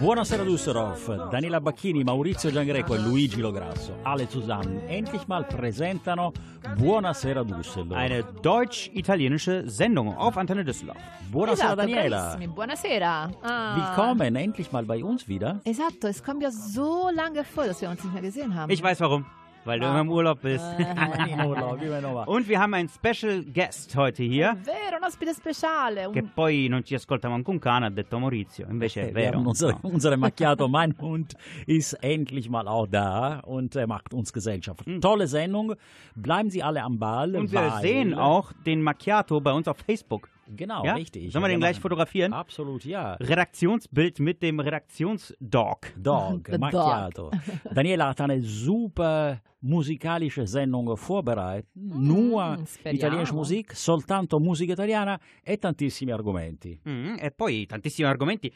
Buonasera 0.00 0.44
Düsseldorf, 0.44 1.10
Daniela 1.30 1.60
Bacchini, 1.60 2.02
Maurizio 2.02 2.50
Giangreco 2.50 2.94
e 2.94 2.98
Luigi 2.98 3.42
Lograsso, 3.42 3.92
alle 4.04 4.26
zusammen, 4.26 4.80
endlich 4.88 5.26
mal 5.28 5.44
presentano 5.44 6.32
Buonasera 6.78 7.44
Düsseldorf. 7.44 7.98
Eine 7.98 8.24
deutsch-italienische 8.40 9.68
Sendung 9.68 10.16
auf 10.16 10.38
Antenne 10.38 10.64
Düsseldorf. 10.64 10.96
Buonasera 11.30 11.74
esatto, 11.74 11.82
Daniela. 11.82 12.20
bravissimi. 12.22 12.46
Buonasera. 12.54 13.30
Ah. 13.42 13.76
Willkommen 13.76 14.34
endlich 14.36 14.72
mal 14.72 14.84
bei 14.86 15.04
uns 15.04 15.28
wieder. 15.28 15.60
Esatto, 15.64 16.08
es 16.08 16.24
kommt 16.24 16.42
ja 16.42 16.50
so 16.50 17.10
lange 17.14 17.44
vor, 17.44 17.66
dass 17.66 17.82
wir 17.82 17.90
uns 17.90 18.02
nicht 18.02 18.14
mehr 18.14 18.22
gesehen 18.22 18.54
haben. 18.54 18.72
Ich 18.72 18.82
weiß 18.82 18.98
warum. 19.00 19.26
Weil 19.64 19.80
du 19.80 19.86
immer 19.86 20.00
im 20.00 20.10
Urlaub 20.10 20.40
bist. 20.42 20.64
Immer. 20.78 22.28
Und 22.28 22.48
wir 22.48 22.60
haben 22.60 22.74
einen 22.74 22.88
Special 22.88 23.44
Guest 23.44 23.96
heute 23.96 24.22
hier. 24.22 24.56
Vero, 24.62 24.96
un 24.98 25.04
ospite 25.04 25.32
speciale. 25.34 26.10
Che 26.12 26.22
poi 26.22 26.68
non 26.68 26.84
ci 26.84 26.94
ascolta 26.94 27.28
manco 27.28 27.50
un 27.50 27.58
cane, 27.58 27.86
ha 27.86 27.90
detto 27.90 28.18
Maurizio. 28.18 28.66
Invece 28.68 29.02
è 29.02 29.04
Wir 29.12 29.30
vero. 29.32 29.38
unsere, 29.40 29.72
No. 29.72 29.78
unsere 29.90 30.16
Macchiato, 30.16 30.68
mein 30.68 30.94
Hund, 31.00 31.34
ist 31.66 31.94
endlich 32.02 32.48
mal 32.50 32.68
auch 32.68 32.86
da 32.86 33.40
und 33.40 33.74
er 33.76 33.86
macht 33.86 34.12
uns 34.12 34.32
Gesellschaft. 34.32 34.84
Tolle 35.00 35.26
Sendung. 35.26 35.74
Bleiben 36.14 36.50
Sie 36.50 36.62
alle 36.62 36.82
am 36.82 36.98
Ball. 36.98 37.34
Und 37.34 37.50
wir 37.52 37.78
sehen 37.80 38.14
auch 38.14 38.52
den 38.66 38.82
Macchiato 38.82 39.40
bei 39.40 39.52
uns 39.52 39.66
auf 39.68 39.78
Facebook. 39.78 40.28
Genau, 40.48 40.84
Ja? 40.84 40.94
richtig. 40.94 41.32
Sollen 41.32 41.44
wir 41.44 41.48
den 41.48 41.58
gleich 41.60 41.76
machen- 41.76 41.82
fotografieren? 41.82 42.32
Absolut, 42.32 42.84
ja. 42.84 43.14
Redaktionsbild 43.14 44.20
mit 44.20 44.42
dem 44.42 44.60
Redaktionsdog. 44.60 45.92
Dog, 45.96 46.46
The 46.50 46.58
Macchiato. 46.58 47.30
Daniela 47.72 48.08
hat 48.10 48.20
eine 48.20 48.40
super 48.40 49.40
musikalische 49.60 50.46
Sendung 50.46 50.96
vorbereitet. 50.96 51.70
Nur 51.74 52.58
speriamo. 52.66 52.96
italienische 52.98 53.34
Musik, 53.34 53.74
soltanto 53.74 54.38
musica 54.38 54.72
italiana 54.74 55.18
e 55.42 55.56
tantissimi 55.56 56.12
argomenti. 56.12 56.78
Mm, 56.88 57.16
e 57.18 57.30
poi 57.30 57.66
tantissimi 57.66 58.06
argomenti. 58.06 58.52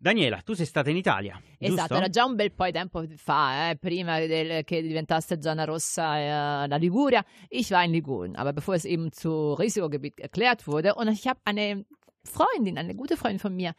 Daniela, 0.00 0.40
tu 0.42 0.54
sei 0.54 0.64
stata 0.64 0.90
in 0.90 0.96
Italia. 0.96 1.40
Esatto, 1.58 1.76
giusto? 1.76 1.94
era 1.94 2.08
già 2.08 2.24
un 2.24 2.36
bel 2.36 2.52
po' 2.52 2.64
di 2.66 2.72
tempo 2.72 3.04
fa, 3.16 3.70
eh, 3.70 3.76
prima 3.76 4.20
del, 4.20 4.62
che 4.62 4.80
diventasse 4.80 5.38
Gianna 5.38 5.64
Rossa 5.64 6.62
äh, 6.64 6.68
la 6.68 6.76
Liguria. 6.76 7.24
Ich 7.48 7.70
war 7.70 7.82
in 7.82 7.90
Ligurien, 7.90 8.36
aber 8.36 8.52
bevor 8.52 8.76
es 8.76 8.84
eben 8.84 9.10
zu 9.10 9.54
Risikogebiet 9.54 10.20
erklärt 10.20 10.68
wurde. 10.68 10.94
Und 10.94 11.08
ich 11.08 11.26
habe 11.26 11.40
eine 11.44 11.84
Freundin, 12.22 12.78
eine 12.78 12.94
gute 12.94 13.16
Freundin 13.16 13.40
von 13.40 13.56
mir, 13.56 13.74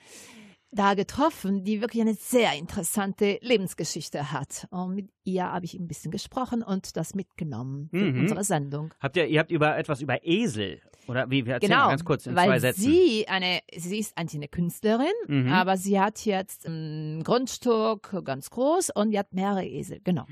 da 0.72 0.94
getroffen, 0.94 1.64
die 1.64 1.82
wirklich 1.82 2.02
eine 2.02 2.14
sehr 2.14 2.54
interessante 2.54 3.40
Lebensgeschichte 3.42 4.32
hat. 4.32 4.68
Und 4.70 4.96
mit 4.96 5.10
ihr 5.24 5.52
habe 5.52 5.66
ich 5.66 5.74
ein 5.74 5.88
bisschen 5.88 6.12
gesprochen 6.12 6.62
und 6.64 6.96
das 6.96 7.16
mitgenommen 7.16 7.90
Mhm. 7.92 8.20
unsere 8.22 8.44
Sendung. 8.44 8.94
Habt 9.00 9.18
ihr, 9.18 9.26
ihr 9.28 9.40
habt 9.40 9.52
über 9.52 9.78
etwas 9.78 10.02
über 10.02 10.24
Esel 10.26 10.80
oder 11.08 11.30
wie? 11.32 11.46
wir 11.46 11.54
erzählen 11.56 11.72
Genau, 11.72 11.90
ganz 11.90 12.06
kurz 12.06 12.28
in 12.28 12.36
weil 12.36 12.48
zwei 12.48 12.60
Sätzen. 12.60 12.82
sie 12.82 13.28
eine, 13.28 13.60
sie 13.76 13.98
ist 14.00 14.16
eigentlich 14.18 14.36
eine 14.36 14.48
Künstlerin, 14.48 15.08
Mhm. 15.28 15.52
aber 15.52 15.76
sie 15.78 16.00
hat 16.00 16.24
jetzt 16.26 16.68
ein 16.68 17.24
Grundstück 17.24 18.24
ganz 18.24 18.50
groß 18.52 18.92
und 18.94 19.12
die 19.12 19.18
hat 19.20 19.34
mehrere 19.34 19.66
Esel, 19.66 20.00
genau. 20.04 20.26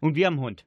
Und 0.00 0.14
wir 0.14 0.26
haben 0.26 0.34
einen 0.34 0.42
Hund. 0.44 0.66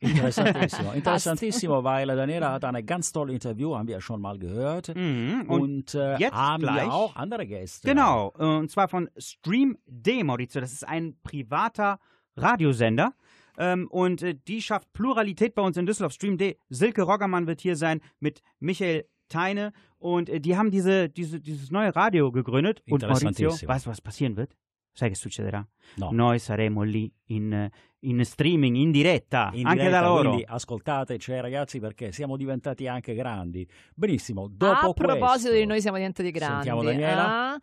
Interessantissimo, 0.00 0.92
interessantissimo, 0.94 1.84
weil 1.84 2.06
Daniela 2.08 2.52
hat 2.52 2.64
eine 2.64 2.82
ganz 2.82 3.12
tolle 3.12 3.32
Interview, 3.34 3.76
haben 3.76 3.86
wir 3.86 3.94
ja 3.96 4.00
schon 4.00 4.20
mal 4.20 4.38
gehört. 4.38 4.94
Mhm. 4.96 5.44
Und, 5.48 5.60
Und, 5.60 5.94
äh, 5.94 6.16
jetzt 6.16 6.32
haben 6.34 6.62
gleich- 6.62 6.86
wir 6.86 6.92
auch 6.92 7.14
andere 7.16 7.46
Gäste. 7.46 7.86
genau, 7.86 8.28
und 8.28 8.70
zwar 8.70 8.88
von 8.88 9.08
Stream 9.18 9.76
D, 9.86 10.24
Maurizio. 10.24 10.60
Das 10.60 10.72
ist 10.72 10.88
ein 10.88 11.16
privater 11.22 11.98
Radiosender. 12.36 13.12
Ähm, 13.58 13.88
und 13.90 14.22
äh, 14.22 14.34
die 14.48 14.62
schafft 14.62 14.90
Pluralität 14.94 15.54
bei 15.54 15.62
uns 15.62 15.76
in 15.76 15.84
Düsseldorf. 15.84 16.14
Stream 16.14 16.38
D. 16.38 16.56
Silke 16.70 17.02
Roggermann 17.02 17.46
wird 17.46 17.60
hier 17.60 17.76
sein 17.76 18.00
mit 18.18 18.40
Michael 18.58 19.04
Teine. 19.28 19.72
Und 19.98 20.30
äh, 20.30 20.40
die 20.40 20.56
haben 20.56 20.70
diese, 20.70 21.10
diese, 21.10 21.40
dieses 21.40 21.70
neue 21.70 21.94
Radio 21.94 22.32
gegründet. 22.32 22.82
Und 22.88 23.02
Maurizio, 23.02 23.50
weißt 23.50 23.86
du, 23.86 23.90
was 23.90 24.00
passieren 24.00 24.36
wird? 24.36 24.56
Sai 24.92 25.08
che 25.08 25.14
succederà? 25.14 25.66
No. 25.96 26.10
Noi 26.12 26.38
saremo 26.38 26.82
lì 26.82 27.10
in, 27.26 27.52
eh, 27.52 27.70
in 28.00 28.24
streaming, 28.24 28.76
in 28.76 28.90
diretta, 28.90 29.50
In 29.54 29.66
anche 29.66 29.82
diretta, 29.84 30.00
da 30.00 30.06
loro. 30.06 30.28
Quindi 30.30 30.44
ascoltateci 30.48 31.40
ragazzi 31.40 31.78
perché 31.80 32.12
siamo 32.12 32.36
diventati 32.36 32.86
anche 32.86 33.14
grandi. 33.14 33.66
Benissimo, 33.94 34.48
dopo 34.48 34.90
A 34.90 34.92
proposito 34.92 35.48
questo, 35.48 35.52
di 35.52 35.66
noi 35.66 35.80
siamo 35.80 35.96
diventati 35.96 36.30
grandi. 36.30 36.54
Sentiamo 36.54 36.82
Daniela. 36.82 37.52
ah? 37.52 37.60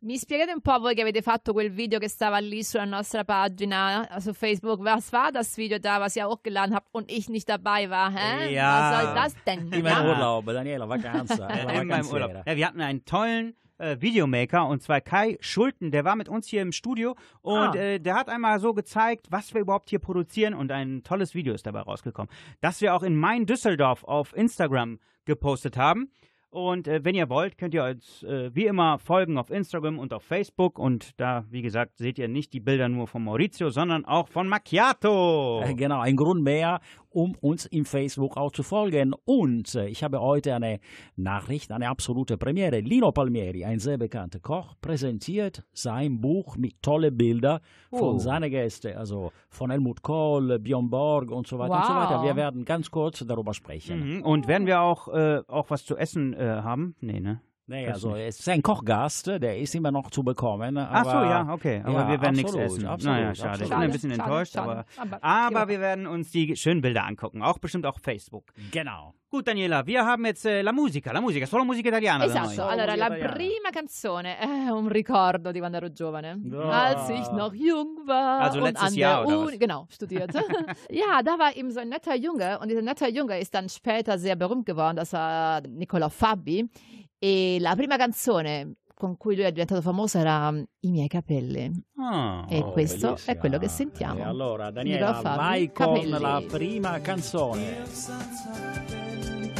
Mi 0.00 0.18
spiegate 0.18 0.52
un 0.52 0.60
po' 0.60 0.78
voi 0.78 0.94
che 0.94 1.00
avete 1.00 1.22
fatto 1.22 1.52
quel 1.52 1.70
video 1.70 1.98
che 1.98 2.08
stava 2.08 2.38
lì 2.38 2.62
sulla 2.62 2.84
nostra 2.84 3.24
pagina 3.24 4.06
su 4.20 4.32
Facebook. 4.34 4.78
Was 4.80 5.08
war 5.10 5.32
das 5.32 5.56
Video 5.56 5.78
da, 5.78 5.98
was 5.98 6.14
ihr 6.16 6.26
hochgeladen 6.26 6.74
habt 6.74 6.88
und 6.92 7.10
ich 7.10 7.28
nicht 7.28 7.48
dabei 7.48 7.88
war? 7.88 8.12
Hä? 8.12 8.52
Ja. 8.52 8.90
Was 8.92 9.00
soll 9.04 9.14
das 9.14 9.34
denn? 9.44 9.72
Immer 9.72 9.90
Ja. 9.90 10.04
Urlaub, 10.04 10.44
Daniela, 10.44 10.86
Vacanza. 10.86 11.48
In 11.80 11.88
meinem 11.88 12.06
Urlaub. 12.06 12.30
Ja, 12.46 12.54
wir 12.56 12.66
hatten 12.66 12.82
einen 12.82 13.04
tollen 13.04 13.54
äh, 13.78 13.96
Videomaker 14.00 14.66
und 14.66 14.82
zwar 14.82 15.00
Kai 15.00 15.36
Schulten, 15.40 15.90
der 15.90 16.04
war 16.04 16.16
mit 16.16 16.28
uns 16.28 16.46
hier 16.48 16.62
im 16.62 16.72
Studio 16.72 17.14
und 17.42 17.56
Ah. 17.58 17.74
äh, 17.74 17.98
der 18.00 18.14
hat 18.14 18.28
einmal 18.28 18.58
so 18.60 18.74
gezeigt, 18.74 19.26
was 19.30 19.52
wir 19.54 19.60
überhaupt 19.60 19.90
hier 19.90 19.98
produzieren 19.98 20.54
und 20.54 20.72
ein 20.72 21.02
tolles 21.02 21.34
Video 21.34 21.54
ist 21.54 21.66
dabei 21.66 21.80
rausgekommen, 21.80 22.30
das 22.60 22.80
wir 22.80 22.94
auch 22.94 23.02
in 23.02 23.16
Main 23.16 23.46
Düsseldorf 23.46 24.04
auf 24.04 24.34
Instagram 24.36 24.98
gepostet 25.24 25.76
haben. 25.76 26.10
Und 26.48 26.88
äh, 26.88 27.04
wenn 27.04 27.14
ihr 27.14 27.28
wollt, 27.28 27.58
könnt 27.58 27.74
ihr 27.74 27.84
uns 27.84 28.22
äh, 28.22 28.54
wie 28.54 28.64
immer 28.64 28.98
folgen 28.98 29.36
auf 29.36 29.50
Instagram 29.50 29.98
und 29.98 30.14
auf 30.14 30.22
Facebook. 30.22 30.78
Und 30.78 31.10
da, 31.20 31.44
wie 31.50 31.60
gesagt, 31.60 31.98
seht 31.98 32.18
ihr 32.18 32.28
nicht 32.28 32.54
die 32.54 32.60
Bilder 32.60 32.88
nur 32.88 33.08
von 33.08 33.24
Maurizio, 33.24 33.68
sondern 33.68 34.06
auch 34.06 34.28
von 34.28 34.48
Macchiato. 34.48 35.60
Äh, 35.64 35.74
Genau, 35.74 36.00
ein 36.00 36.16
Grund 36.16 36.42
mehr, 36.42 36.80
um 37.16 37.34
uns 37.40 37.64
im 37.64 37.86
Facebook 37.86 38.36
auch 38.36 38.52
zu 38.52 38.62
folgen. 38.62 39.14
Und 39.24 39.74
äh, 39.74 39.88
ich 39.88 40.04
habe 40.04 40.20
heute 40.20 40.54
eine 40.54 40.80
Nachricht, 41.16 41.72
eine 41.72 41.88
absolute 41.88 42.36
Premiere. 42.36 42.80
Lino 42.80 43.10
Palmieri, 43.10 43.64
ein 43.64 43.78
sehr 43.78 43.96
bekannter 43.96 44.38
Koch, 44.38 44.74
präsentiert 44.82 45.64
sein 45.72 46.20
Buch 46.20 46.56
mit 46.58 46.82
tollen 46.82 47.16
Bildern 47.16 47.60
von 47.90 48.16
Oh. 48.16 48.18
seinen 48.18 48.50
Gästen, 48.50 48.94
also 48.96 49.32
von 49.48 49.70
Helmut 49.70 50.02
Kohl, 50.02 50.58
Björn 50.58 50.90
Borg 50.90 51.30
und 51.30 51.46
so 51.46 51.58
weiter 51.58 51.76
und 51.76 51.84
so 51.86 51.92
Wow. 51.94 52.10
weiter. 52.10 52.22
Wir 52.22 52.36
werden 52.36 52.64
ganz 52.66 52.90
kurz 52.90 53.24
darüber 53.26 53.54
sprechen. 53.54 54.16
Mhm. 54.18 54.22
Und 54.22 54.46
werden 54.46 54.66
wir 54.66 54.82
auch, 54.82 55.08
äh, 55.08 55.40
auch 55.48 55.70
was 55.70 55.86
zu 55.86 55.96
essen 55.96 56.34
äh, 56.34 56.60
haben? 56.62 56.94
Nee, 57.00 57.20
ne? 57.20 57.40
Nee, 57.68 57.88
also 57.88 58.14
es 58.14 58.38
ist 58.38 58.48
ein 58.48 58.62
Kochgast, 58.62 59.26
der 59.26 59.58
ist 59.58 59.74
immer 59.74 59.90
noch 59.90 60.08
zu 60.10 60.22
bekommen. 60.22 60.78
Ach 60.78 61.04
so, 61.04 61.10
ja, 61.10 61.48
okay. 61.52 61.82
Aber 61.84 61.98
Ja, 62.00 62.08
wir 62.10 62.20
werden 62.20 62.36
nichts 62.36 62.52
absolut, 62.54 62.70
essen. 62.76 62.86
absolut, 62.86 63.16
naja, 63.16 63.34
schade. 63.34 63.48
Ich 63.48 63.52
absolut. 63.62 63.70
bin 63.70 63.78
ein 63.80 63.90
bisschen 63.90 64.10
Schade, 64.12 64.22
enttäuscht, 64.22 64.52
schade. 64.52 64.70
aber, 64.70 64.84
Aber- 65.16 65.24
aber 65.24 65.58
ja. 65.62 65.68
wir 65.68 65.80
werden 65.80 66.06
uns 66.06 66.30
die 66.30 66.54
schönen 66.56 66.80
Bilder 66.80 67.04
angucken. 67.04 67.42
Auch 67.42 67.58
bestimmt 67.58 67.84
auf 67.84 67.96
Facebook. 68.00 68.52
Genau. 68.70 69.14
Gut, 69.28 69.48
Daniela, 69.48 69.84
wir 69.84 70.06
haben 70.06 70.24
jetzt 70.24 70.46
äh, 70.46 70.62
la 70.62 70.70
musica. 70.70 71.10
La 71.12 71.20
musica, 71.20 71.44
solo 71.48 71.64
musica 71.64 71.88
italiana. 71.88 72.24
Esatto, 72.24 72.62
allora 72.62 72.94
la 72.94 73.06
italiana. 73.06 73.32
prima 73.32 73.70
canzone 73.72 74.38
è 74.38 74.70
un 74.70 74.88
ricordo 74.88 75.50
di 75.50 75.58
quando 75.58 75.78
ero 75.78 75.90
giovane, 75.92 76.40
Ah. 76.54 76.84
als 76.94 77.08
ich 77.10 77.28
noch 77.32 77.52
jung 77.52 78.06
war 78.06 78.42
Also 78.42 78.58
und 78.60 78.66
letztes 78.66 78.94
Jahr, 78.94 79.26
der 79.26 79.36
oder 79.36 79.46
was? 79.52 79.58
genau, 79.58 79.86
studiert. 79.90 80.30
ja, 80.90 81.20
da 81.24 81.36
war 81.36 81.56
eben 81.56 81.72
so 81.72 81.80
ein 81.80 81.88
netter 81.88 82.14
Junge 82.14 82.60
und 82.60 82.68
dieser 82.70 82.82
netter 82.82 83.08
Junge 83.08 83.40
ist 83.40 83.52
dann 83.52 83.68
später 83.68 84.16
sehr 84.18 84.36
berühmt 84.36 84.64
geworden, 84.66 84.94
das 84.96 85.12
war 85.12 85.60
Nicola 85.62 86.08
Fabi 86.08 86.70
e 87.18 87.58
la 87.60 87.74
prima 87.74 87.96
canzone 87.96 88.76
con 88.94 89.16
cui 89.18 89.36
lui 89.36 89.44
è 89.44 89.50
diventato 89.52 89.82
famoso 89.82 90.16
era 90.18 90.50
mm, 90.50 90.62
I 90.80 90.90
miei 90.90 91.08
capelli. 91.08 91.70
Ah. 91.98 92.46
E 92.48 92.60
Oh, 92.60 92.72
questo 92.72 93.08
bellissima. 93.08 93.32
è 93.32 93.36
quello 93.38 93.58
che 93.58 93.68
sentiamo. 93.68 94.20
E 94.20 94.22
allora, 94.22 94.70
Daniela, 94.70 95.14
Fabi, 95.20 95.36
vai 95.36 95.72
con 95.72 95.86
Capelli. 95.94 96.18
la 96.18 96.42
prima 96.50 97.00
canzone. 97.02 97.84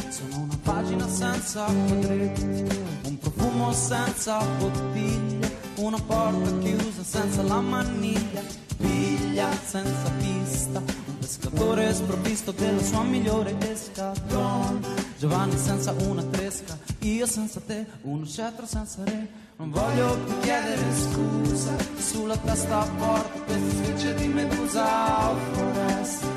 Sono 0.09 0.39
una 0.41 0.57
pagina 0.63 1.07
senza 1.07 1.65
quadretti, 1.65 2.79
un 3.09 3.17
profumo 3.19 3.71
senza 3.73 4.43
bottiglia, 4.57 5.47
una 5.75 5.99
porta 6.01 6.57
chiusa 6.59 7.03
senza 7.03 7.43
la 7.43 7.61
maniglia, 7.61 8.41
piglia 8.77 9.51
senza 9.51 10.11
pista, 10.17 10.81
pescatore 11.27 11.93
sprovvisto 11.93 12.51
della 12.53 12.81
sua 12.81 13.03
migliore 13.03 13.53
esca. 13.69 14.13
Don 14.29 14.79
Giovanni 15.17 15.57
senza 15.57 15.93
una 16.07 16.23
tresca, 16.23 16.77
io 16.99 17.25
senza 17.25 17.59
te, 17.59 17.85
uno 18.03 18.23
scettro 18.23 18.65
senza 18.65 19.03
re. 19.03 19.27
Non 19.57 19.69
voglio 19.69 20.17
più 20.19 20.39
chiedere 20.39 20.81
scusa, 20.95 21.75
sulla 21.97 22.37
testa 22.37 22.87
porto 22.97 23.43
questa 23.43 23.75
specie 23.75 24.13
di 24.15 24.27
medusa 24.27 25.31
o 25.31 25.35
foresta. 25.51 26.27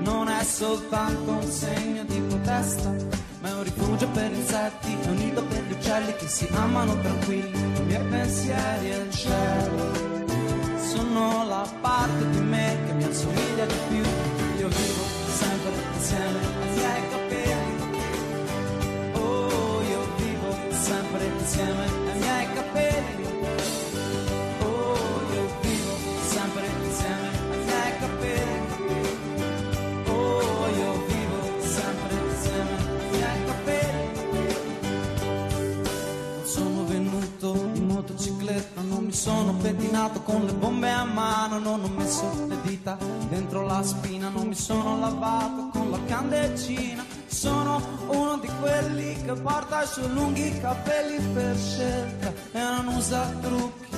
Non 0.00 0.28
è 0.28 0.42
soltanto 0.42 1.30
un 1.30 1.48
segno 1.48 2.02
di 2.02 2.20
protesta, 2.22 2.92
ma 3.42 3.48
è 3.48 3.52
un 3.52 3.62
rifugio 3.62 4.08
per 4.08 4.32
insetti, 4.32 4.96
è 5.02 5.06
un 5.06 5.14
nido 5.14 5.44
per 5.44 5.62
gli 5.62 5.72
uccelli 5.72 6.16
che 6.16 6.26
si 6.26 6.48
amano 6.52 6.98
tranquilli. 6.98 7.60
I 7.76 7.82
miei 7.84 8.04
pensieri 8.06 8.90
e 8.90 8.96
il 8.96 9.10
cielo 9.12 10.10
sono 10.92 11.46
la 11.46 11.64
parte 11.80 12.28
di 12.30 12.40
me 12.40 12.76
che 12.86 12.92
mi 12.92 13.04
assomiglia 13.04 13.66
di 13.66 13.74
più 13.88 14.21
insieme 16.02 16.40
ai 16.84 17.08
capelli. 17.10 18.00
Oh, 19.12 19.82
io 19.82 20.02
vivo 20.16 20.50
sempre 20.70 21.24
insieme 21.38 21.84
ai 21.84 22.18
miei 22.18 22.46
capelli. 22.54 23.26
Oh, 24.62 24.96
io 25.32 25.46
vivo 25.60 25.94
sempre 26.28 26.66
insieme 26.82 27.28
ai 27.28 27.58
miei 27.64 27.92
capelli. 28.00 28.70
Oh, 30.08 30.66
io 30.76 30.92
vivo 31.06 31.38
sempre 31.60 32.14
insieme 32.26 32.74
ai 32.78 33.08
miei 33.12 33.44
capelli. 33.46 34.54
Sono 36.42 36.84
venuto 36.84 37.70
in 37.74 37.86
motocicletta, 37.86 38.80
non 38.80 39.04
mi 39.04 39.12
sono 39.12 39.54
pettinato 39.54 40.20
con 40.22 40.44
le 40.46 40.52
bombe 40.52 40.90
a 40.90 41.04
mano, 41.04 41.60
non 41.60 41.84
ho 41.84 41.88
messo 41.96 42.28
le 42.48 42.56
dita 42.62 42.98
dentro 43.28 43.62
la 43.64 43.84
spina, 43.84 44.30
non 44.30 44.48
mi 44.48 44.56
sono 44.56 44.98
lavato 44.98 45.61
candeggina. 46.12 47.04
Sono 47.26 47.80
uno 48.08 48.36
di 48.36 48.48
quelli 48.60 49.16
che 49.24 49.32
porta 49.32 49.82
i 49.82 49.86
suoi 49.86 50.12
lunghi 50.12 50.60
capelli 50.60 51.18
per 51.32 51.56
scelta 51.56 52.32
e 52.52 52.60
non 52.60 52.86
usa 52.88 53.34
trucchi. 53.40 53.96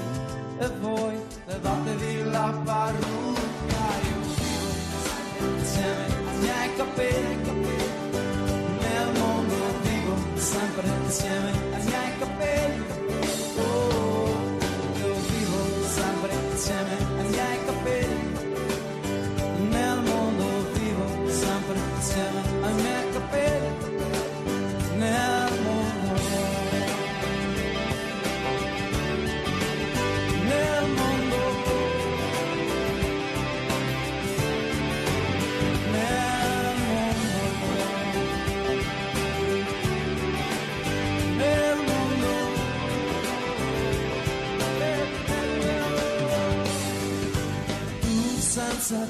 E 0.61 0.69
voi 0.81 1.17
levatevi 1.47 2.31
la 2.31 2.55
parrucca, 2.65 3.85
io 4.09 4.19
vivo 4.23 5.59
insieme 5.59 6.05
ai 6.07 6.39
miei 6.39 6.77
capelli, 6.77 7.34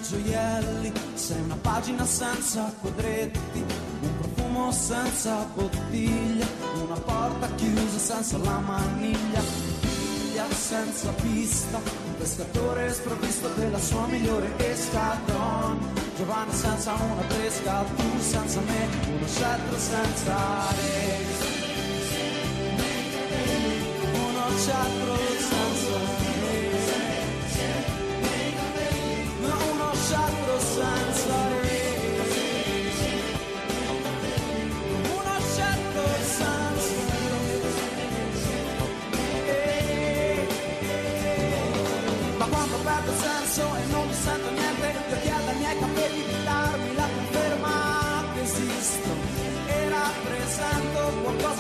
gioielli, 0.09 0.93
sei 1.15 1.41
una 1.41 1.57
pagina 1.61 2.05
senza 2.05 2.71
quadretti, 2.81 3.65
un 4.01 4.17
profumo 4.19 4.71
senza 4.71 5.47
bottiglia, 5.55 6.47
una 6.83 6.99
porta 7.01 7.49
chiusa 7.55 7.99
senza 7.99 8.39
la 8.39 8.59
maniglia, 8.59 9.41
figlia 9.41 10.45
senza 10.53 11.11
pista, 11.13 11.79
un 11.79 12.17
pescatore 12.19 12.93
sprovvisto 12.93 13.49
della 13.57 13.79
sua 13.79 14.07
migliore 14.07 14.53
escadron. 14.59 15.79
Giovanni 16.17 16.53
senza 16.53 16.93
una 16.93 17.23
pesca, 17.23 17.85
tu 17.97 18.21
senza 18.21 18.61
me, 18.61 18.89
uno 19.09 19.27
scettro 19.27 19.79
senza 19.79 20.37
re. 20.77 21.19
Uno 24.13 24.59
scettro 24.59 25.17
senza 25.39 26.19
re. 26.19 26.24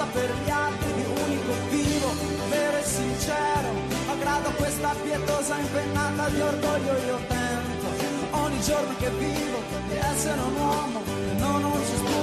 Qualcosa 0.04 0.06
per 0.12 0.30
gli 0.44 0.50
altri 0.50 0.92
di 0.94 1.04
unico 1.04 1.52
vivo, 1.70 2.14
vero 2.48 2.76
e 2.76 2.82
sincero, 2.82 3.68
malgrado 4.06 4.50
questa 4.56 4.94
pietosa 5.02 5.58
impennata 5.58 6.28
di 6.28 6.40
orgoglio 6.40 6.92
io 7.06 7.18
tento 7.28 8.12
ogni 8.30 8.60
giorno 8.60 8.94
che 8.98 9.10
vivo 9.10 9.62
di 9.88 9.96
essere 9.96 10.40
un 10.40 10.54
uomo 10.56 11.02
non 11.38 11.64
un 11.64 11.84
cespuglio. 11.86 12.13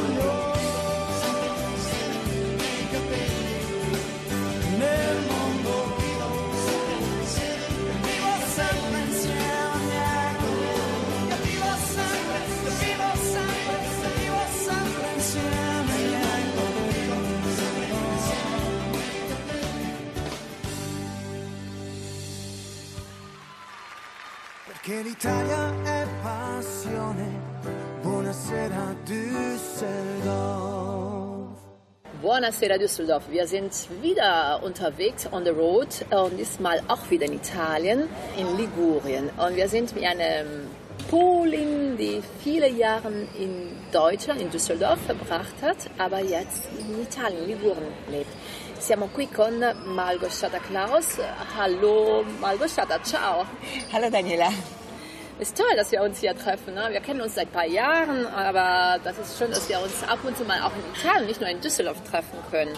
Perché 24.91 25.07
l'Italia 25.07 25.73
è 25.83 26.05
passione. 26.21 27.23
Buonasera 28.01 28.93
Düsseldorf. 29.05 29.88
Buonasera 32.19 32.77
Düsseldorf. 32.77 33.29
Wir 33.29 33.47
sind 33.47 33.71
wieder 34.01 34.59
unterwegs 34.61 35.29
on 35.31 35.45
the 35.45 35.51
road 35.51 35.88
und 36.11 36.38
diesmal 36.38 36.81
auch 36.89 37.09
wieder 37.09 37.25
in 37.25 37.35
Italien, 37.35 38.09
in 38.38 38.57
Ligurien. 38.57 39.29
Und 39.38 39.55
wir 39.55 39.69
sind 39.69 39.95
mit 39.95 40.03
einem 40.03 40.67
Polin, 41.09 41.95
die 41.95 42.21
viele 42.43 42.67
Jahre 42.67 43.13
in 43.39 43.77
Deutschland, 43.93 44.41
in 44.41 44.49
Düsseldorf 44.49 44.99
verbracht 45.05 45.55
hat, 45.61 45.77
aber 45.99 46.19
jetzt 46.19 46.67
in 46.77 47.01
Italien, 47.01 47.43
in 47.43 47.47
Ligurien 47.47 47.93
lebt. 48.11 48.27
Siamo 48.77 49.07
qui 49.07 49.27
con 49.27 49.63
Malgorzata 49.85 50.59
Klaus. 50.59 51.17
Hallo 51.57 52.25
Malgorzata, 52.41 53.01
ciao. 53.01 53.45
Hallo 53.93 54.09
Daniela. 54.09 54.51
Ist 55.41 55.57
toll, 55.57 55.75
dass 55.75 55.91
wir 55.91 56.03
uns 56.03 56.19
hier 56.19 56.38
treffen. 56.38 56.75
Ne? 56.75 56.89
Wir 56.91 56.99
kennen 56.99 57.19
uns 57.19 57.33
seit 57.33 57.47
ein 57.47 57.51
paar 57.51 57.65
Jahren, 57.65 58.27
aber 58.27 59.00
das 59.03 59.17
ist 59.17 59.39
schön, 59.39 59.50
dass 59.50 59.67
wir 59.69 59.81
uns 59.81 60.03
ab 60.07 60.19
und 60.24 60.38
zu 60.38 60.43
mal 60.43 60.62
auch 60.62 60.71
in 60.71 60.83
Italien, 60.95 61.25
nicht 61.25 61.41
nur 61.41 61.50
in 61.50 61.60
Düsseldorf 61.60 61.98
treffen 62.12 62.38
können. 62.51 62.74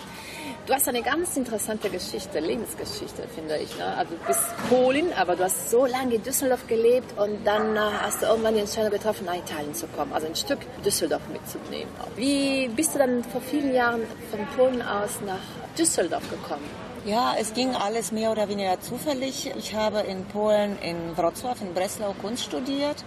Du 0.66 0.74
hast 0.74 0.88
eine 0.88 1.02
ganz 1.02 1.36
interessante 1.36 1.90
Geschichte, 1.90 2.40
Lebensgeschichte, 2.40 3.24
finde 3.36 3.58
ich. 3.58 3.78
Ne? 3.78 3.84
Also 3.98 4.16
du 4.16 4.28
bist 4.28 4.44
Polin, 4.70 5.12
aber 5.12 5.36
du 5.36 5.44
hast 5.44 5.72
so 5.72 5.86
lange 5.86 6.16
in 6.16 6.24
Düsseldorf 6.24 6.66
gelebt 6.68 7.20
und 7.20 7.44
dann 7.44 7.76
äh, 7.76 7.80
hast 7.80 8.22
du 8.22 8.28
irgendwann 8.28 8.54
die 8.54 8.62
Entscheidung 8.62 8.92
getroffen, 8.92 9.26
nach 9.26 9.36
Italien 9.36 9.74
zu 9.74 9.86
kommen, 9.88 10.14
also 10.14 10.28
ein 10.28 10.36
Stück 10.36 10.60
Düsseldorf 10.86 11.24
mitzunehmen. 11.34 11.92
Wie 12.16 12.70
bist 12.70 12.96
du 12.96 13.00
dann 13.00 13.26
vor 13.26 13.42
vielen 13.42 13.74
Jahren 13.74 14.04
von 14.32 14.40
Polen 14.56 14.82
aus 14.82 15.20
nach 15.26 15.76
Düsseldorf 15.78 16.30
gekommen? 16.30 16.93
Ja, 17.06 17.36
es 17.38 17.54
ging 17.54 17.76
alles 17.76 18.14
mehr 18.14 18.32
oder 18.32 18.48
weniger 18.48 18.80
zufällig. 18.80 19.52
Ich 19.58 19.76
habe 19.76 20.00
in 20.00 20.24
Polen, 20.24 20.78
in 20.82 20.96
Wrocław, 21.18 21.62
in 21.62 21.74
Breslau 21.74 22.14
Kunst 22.22 22.46
studiert. 22.46 23.04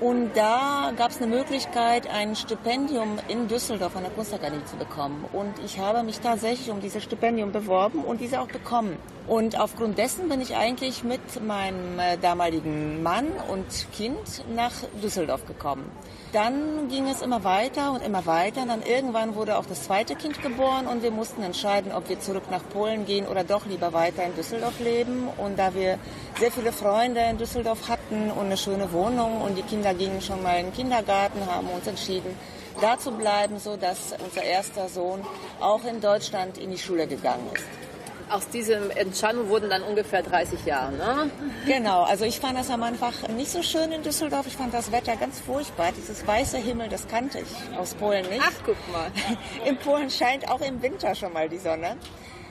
Und 0.00 0.30
da 0.34 0.92
gab 0.96 1.10
es 1.10 1.18
eine 1.18 1.26
Möglichkeit, 1.26 2.08
ein 2.08 2.36
Stipendium 2.36 3.18
in 3.28 3.46
Düsseldorf 3.46 3.96
an 3.96 4.04
der 4.04 4.12
Kunstakademie 4.12 4.64
zu 4.64 4.76
bekommen. 4.76 5.26
Und 5.34 5.52
ich 5.62 5.78
habe 5.78 6.02
mich 6.02 6.20
tatsächlich 6.20 6.70
um 6.70 6.80
dieses 6.80 7.02
Stipendium 7.02 7.52
beworben 7.52 8.02
und 8.02 8.22
diese 8.22 8.40
auch 8.40 8.48
bekommen. 8.48 8.96
Und 9.28 9.60
aufgrund 9.60 9.98
dessen 9.98 10.30
bin 10.30 10.40
ich 10.40 10.56
eigentlich 10.56 11.04
mit 11.04 11.44
meinem 11.46 11.98
äh, 11.98 12.16
damaligen 12.16 13.02
Mann 13.02 13.26
und 13.52 13.66
Kind 13.92 14.42
nach 14.54 14.72
Düsseldorf 15.02 15.44
gekommen. 15.44 15.90
Dann 16.34 16.88
ging 16.88 17.08
es 17.08 17.22
immer 17.22 17.44
weiter 17.44 17.92
und 17.92 18.02
immer 18.02 18.26
weiter. 18.26 18.62
Und 18.62 18.68
dann 18.68 18.82
irgendwann 18.82 19.36
wurde 19.36 19.56
auch 19.56 19.66
das 19.66 19.84
zweite 19.84 20.16
Kind 20.16 20.42
geboren 20.42 20.88
und 20.88 21.04
wir 21.04 21.12
mussten 21.12 21.44
entscheiden, 21.44 21.92
ob 21.92 22.08
wir 22.08 22.18
zurück 22.18 22.50
nach 22.50 22.68
Polen 22.70 23.06
gehen 23.06 23.28
oder 23.28 23.44
doch 23.44 23.66
lieber 23.66 23.92
weiter 23.92 24.24
in 24.24 24.34
Düsseldorf 24.34 24.80
leben. 24.80 25.28
Und 25.36 25.56
da 25.60 25.74
wir 25.74 25.96
sehr 26.40 26.50
viele 26.50 26.72
Freunde 26.72 27.20
in 27.20 27.38
Düsseldorf 27.38 27.88
hatten 27.88 28.32
und 28.32 28.46
eine 28.46 28.56
schöne 28.56 28.90
Wohnung 28.90 29.42
und 29.42 29.56
die 29.56 29.62
Kinder 29.62 29.94
gingen 29.94 30.20
schon 30.20 30.42
mal 30.42 30.58
in 30.58 30.66
den 30.66 30.74
Kindergarten, 30.74 31.38
haben 31.46 31.68
uns 31.68 31.86
entschieden, 31.86 32.36
da 32.80 32.98
zu 32.98 33.12
bleiben, 33.12 33.60
so 33.60 33.76
dass 33.76 34.16
unser 34.24 34.42
erster 34.42 34.88
Sohn 34.88 35.24
auch 35.60 35.84
in 35.84 36.00
Deutschland 36.00 36.58
in 36.58 36.72
die 36.72 36.78
Schule 36.78 37.06
gegangen 37.06 37.48
ist. 37.54 37.83
Aus 38.30 38.48
diesem 38.48 38.90
Entscheidung 38.90 39.48
wurden 39.48 39.70
dann 39.70 39.82
ungefähr 39.82 40.22
30 40.22 40.64
Jahre, 40.64 40.92
ne? 40.92 41.30
Genau, 41.66 42.02
also 42.02 42.24
ich 42.24 42.40
fand 42.40 42.58
das 42.58 42.70
am 42.70 42.82
Anfang 42.82 43.12
nicht 43.36 43.50
so 43.50 43.62
schön 43.62 43.92
in 43.92 44.02
Düsseldorf. 44.02 44.46
Ich 44.46 44.56
fand 44.56 44.72
das 44.72 44.90
Wetter 44.92 45.16
ganz 45.16 45.40
furchtbar. 45.40 45.92
Dieses 45.96 46.26
weiße 46.26 46.58
Himmel, 46.58 46.88
das 46.88 47.06
kannte 47.06 47.40
ich 47.40 47.78
aus 47.78 47.94
Polen 47.94 48.28
nicht. 48.28 48.42
Ach, 48.42 48.52
guck 48.64 48.76
mal. 48.92 49.10
In 49.66 49.76
Polen 49.76 50.10
scheint 50.10 50.48
auch 50.48 50.60
im 50.60 50.82
Winter 50.82 51.14
schon 51.14 51.32
mal 51.32 51.48
die 51.48 51.58
Sonne. 51.58 51.96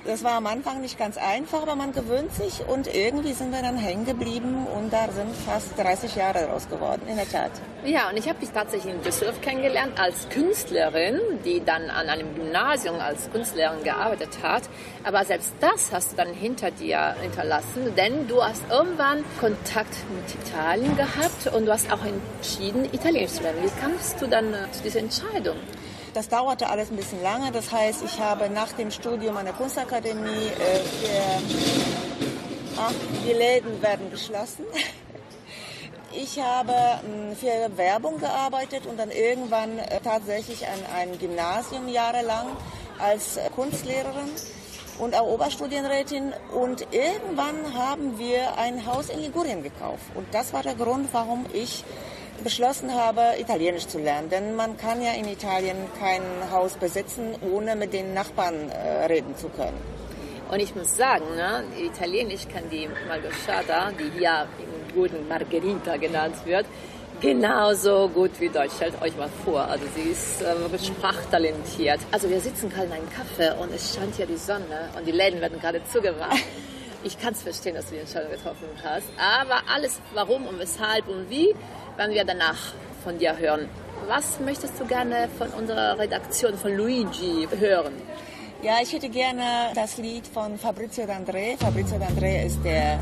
Das 0.06 0.22
war 0.22 0.34
am 0.34 0.48
Anfang 0.48 0.82
nicht 0.82 1.00
ganz 1.00 1.18
einfach, 1.18 1.62
aber 1.62 1.76
man 1.76 1.94
gewöhnt 1.94 2.34
sich 2.34 2.68
und 2.68 2.94
irgendwie 2.94 3.32
sind 3.32 3.54
wir 3.54 3.62
dann 3.62 3.78
hängen 3.78 4.06
geblieben 4.06 4.68
und 4.68 4.92
da 4.92 5.10
sind 5.10 5.34
fast 5.34 5.78
30 5.78 6.18
Jahre 6.18 6.40
daraus 6.40 6.68
geworden, 6.68 7.04
in 7.08 7.16
der 7.16 7.30
Tat. 7.30 7.52
Ja, 7.86 8.10
und 8.10 8.18
ich 8.18 8.28
habe 8.28 8.38
dich 8.38 8.50
tatsächlich 8.50 8.94
in 8.94 9.02
Düsseldorf 9.02 9.40
kennengelernt 9.40 9.98
als 9.98 10.28
Künstlerin, 10.28 11.22
die 11.46 11.64
dann 11.64 11.90
an 11.90 12.10
einem 12.10 12.36
Gymnasium 12.36 13.00
als 13.00 13.32
Künstlerin 13.32 13.82
gearbeitet 13.86 14.40
hat. 14.44 14.64
Aber 15.06 15.24
selbst 15.24 15.54
das 15.62 15.94
hast 15.94 16.12
du 16.12 16.16
dann 16.18 16.34
hinter 16.34 16.72
dir 16.72 17.16
hinterlassen, 17.22 17.96
denn 17.96 18.28
du 18.28 18.44
hast 18.44 18.64
irgendwann 18.70 19.24
Kontakt 19.40 19.96
mit 20.14 20.46
Italien 20.46 20.98
gehabt 20.98 21.48
und 21.56 21.66
du 21.66 21.72
hast 21.72 21.90
auch 21.90 22.04
entschieden, 22.04 22.86
Italienisch 22.92 23.32
zu 23.32 23.44
lernen. 23.44 23.60
Wie 23.64 23.82
kamst 23.82 24.22
du 24.22 24.28
dann 24.28 24.54
äh, 24.54 24.70
zu 24.74 24.84
dieser 24.84 25.00
Entscheidung? 25.00 25.56
Das 26.14 26.30
dauerte 26.30 26.70
alles 26.70 26.92
ein 26.92 26.96
bisschen 26.96 27.24
lange. 27.24 27.52
Das 27.52 27.72
heißt, 27.72 28.04
ich 28.04 28.20
habe 28.20 28.50
nach 28.50 28.72
dem 28.74 28.92
Studium 28.92 29.36
an 29.38 29.46
der 29.46 29.54
Kunstakademie 29.54 30.30
äh, 30.30 30.80
für 30.80 31.44
Ach, 32.78 32.94
die 33.26 33.34
Läden 33.34 33.82
werden 33.82 34.10
geschlossen. 34.12 34.66
Ich 36.16 36.40
habe 36.40 36.74
mh, 36.74 37.36
für 37.38 37.76
Werbung 37.76 38.20
gearbeitet 38.20 38.86
und 38.86 39.00
dann 39.00 39.10
irgendwann 39.10 39.80
äh, 39.80 40.00
tatsächlich 40.00 40.64
an 40.68 40.78
einem 40.96 41.18
Gymnasium 41.18 41.88
jahrelang 41.88 42.50
als 43.00 43.38
äh, 43.38 43.50
Kunstlehrerin 43.50 44.30
und 45.00 45.16
auch 45.16 45.26
Oberstudienrätin. 45.26 46.32
Und 46.54 46.86
irgendwann 46.92 47.74
haben 47.74 48.20
wir 48.20 48.60
ein 48.60 48.86
Haus 48.86 49.10
in 49.10 49.22
Ligurien 49.22 49.64
gekauft. 49.64 50.04
Und 50.14 50.28
das 50.36 50.54
war 50.54 50.62
der 50.62 50.76
Grund, 50.76 51.10
warum 51.14 51.48
ich 51.52 51.84
beschlossen 52.44 52.94
habe, 52.94 53.22
Italienisch 53.40 53.88
zu 53.88 54.00
lernen. 54.00 54.30
Denn 54.30 54.56
man 54.56 54.78
kann 54.78 55.02
ja 55.02 55.14
in 55.14 55.28
Italien 55.28 55.78
kein 56.00 56.22
Haus 56.52 56.74
besitzen, 56.74 57.36
ohne 57.42 57.76
mit 57.76 57.94
den 57.94 58.14
Nachbarn 58.14 58.70
äh, 58.70 59.06
reden 59.06 59.36
zu 59.36 59.50
können. 59.50 59.78
Und 60.52 60.60
ich 60.60 60.76
muss 60.76 60.96
sagen, 60.96 61.26
ne, 61.36 61.64
Italienisch 61.80 62.48
kann 62.48 62.70
die 62.70 62.88
Malgosciata, 63.08 63.92
die 63.92 64.20
hier 64.20 64.48
im 64.60 64.94
guten 64.94 65.28
Margherita 65.28 65.98
genannt 65.98 66.36
wird, 66.46 66.68
genauso 67.22 68.10
gut 68.10 68.32
wie 68.40 68.50
Deutsch. 68.50 68.74
Stellt 68.76 69.02
euch 69.02 69.16
mal 69.18 69.30
vor, 69.44 69.62
also 69.62 69.86
sie 69.96 70.12
ist 70.12 70.42
äh, 70.42 70.86
sprachtalentiert. 70.86 72.00
Also 72.12 72.30
wir 72.30 72.40
sitzen 72.40 72.70
gerade 72.70 72.88
in 72.88 72.92
einem 72.94 73.10
Kaffee 73.10 73.58
und 73.60 73.74
es 73.74 73.96
scheint 73.96 74.16
hier 74.16 74.28
die 74.28 74.38
Sonne 74.38 74.90
und 74.98 75.08
die 75.08 75.12
Läden 75.12 75.42
werden 75.42 75.60
gerade 75.60 75.82
zugemacht. 75.92 76.38
Ich 77.06 77.20
kann 77.20 77.34
es 77.34 77.42
verstehen, 77.42 77.76
dass 77.76 77.88
du 77.88 77.96
die 77.96 78.00
Entscheidung 78.00 78.32
getroffen 78.32 78.66
hast, 78.82 79.08
aber 79.18 79.64
alles 79.70 80.00
warum 80.14 80.48
und 80.48 80.58
weshalb 80.58 81.06
und 81.10 81.30
wie 81.30 81.54
werden 81.98 82.14
wir 82.14 82.26
danach 82.26 82.74
von 83.04 83.18
dir 83.18 83.38
hören. 83.38 83.68
Was 84.08 84.40
möchtest 84.40 84.80
du 84.80 84.86
gerne 84.86 85.30
von 85.38 85.50
unserer 85.50 85.98
Redaktion 85.98 86.58
von 86.58 86.76
Luigi 86.76 87.48
hören? 87.58 87.94
Ja, 88.62 88.76
ich 88.82 88.94
hätte 88.94 89.10
gerne 89.10 89.72
das 89.76 89.98
Lied 89.98 90.26
von 90.28 90.58
Fabrizio 90.58 91.06
D'André. 91.06 91.58
Fabrizio 91.58 91.98
D'André 91.98 92.46
ist 92.46 92.64
der, 92.64 93.00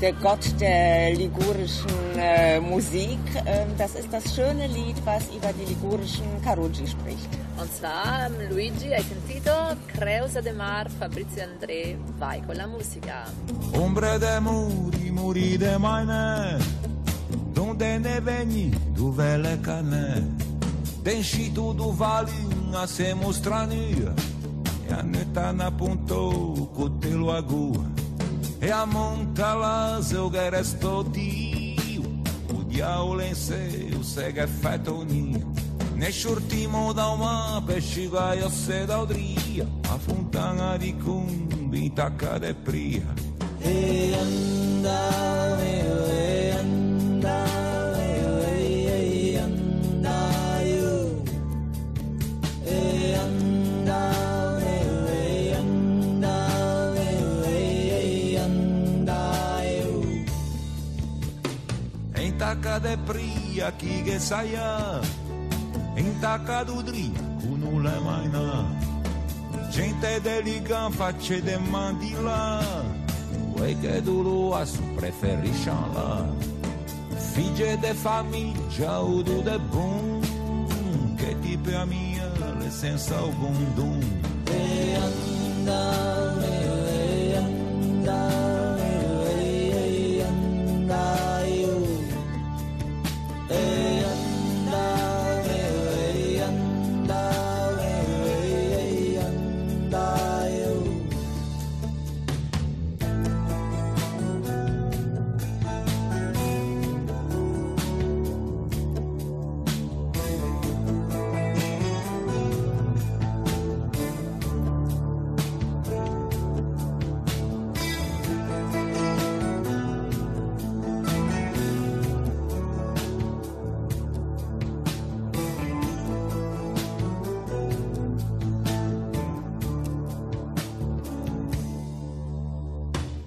der 0.00 0.12
Gott 0.14 0.44
der 0.60 1.14
ligurischen 1.14 2.18
äh, 2.18 2.60
Musik. 2.60 3.18
Ähm, 3.46 3.68
das 3.76 3.94
ist 3.94 4.12
das 4.12 4.34
schöne 4.34 4.66
Lied, 4.68 4.96
was 5.04 5.24
über 5.34 5.52
die 5.52 5.66
ligurischen 5.66 6.24
Carugi 6.42 6.86
spricht. 6.86 7.28
Und 7.60 7.70
zwar, 7.74 8.30
Luigi, 8.50 8.88
hai 8.88 9.02
sentito? 9.02 9.52
Creusa 9.98 10.40
de 10.40 10.52
Mar, 10.52 10.86
Fabrizio 10.98 11.44
André, 11.44 11.96
vai 12.18 12.40
con 12.46 12.56
la 12.56 12.66
musica. 12.66 13.26
Ombre 13.74 14.18
de 14.18 14.40
muri, 14.40 15.10
muri 15.10 15.58
de 15.58 15.78
maine 15.78 16.91
donde 17.52 17.98
ne 18.02 18.20
veni 18.24 18.70
duvele 18.94 19.58
cane. 19.60 20.22
Denșitul 21.02 21.74
du 21.76 21.88
vali 21.88 22.46
a 22.82 22.86
se 22.86 23.16
mostrania, 23.22 24.14
e 24.88 25.02
neta 25.10 25.50
na 25.50 25.70
pontou 25.70 26.70
cu 26.74 26.88
telo 26.88 27.30
agu, 27.30 27.86
e 28.60 28.72
a 28.72 28.84
monta 28.84 29.52
la 29.52 29.98
zeu 30.00 30.30
gerestotiu, 30.30 32.02
o 32.56 32.62
diaul 32.68 33.22
în 33.28 33.34
seu 33.34 34.02
se 34.02 34.32
gefetonia. 34.34 35.46
Nell'ultimo 36.02 36.92
da 36.92 37.06
una 37.16 37.62
pesciva 37.64 38.34
io 38.34 38.48
se 38.48 38.84
da 38.86 39.00
odria, 39.00 39.66
a 39.92 39.96
fontana 40.04 40.76
di 40.76 40.96
cumbi 41.04 41.92
tacca 41.94 42.38
de 42.38 42.54
pria. 42.64 43.06
E 43.60 44.12
andare 44.24 45.81
taca 62.42 62.80
de 62.80 62.96
pria 62.98 63.72
que 63.72 64.02
que 64.02 64.18
saia. 64.18 65.00
Em 65.96 66.12
taca 66.20 66.64
do 66.64 66.82
dria 66.82 67.22
cu 67.40 67.56
le 67.80 68.00
mai 68.00 68.28
Gente 69.70 70.20
deligan 70.20 70.92
face 70.92 71.40
de 71.40 71.56
mandila. 71.58 72.60
Uè 73.56 73.76
che 73.80 74.02
duluoso 74.02 74.82
preferisce 74.96 75.70
la 75.94 76.51
figlie 77.34 77.76
de 77.78 77.94
famiglia 77.94 79.00
o 79.00 79.22
do 79.22 79.42
de 79.42 79.58
bun 79.58 80.20
Che 81.18 81.30
é 81.30 81.34
ti 81.34 81.56
tipo 81.56 81.76
a 81.76 81.86
mia 81.86 82.30
l'essenza 82.58 83.16
o 83.22 83.32
gondun 83.32 84.00
E 84.50 84.94
andare 84.96 86.11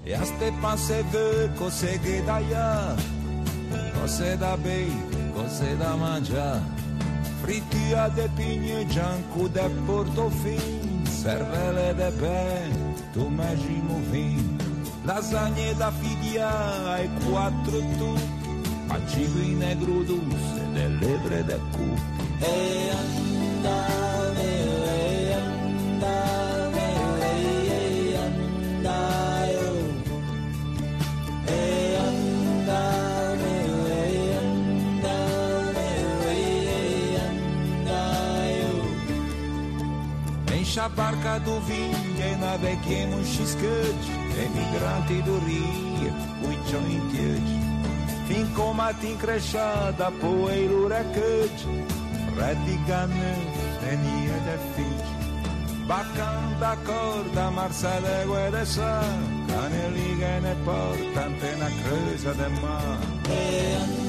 Iaztepan 0.06 0.78
se 0.78 1.04
vede 1.12 1.72
se 1.72 1.98
ghedaia 2.04 2.96
se 4.08 4.38
da 4.38 4.56
bei, 4.58 4.92
se 5.50 5.76
da 5.80 5.96
mangia 5.96 6.62
Fritia 7.42 8.10
de 8.10 8.30
pigne, 8.38 8.86
giancu 8.86 9.50
de 9.50 9.70
portofin 9.88 11.06
Servele 11.10 11.94
de 11.98 12.12
pe, 12.20 12.70
tu 13.14 13.30
mergi 13.30 13.82
vin 14.12 14.58
Lasagne 15.06 15.74
da 15.80 15.92
fidia 15.92 16.52
e 17.02 17.10
quattro 17.26 17.80
tu 17.98 18.14
Pacivine 18.88 19.76
grudusse 19.76 20.62
delle 20.74 21.00
lebre 21.00 21.44
de 21.44 21.60
cu. 21.72 21.88
E 22.40 22.92
andai 22.92 24.05
Deixa 40.76 40.88
a 40.88 40.90
barca 40.90 41.40
do 41.40 41.58
vinho 41.62 41.96
é 42.20 42.34
e 42.34 42.36
naveguemos 42.36 43.22
é 43.22 43.32
xiscante, 43.32 44.12
emigrante 44.38 45.22
do 45.22 45.40
rio, 45.46 46.12
muito 46.42 46.76
inteiro. 46.92 47.42
Fincou 48.28 48.74
matin 48.74 49.16
crechada, 49.16 50.12
poeirura 50.20 51.02
cante, 51.14 51.66
radicamente, 52.38 53.58
tenia 53.80 54.38
de 54.44 54.58
fim. 54.76 55.88
Bacana 55.88 56.58
da 56.60 56.76
corda, 56.76 57.52
Marcelego 57.52 58.36
e 58.36 58.42
é 58.42 58.52
de 58.52 58.66
Sá, 58.66 59.02
Caneliga 59.48 60.26
e 60.26 60.42
ne 60.42 60.56
porta, 60.66 61.26
antena 61.26 61.72
cresa 61.72 62.34
de 62.34 62.50
mar. 62.62 64.05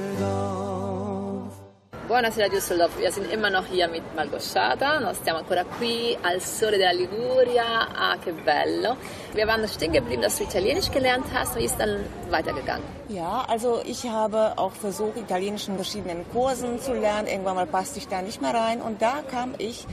Buonasera 2.06 2.48
Düsseldorf, 2.48 2.98
wir 2.98 3.12
sind 3.12 3.30
immer 3.30 3.50
noch 3.50 3.66
hier 3.66 3.88
mit 3.88 4.02
Malgosciata, 4.14 4.98
non 4.98 5.14
stiamo 5.14 5.38
ancora 5.40 5.64
qui 5.64 6.16
al 6.20 6.40
sole 6.40 6.76
della 6.76 6.92
Liguria, 6.92 7.88
ah 7.94 8.16
che 8.18 8.32
bello. 8.32 8.96
Wir 9.34 9.46
waren 9.46 9.68
stehen 9.68 9.92
geblieben, 9.92 10.22
dass 10.22 10.38
du 10.38 10.44
Italienisch 10.44 10.90
gelernt 10.90 11.26
hast, 11.32 11.56
wie 11.56 11.64
ist 11.64 11.78
dann 11.78 12.04
weitergegangen? 12.30 12.84
Ja, 13.08 13.44
also 13.48 13.82
ich 13.84 14.04
habe 14.08 14.54
auch 14.56 14.72
versucht, 14.72 15.16
Italienisch 15.16 15.68
in 15.68 15.76
verschiedenen 15.76 16.24
Kursen 16.32 16.80
zu 16.80 16.94
lernen. 16.94 17.28
Irgendwann 17.28 17.56
mal 17.56 17.66
passte 17.66 17.98
ich 17.98 18.08
da 18.08 18.22
nicht 18.22 18.40
mehr 18.40 18.54
rein 18.54 18.80
und 18.80 19.00
da 19.00 19.22
kam 19.30 19.54
ich 19.58 19.86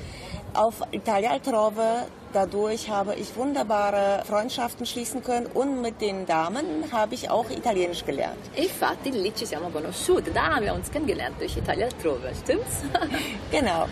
auf 0.54 0.82
Italia 0.92 1.32
Altrove. 1.32 2.08
Dadurch 2.34 2.90
habe 2.90 3.16
ich 3.16 3.36
wunderbare 3.36 4.24
Freundschaften 4.26 4.86
schließen 4.86 5.24
können 5.24 5.48
und 5.48 5.82
mit 5.82 6.00
den 6.00 6.26
Damen 6.26 6.92
habe 6.92 7.16
ich 7.16 7.30
auch 7.30 7.50
Italienisch 7.50 8.06
gelernt. 8.06 8.38
Infatti 8.56 9.10
lì 9.10 9.34
ci 9.34 9.46
siamo 9.46 9.70
conosciute, 9.70 10.32
da 10.32 10.56
haben 10.56 10.66
wir 10.66 10.74
uns 10.74 10.92
kennengelernt 10.92 11.36
durch 11.40 11.58
Italia 11.58 11.86
Altrove, 11.86 12.32
stimmt's? 12.36 12.84
Genau. 13.52 13.88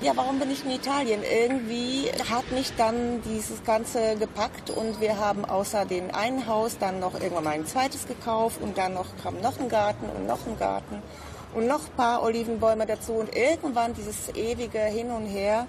Ja, 0.00 0.16
warum 0.16 0.40
bin 0.40 0.50
ich 0.50 0.64
in 0.64 0.72
Italien? 0.72 1.20
Irgendwie 1.22 2.10
hat 2.28 2.50
mich 2.50 2.72
dann 2.76 3.22
dieses 3.22 3.62
Ganze 3.62 4.16
gepackt 4.16 4.68
und 4.70 5.00
wir 5.00 5.16
haben 5.16 5.44
außer 5.44 5.84
dem 5.84 6.12
einen 6.12 6.48
Haus 6.48 6.76
dann 6.78 6.98
noch 6.98 7.14
irgendwann 7.14 7.44
mal 7.44 7.50
ein 7.50 7.66
zweites 7.66 8.08
gekauft 8.08 8.60
und 8.60 8.76
dann 8.76 8.94
noch 8.94 9.06
kam 9.22 9.40
noch 9.40 9.60
ein 9.60 9.68
Garten 9.68 10.06
und 10.06 10.26
noch 10.26 10.44
ein 10.44 10.58
Garten 10.58 11.00
und 11.54 11.66
noch 11.66 11.86
ein 11.86 11.96
paar 11.96 12.22
Olivenbäume 12.22 12.86
dazu 12.86 13.12
und 13.12 13.34
irgendwann 13.36 13.94
dieses 13.94 14.34
ewige 14.34 14.80
Hin 14.80 15.10
und 15.10 15.26
Her 15.26 15.66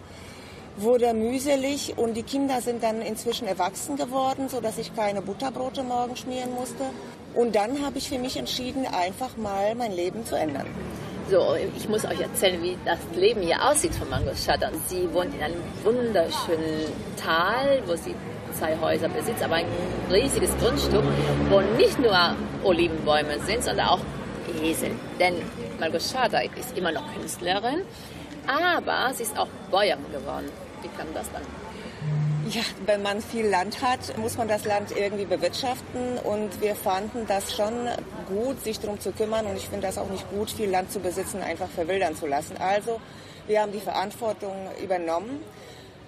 wurde 0.78 1.14
mühselig 1.14 1.94
und 1.98 2.16
die 2.16 2.24
Kinder 2.24 2.62
sind 2.62 2.84
dann 2.84 3.02
inzwischen 3.02 3.48
erwachsen 3.48 3.96
geworden, 3.96 4.50
so 4.50 4.60
dass 4.60 4.78
ich 4.78 4.96
keine 4.96 5.22
Butterbrote 5.22 5.84
morgen 5.84 6.16
schmieren 6.16 6.54
musste. 6.54 6.84
Und 7.34 7.56
dann 7.56 7.84
habe 7.86 7.98
ich 7.98 8.10
für 8.10 8.20
mich 8.20 8.38
entschieden, 8.38 8.86
einfach 8.86 9.38
mal 9.38 9.76
mein 9.76 9.92
Leben 9.92 10.26
zu 10.26 10.36
ändern. 10.36 10.68
So, 11.30 11.56
ich 11.78 11.88
muss 11.88 12.06
euch 12.06 12.20
erzählen, 12.20 12.62
wie 12.62 12.78
das 12.86 13.00
Leben 13.16 13.42
hier 13.42 13.64
aussieht 13.64 13.96
von 13.96 14.10
Mangoschatta. 14.10 14.70
Sie 14.88 15.12
wohnt 15.14 15.34
in 15.34 15.42
einem 15.42 15.62
wunderschönen 15.84 16.92
Tal, 17.18 17.82
wo 17.88 17.96
sie 17.96 18.14
zwei 18.58 18.78
Häuser 18.80 19.10
besitzt, 19.10 19.42
aber 19.42 19.56
ein 19.56 19.66
riesiges 20.12 20.56
Grundstück, 20.58 21.04
wo 21.50 21.62
nicht 21.78 21.98
nur 22.00 22.36
Olivenbäume 22.64 23.40
sind, 23.40 23.64
sondern 23.64 23.88
auch 23.88 24.00
Esel. 24.62 24.92
Denn 25.20 25.36
Malgorzata 25.80 26.40
ist 26.40 26.78
immer 26.78 26.92
noch 26.92 27.04
Künstlerin, 27.14 27.82
aber 28.48 29.14
sie 29.14 29.24
ist 29.24 29.38
auch 29.38 29.48
Bäuerin 29.72 30.12
geworden. 30.12 30.50
Wie 30.82 30.90
kam 30.90 31.08
das 31.14 31.32
dann? 31.32 31.44
Ja, 32.50 32.62
wenn 32.86 33.02
man 33.02 33.22
viel 33.22 33.48
Land 33.48 33.82
hat, 33.82 34.18
muss 34.18 34.38
man 34.38 34.50
das 34.50 34.66
Land 34.66 34.92
irgendwie 34.92 35.26
bewirtschaften 35.26 36.20
und 36.20 36.60
wir 36.62 36.76
fanden 36.76 37.26
das 37.26 37.56
schon 37.56 37.88
gut, 38.28 38.62
sich 38.62 38.80
darum 38.80 39.00
zu 39.00 39.14
kümmern 39.14 39.46
und 39.46 39.56
ich 39.56 39.70
finde 39.70 39.88
das 39.88 39.98
auch 39.98 40.10
nicht 40.10 40.30
gut, 40.30 40.52
viel 40.52 40.70
Land 40.70 40.92
zu 40.92 41.00
besitzen, 41.00 41.42
einfach 41.42 41.70
verwildern 41.70 42.16
zu 42.16 42.28
lassen. 42.28 42.58
Also 42.58 43.00
wir 43.48 43.62
haben 43.62 43.72
die 43.72 43.80
Verantwortung 43.80 44.54
übernommen. 44.84 45.40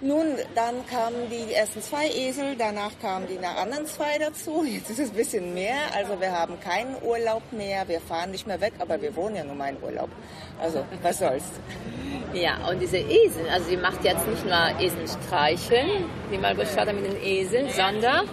Nun, 0.02 0.36
dann 0.56 0.86
kamen 0.88 1.30
die 1.30 1.54
ersten 1.54 1.82
zwei 1.82 2.10
Esel, 2.10 2.58
danach 2.58 2.92
kamen 3.02 3.28
die 3.28 3.40
anderen 3.40 3.86
zwei 3.86 4.18
dazu. 4.20 4.66
Jetzt 4.66 4.90
ist 4.90 5.00
es 5.00 5.10
ein 5.12 5.16
bisschen 5.16 5.54
mehr. 5.54 5.78
Also 5.96 6.20
wir 6.20 6.34
haben 6.34 6.60
keinen 6.60 6.96
Urlaub 7.02 7.42
mehr, 7.54 7.88
wir 7.88 8.02
fahren 8.02 8.32
nicht 8.32 8.46
mehr 8.46 8.60
weg, 8.60 8.74
aber 8.80 9.02
wir 9.02 9.16
wohnen 9.16 9.38
ja 9.38 9.44
nur 9.46 9.56
mal 9.56 9.70
in 9.70 9.82
Urlaub. 9.82 10.10
Also 10.62 10.84
was 11.02 11.20
soll's. 11.20 11.44
Ja, 12.34 12.58
und 12.70 12.80
diese 12.80 12.98
Esel, 12.98 13.50
also 13.50 13.70
sie 13.70 13.78
macht 13.78 14.04
jetzt 14.04 14.28
nicht 14.28 14.46
nur 14.46 14.80
Eselstreicheln, 14.82 16.06
die 16.30 16.38
Malgorzata 16.38 16.92
mit 16.92 17.06
den 17.06 17.24
Eseln, 17.24 17.70
sondern 17.70 18.28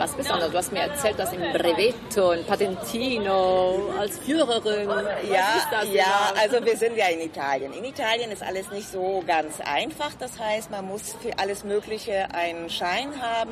was 0.00 0.12
Besonderes. 0.14 0.50
Du 0.50 0.58
hast 0.58 0.72
mir 0.72 0.80
erzählt, 0.80 1.18
dass 1.18 1.32
im 1.32 1.40
Brevetto, 1.52 2.32
in 2.32 2.44
Patentino, 2.44 3.90
als 3.98 4.18
Führerin. 4.18 4.88
Ja, 5.30 5.84
ja, 5.92 6.32
also 6.40 6.64
wir 6.64 6.76
sind 6.76 6.96
ja 6.96 7.08
in 7.08 7.20
Italien. 7.20 7.72
In 7.74 7.84
Italien 7.84 8.30
ist 8.30 8.42
alles 8.42 8.70
nicht 8.70 8.90
so 8.90 9.22
ganz 9.26 9.60
einfach. 9.60 10.12
Das 10.18 10.38
heißt, 10.38 10.70
man 10.70 10.86
muss 10.86 11.14
für 11.20 11.38
alles 11.38 11.64
Mögliche 11.64 12.34
einen 12.34 12.70
Schein 12.70 13.20
haben 13.20 13.50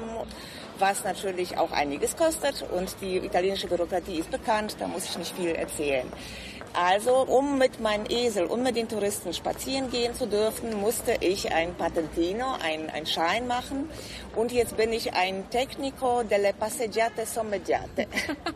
was 0.81 1.03
natürlich 1.03 1.59
auch 1.59 1.73
einiges 1.73 2.17
kostet 2.17 2.65
und 2.71 2.95
die 3.01 3.17
italienische 3.17 3.67
Bürokratie 3.67 4.21
ist 4.21 4.31
bekannt, 4.31 4.77
da 4.79 4.87
muss 4.87 5.07
ich 5.07 5.19
nicht 5.19 5.37
viel 5.37 5.51
erzählen. 5.51 6.07
Also, 6.75 7.17
um 7.17 7.59
mit 7.59 7.81
meinem 7.81 8.05
Esel 8.09 8.47
und 8.47 8.63
mit 8.63 8.77
den 8.77 8.89
Touristen 8.89 9.33
spazieren 9.33 9.91
gehen 9.91 10.15
zu 10.15 10.27
dürfen, 10.27 10.75
musste 10.81 11.17
ich 11.21 11.53
ein 11.53 11.75
Patentino, 11.75 12.47
ein, 12.63 12.91
ein 12.91 13.07
Schein 13.07 13.47
machen. 13.47 13.89
Und 14.37 14.53
jetzt 14.53 14.77
bin 14.77 14.93
ich 14.93 15.15
ein 15.15 15.49
Tecnico 15.51 16.23
delle 16.23 16.53
passeggiate 16.53 17.27
sommeggiate. 17.27 18.07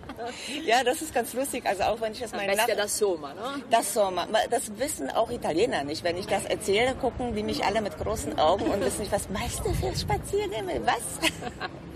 ja, 0.64 0.84
das 0.84 1.02
ist 1.02 1.14
ganz 1.14 1.32
lustig. 1.32 1.66
Also 1.66 1.84
auch 1.84 2.00
wenn 2.00 2.12
ich 2.12 2.20
das 2.20 2.32
meine 2.32 2.54
Bestia 2.54 2.74
da 2.74 2.86
Soma, 2.86 3.34
ne? 3.34 3.62
Das 3.70 3.92
Sommer. 3.92 4.28
Das 4.50 4.78
wissen 4.78 5.10
auch 5.10 5.30
Italiener 5.30 5.84
nicht. 5.84 6.04
Wenn 6.04 6.16
ich 6.16 6.26
das 6.26 6.44
erzähle, 6.44 6.94
gucken 6.94 7.34
die 7.34 7.42
mich 7.42 7.64
alle 7.64 7.80
mit 7.80 7.98
großen 7.98 8.38
Augen 8.38 8.66
und 8.66 8.80
wissen 8.84 9.00
nicht, 9.00 9.12
was 9.12 9.28
meinst 9.28 9.60
du 9.60 9.72
für 9.72 9.94
Spaziergänge? 9.96 10.80
Was? 10.84 11.30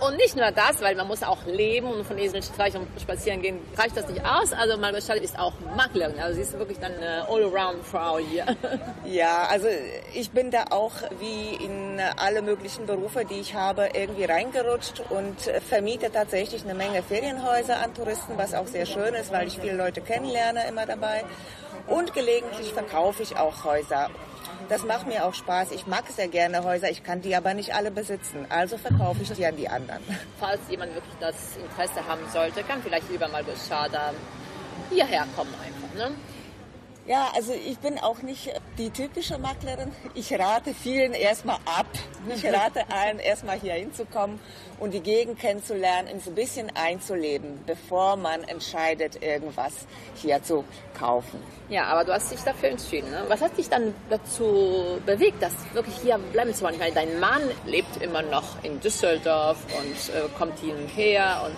Und 0.00 0.16
nicht 0.16 0.34
nur 0.34 0.50
das, 0.50 0.80
weil 0.80 0.94
man 0.94 1.06
muss 1.06 1.22
auch 1.22 1.44
leben 1.44 1.86
und 1.86 2.06
von 2.06 2.16
Eselstreich 2.16 2.74
und 2.74 2.86
spazieren 3.00 3.42
gehen, 3.42 3.58
reicht 3.76 3.96
das 3.96 4.08
nicht 4.08 4.24
aus. 4.24 4.52
Also 4.54 4.78
Margot 4.78 4.98
ist 4.98 5.38
auch 5.38 5.52
Maklerin, 5.76 6.18
also 6.18 6.36
sie 6.36 6.40
ist 6.40 6.58
wirklich 6.58 6.78
dann 6.78 6.94
eine 6.94 7.28
Allround-Frau 7.28 8.18
hier. 8.18 8.46
Ja, 9.04 9.48
also 9.50 9.66
ich 10.14 10.30
bin 10.30 10.50
da 10.50 10.66
auch 10.70 10.92
wie 11.18 11.64
in 11.64 12.00
alle 12.16 12.42
möglichen 12.42 12.86
Berufe, 12.86 13.24
die 13.24 13.40
ich 13.40 13.54
habe, 13.54 13.88
irgendwie 13.92 14.24
reingerutscht 14.24 15.02
und 15.10 15.36
vermiete 15.68 16.12
tatsächlich 16.12 16.62
eine 16.62 16.74
Menge 16.74 17.02
Ferienhäuser 17.02 17.80
an 17.80 17.92
Touristen, 17.94 18.34
was 18.36 18.54
auch 18.54 18.68
sehr 18.68 18.86
schön 18.86 19.14
ist, 19.14 19.32
weil 19.32 19.48
ich 19.48 19.58
viele 19.58 19.74
Leute 19.74 20.00
kennenlerne 20.00 20.66
immer 20.68 20.86
dabei. 20.86 21.24
Und 21.88 22.14
gelegentlich 22.14 22.72
verkaufe 22.72 23.22
ich 23.22 23.36
auch 23.36 23.64
Häuser. 23.64 24.10
Das 24.68 24.84
macht 24.84 25.06
mir 25.06 25.24
auch 25.24 25.34
Spaß. 25.34 25.72
Ich 25.72 25.86
mag 25.86 26.04
sehr 26.08 26.28
gerne 26.28 26.64
Häuser, 26.64 26.90
ich 26.90 27.02
kann 27.02 27.22
die 27.22 27.34
aber 27.34 27.54
nicht 27.54 27.74
alle 27.74 27.90
besitzen. 27.90 28.46
Also 28.48 28.78
verkaufe 28.78 29.22
ich 29.22 29.32
die 29.32 29.46
an 29.46 29.56
die 29.56 29.68
anderen. 29.68 30.02
Falls 30.38 30.60
jemand 30.68 30.94
wirklich 30.94 31.14
das 31.20 31.56
Interesse 31.56 32.06
haben 32.06 32.22
sollte, 32.32 32.62
kann 32.62 32.82
vielleicht 32.82 33.10
lieber 33.10 33.28
mal 33.28 33.44
Schada 33.68 34.12
hierher 34.90 35.26
kommen 35.36 35.54
einfach. 35.64 35.94
Ne? 35.94 36.14
Ja, 37.10 37.32
also 37.34 37.52
ich 37.52 37.76
bin 37.80 37.98
auch 37.98 38.22
nicht 38.22 38.52
die 38.78 38.90
typische 38.90 39.36
Maklerin. 39.36 39.90
Ich 40.14 40.32
rate 40.32 40.72
vielen 40.72 41.12
erstmal 41.12 41.56
ab. 41.64 41.88
Ich 42.32 42.44
rate 42.46 42.84
allen 42.88 43.18
erstmal 43.18 43.58
hier 43.58 43.72
hinzukommen 43.72 44.38
und 44.78 44.94
die 44.94 45.00
Gegend 45.00 45.40
kennenzulernen, 45.40 46.06
uns 46.06 46.28
ein 46.28 46.36
bisschen 46.36 46.70
einzuleben, 46.76 47.64
bevor 47.66 48.14
man 48.14 48.44
entscheidet, 48.44 49.24
irgendwas 49.24 49.72
hier 50.14 50.40
zu 50.40 50.64
kaufen. 50.96 51.42
Ja, 51.68 51.86
aber 51.86 52.04
du 52.04 52.12
hast 52.12 52.30
dich 52.30 52.42
dafür 52.42 52.68
entschieden. 52.68 53.10
Ne? 53.10 53.24
Was 53.26 53.40
hat 53.40 53.58
dich 53.58 53.68
dann 53.68 53.92
dazu 54.08 55.00
bewegt, 55.04 55.42
dass 55.42 55.52
wirklich 55.72 55.96
hier 55.96 56.16
bleiben 56.16 56.54
zu 56.54 56.62
wollen? 56.62 56.78
Meine, 56.78 56.94
dein 56.94 57.18
Mann 57.18 57.42
lebt 57.66 58.00
immer 58.00 58.22
noch 58.22 58.62
in 58.62 58.78
Düsseldorf 58.78 59.58
und 59.76 60.14
äh, 60.14 60.28
kommt 60.38 60.60
hierher 60.60 61.42
und 61.44 61.56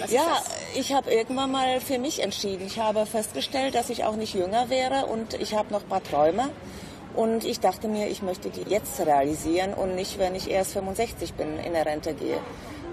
was 0.00 0.10
ja, 0.10 0.42
ich 0.74 0.92
habe 0.92 1.12
irgendwann 1.12 1.50
mal 1.50 1.80
für 1.80 1.98
mich 1.98 2.22
entschieden. 2.22 2.66
Ich 2.66 2.78
habe 2.78 3.06
festgestellt, 3.06 3.74
dass 3.74 3.90
ich 3.90 4.04
auch 4.04 4.16
nicht 4.16 4.34
jünger 4.34 4.68
wäre 4.70 5.06
und 5.06 5.34
ich 5.34 5.54
habe 5.54 5.72
noch 5.72 5.82
ein 5.82 5.88
paar 5.88 6.02
Träume. 6.02 6.50
Und 7.14 7.44
ich 7.44 7.60
dachte 7.60 7.88
mir, 7.88 8.08
ich 8.08 8.20
möchte 8.20 8.50
die 8.50 8.70
jetzt 8.70 9.00
realisieren 9.00 9.72
und 9.72 9.94
nicht, 9.94 10.18
wenn 10.18 10.34
ich 10.34 10.50
erst 10.50 10.74
65 10.74 11.32
bin, 11.32 11.58
in 11.58 11.72
der 11.72 11.86
Rente 11.86 12.12
gehe. 12.12 12.38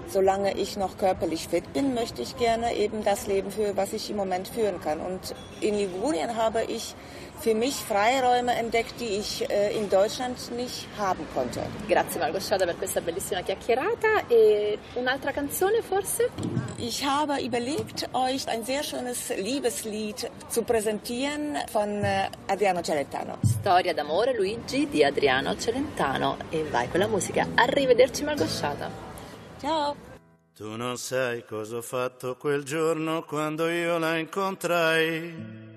Solange 0.08 0.56
ich 0.56 0.76
noch 0.76 0.96
körperlich 0.96 1.48
fit 1.48 1.72
bin, 1.72 1.94
möchte 1.94 2.22
ich 2.22 2.36
gerne 2.38 2.74
eben 2.74 3.04
das 3.04 3.26
Leben 3.26 3.50
führen, 3.50 3.76
was 3.76 3.92
ich 3.92 4.10
im 4.10 4.16
Moment 4.16 4.48
führen 4.48 4.80
kann. 4.80 5.00
Und 5.00 5.34
in 5.60 5.74
Ligurien 5.74 6.36
habe 6.36 6.62
ich 6.64 6.94
für 7.44 7.54
mich 7.54 7.74
Freiräume 7.74 8.54
entdeckt, 8.54 8.94
die 9.00 9.18
ich 9.18 9.48
äh, 9.50 9.76
in 9.76 9.90
Deutschland 9.90 10.38
nicht 10.52 10.88
haben 10.96 11.26
konnte. 11.34 11.60
Grazie 11.86 12.18
Margot 12.18 12.42
Schada 12.42 12.64
per 12.64 12.74
questa 12.74 13.02
bellissima 13.02 13.42
chiacchierata. 13.42 14.26
E 14.30 14.78
un'altra 14.94 15.30
canzone 15.30 15.82
forse? 15.82 16.30
Ich 16.78 17.04
habe 17.04 17.42
überlegt, 17.42 18.08
euch 18.14 18.48
ein 18.48 18.64
sehr 18.64 18.82
schönes 18.82 19.28
Liebeslied 19.36 20.30
zu 20.48 20.62
präsentieren 20.62 21.58
von 21.70 22.02
äh, 22.02 22.30
Adriano 22.48 22.80
Celentano. 22.80 23.36
Storia 23.44 23.92
d'amore 23.92 24.34
Luigi 24.34 24.88
di 24.88 25.04
Adriano 25.04 25.54
Celentano. 25.58 26.38
E 26.50 26.64
vai 26.70 26.88
con 26.88 27.00
la 27.00 27.08
musica. 27.08 27.46
Arrivederci 27.56 28.24
Margot 28.24 28.48
Schada. 28.48 28.90
Ciao. 29.60 29.94
Tu 30.56 30.76
non 30.76 30.96
sai 30.96 31.44
cosa 31.44 31.76
ho 31.76 31.82
fatto 31.82 32.36
quel 32.36 32.62
giorno 32.62 33.22
quando 33.24 33.68
io 33.68 33.98
la 33.98 34.16
incontrai. 34.16 35.73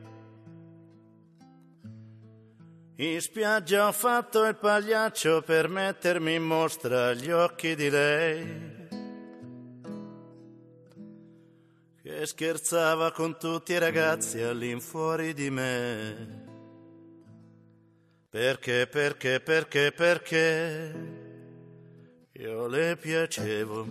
In 3.00 3.22
spiaggia 3.22 3.88
ho 3.88 3.92
fatto 3.92 4.44
il 4.46 4.56
pagliaccio 4.56 5.44
per 5.44 5.70
mettermi 5.70 6.34
in 6.34 6.42
mostra 6.42 7.10
agli 7.10 7.30
occhi 7.30 7.76
di 7.76 7.92
lei, 7.92 8.88
che 12.02 12.26
scherzava 12.26 13.12
con 13.12 13.38
tutti 13.38 13.74
i 13.74 13.78
ragazzi 13.78 14.42
all'infuori 14.42 15.36
di 15.36 15.52
me. 15.52 16.46
Perché, 18.32 18.88
perché, 18.88 19.42
perché, 19.42 19.92
perché 19.92 20.96
io 22.32 22.66
le 22.66 22.98
piacevo. 22.98 23.88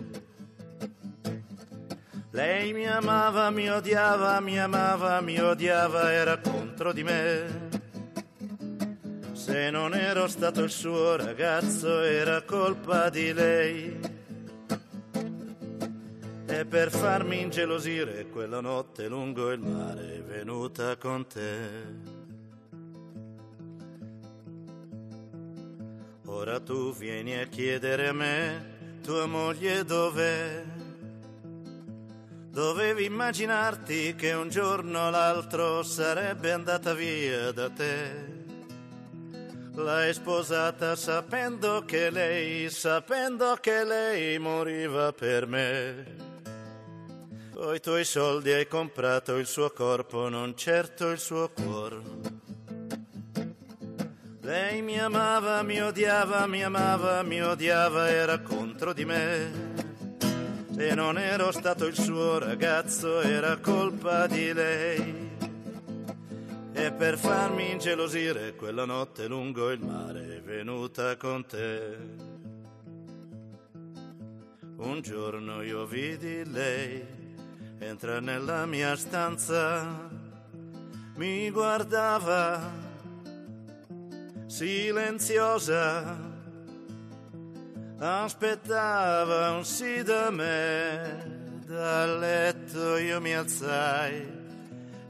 Lei 2.31 2.73
mi 2.73 2.85
amava, 2.85 3.49
mi 3.51 3.69
odiava, 3.69 4.41
mi 4.41 4.59
amava, 4.59 5.21
mi 5.21 5.39
odiava, 5.39 6.11
era 6.11 6.39
contro 6.39 6.91
di 6.91 7.03
me. 7.03 7.66
Se 9.47 9.69
non 9.69 9.95
ero 9.95 10.27
stato 10.27 10.61
il 10.63 10.69
suo 10.69 11.15
ragazzo 11.15 12.01
era 12.01 12.41
colpa 12.41 13.09
di 13.09 13.31
lei. 13.31 13.97
E 16.47 16.65
per 16.65 16.91
farmi 16.91 17.39
ingelosire 17.39 18.27
quella 18.27 18.59
notte 18.59 19.07
lungo 19.07 19.49
il 19.53 19.61
mare 19.61 20.17
è 20.17 20.21
venuta 20.21 20.97
con 20.97 21.25
te. 21.27 21.69
Ora 26.25 26.59
tu 26.59 26.93
vieni 26.93 27.39
a 27.39 27.47
chiedere 27.47 28.09
a 28.09 28.13
me, 28.13 28.99
tua 29.01 29.27
moglie 29.27 29.85
dov'è? 29.85 30.61
Dovevi 32.51 33.05
immaginarti 33.05 34.13
che 34.15 34.33
un 34.33 34.49
giorno 34.49 35.07
o 35.07 35.09
l'altro 35.09 35.83
sarebbe 35.83 36.51
andata 36.51 36.93
via 36.93 37.53
da 37.53 37.69
te. 37.69 38.36
L'hai 39.77 40.11
sposata 40.11 40.95
sapendo 40.95 41.83
che 41.85 42.09
lei, 42.09 42.67
sapendo 42.67 43.55
che 43.61 43.83
lei 43.83 44.39
moriva 44.39 45.13
per 45.13 45.45
me. 45.45 46.15
Coi 47.53 47.79
tuoi 47.79 48.03
soldi 48.03 48.51
hai 48.51 48.65
comprato 48.65 49.35
il 49.35 49.45
suo 49.45 49.69
corpo, 49.69 50.29
non 50.29 50.57
certo 50.57 51.11
il 51.11 51.19
suo 51.19 51.49
cuore. 51.49 52.01
Lei 54.41 54.81
mi 54.81 54.99
amava, 54.99 55.61
mi 55.61 55.79
odiava, 55.79 56.47
mi 56.47 56.63
amava, 56.63 57.21
mi 57.21 57.39
odiava, 57.43 58.09
era 58.09 58.39
contro 58.39 58.93
di 58.93 59.05
me. 59.05 59.75
E 60.75 60.95
non 60.95 61.19
ero 61.19 61.51
stato 61.51 61.85
il 61.85 61.95
suo 61.95 62.39
ragazzo, 62.39 63.21
era 63.21 63.57
colpa 63.57 64.25
di 64.25 64.51
lei. 64.53 65.26
E 66.79 66.91
per 66.91 67.17
farmi 67.17 67.71
ingelosire 67.71 68.53
quella 68.55 68.85
notte 68.85 69.27
lungo 69.27 69.71
il 69.71 69.83
mare 69.83 70.37
è 70.37 70.41
venuta 70.41 71.17
con 71.17 71.43
te. 71.43 71.97
Un 74.75 75.01
giorno 75.01 75.63
io 75.63 75.87
vidi 75.87 76.45
lei 76.45 77.03
entrare 77.79 78.19
nella 78.19 78.67
mia 78.67 78.95
stanza, 78.95 80.07
mi 81.15 81.49
guardava 81.49 82.61
silenziosa, 84.45 86.15
aspettava 87.97 89.49
un 89.49 89.65
sì 89.65 90.03
da 90.03 90.29
me, 90.29 91.61
dal 91.65 92.19
letto 92.19 92.97
io 92.97 93.19
mi 93.19 93.33
alzai 93.33 94.45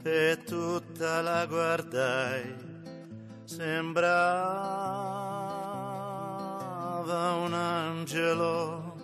e 0.08 0.42
tutta 0.44 1.20
la 1.20 1.44
guardai, 1.44 2.54
sembrava 3.44 4.06
un 7.34 7.52
angelo, 7.52 8.96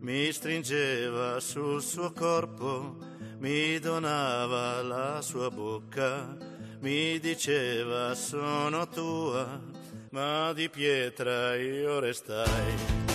mi 0.00 0.32
stringeva 0.32 1.38
sul 1.38 1.80
suo 1.80 2.12
corpo, 2.12 2.96
mi 3.38 3.78
donava 3.78 4.82
la 4.82 5.22
sua 5.22 5.48
bocca, 5.48 6.36
mi 6.80 7.20
diceva 7.20 8.14
sono 8.14 8.88
tua, 8.88 9.60
ma 10.10 10.52
di 10.52 10.68
pietra 10.68 11.54
io 11.54 12.00
restai. 12.00 13.06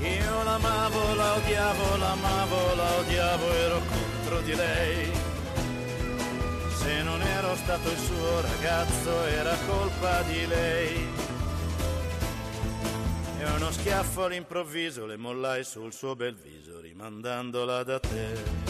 Io 0.00 0.42
l'amavo, 0.44 1.14
la 1.14 1.34
odiavo, 1.34 1.96
l'amavo, 1.96 2.74
la 2.76 2.98
odiavo, 2.98 3.52
ero 3.52 3.80
contro 4.28 4.40
di 4.42 4.54
lei. 4.54 5.10
Se 6.76 7.02
non 7.02 7.20
ero 7.22 7.56
stato 7.56 7.90
il 7.90 7.98
suo 7.98 8.40
ragazzo 8.42 9.24
era 9.24 9.56
colpa 9.66 10.22
di 10.22 10.46
lei. 10.46 11.08
E 13.38 13.44
uno 13.56 13.70
schiaffo 13.70 14.24
all'improvviso 14.24 15.06
le 15.06 15.16
mollai 15.16 15.64
sul 15.64 15.92
suo 15.92 16.14
bel 16.14 16.34
viso 16.34 16.78
rimandandola 16.80 17.82
da 17.82 17.98
te. 17.98 18.66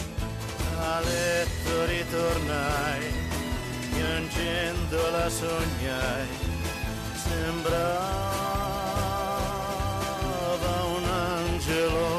A 0.81 1.01
letto 1.01 1.87
ritornai, 1.87 3.13
piangendo 3.93 5.11
la 5.11 5.29
sognai, 5.29 6.29
sembrava 7.15 8.07
un 10.85 11.05
angelo, 11.05 12.18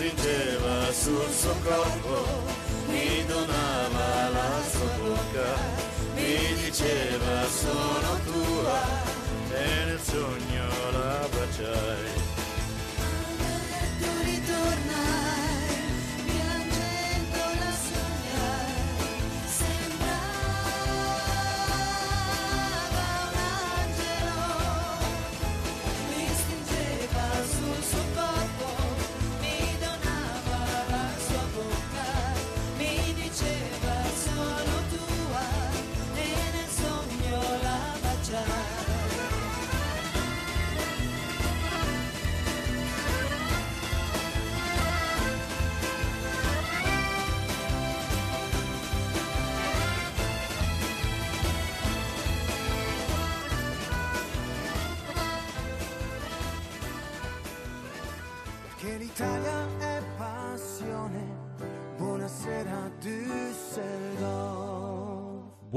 stringeva 0.00 0.90
sul 0.92 1.28
suo 1.30 1.54
corpo, 1.62 2.24
mi 2.88 3.22
donava 3.26 4.30
la 4.30 4.62
sua 4.70 4.86
bocca, 4.96 5.52
mi 6.14 6.54
diceva 6.54 7.46
sono 7.46 8.18
tua 8.24 8.80
e 9.52 9.84
nel 9.84 10.00
sogno 10.00 10.90
la 10.92 11.28
baciai. 11.30 12.19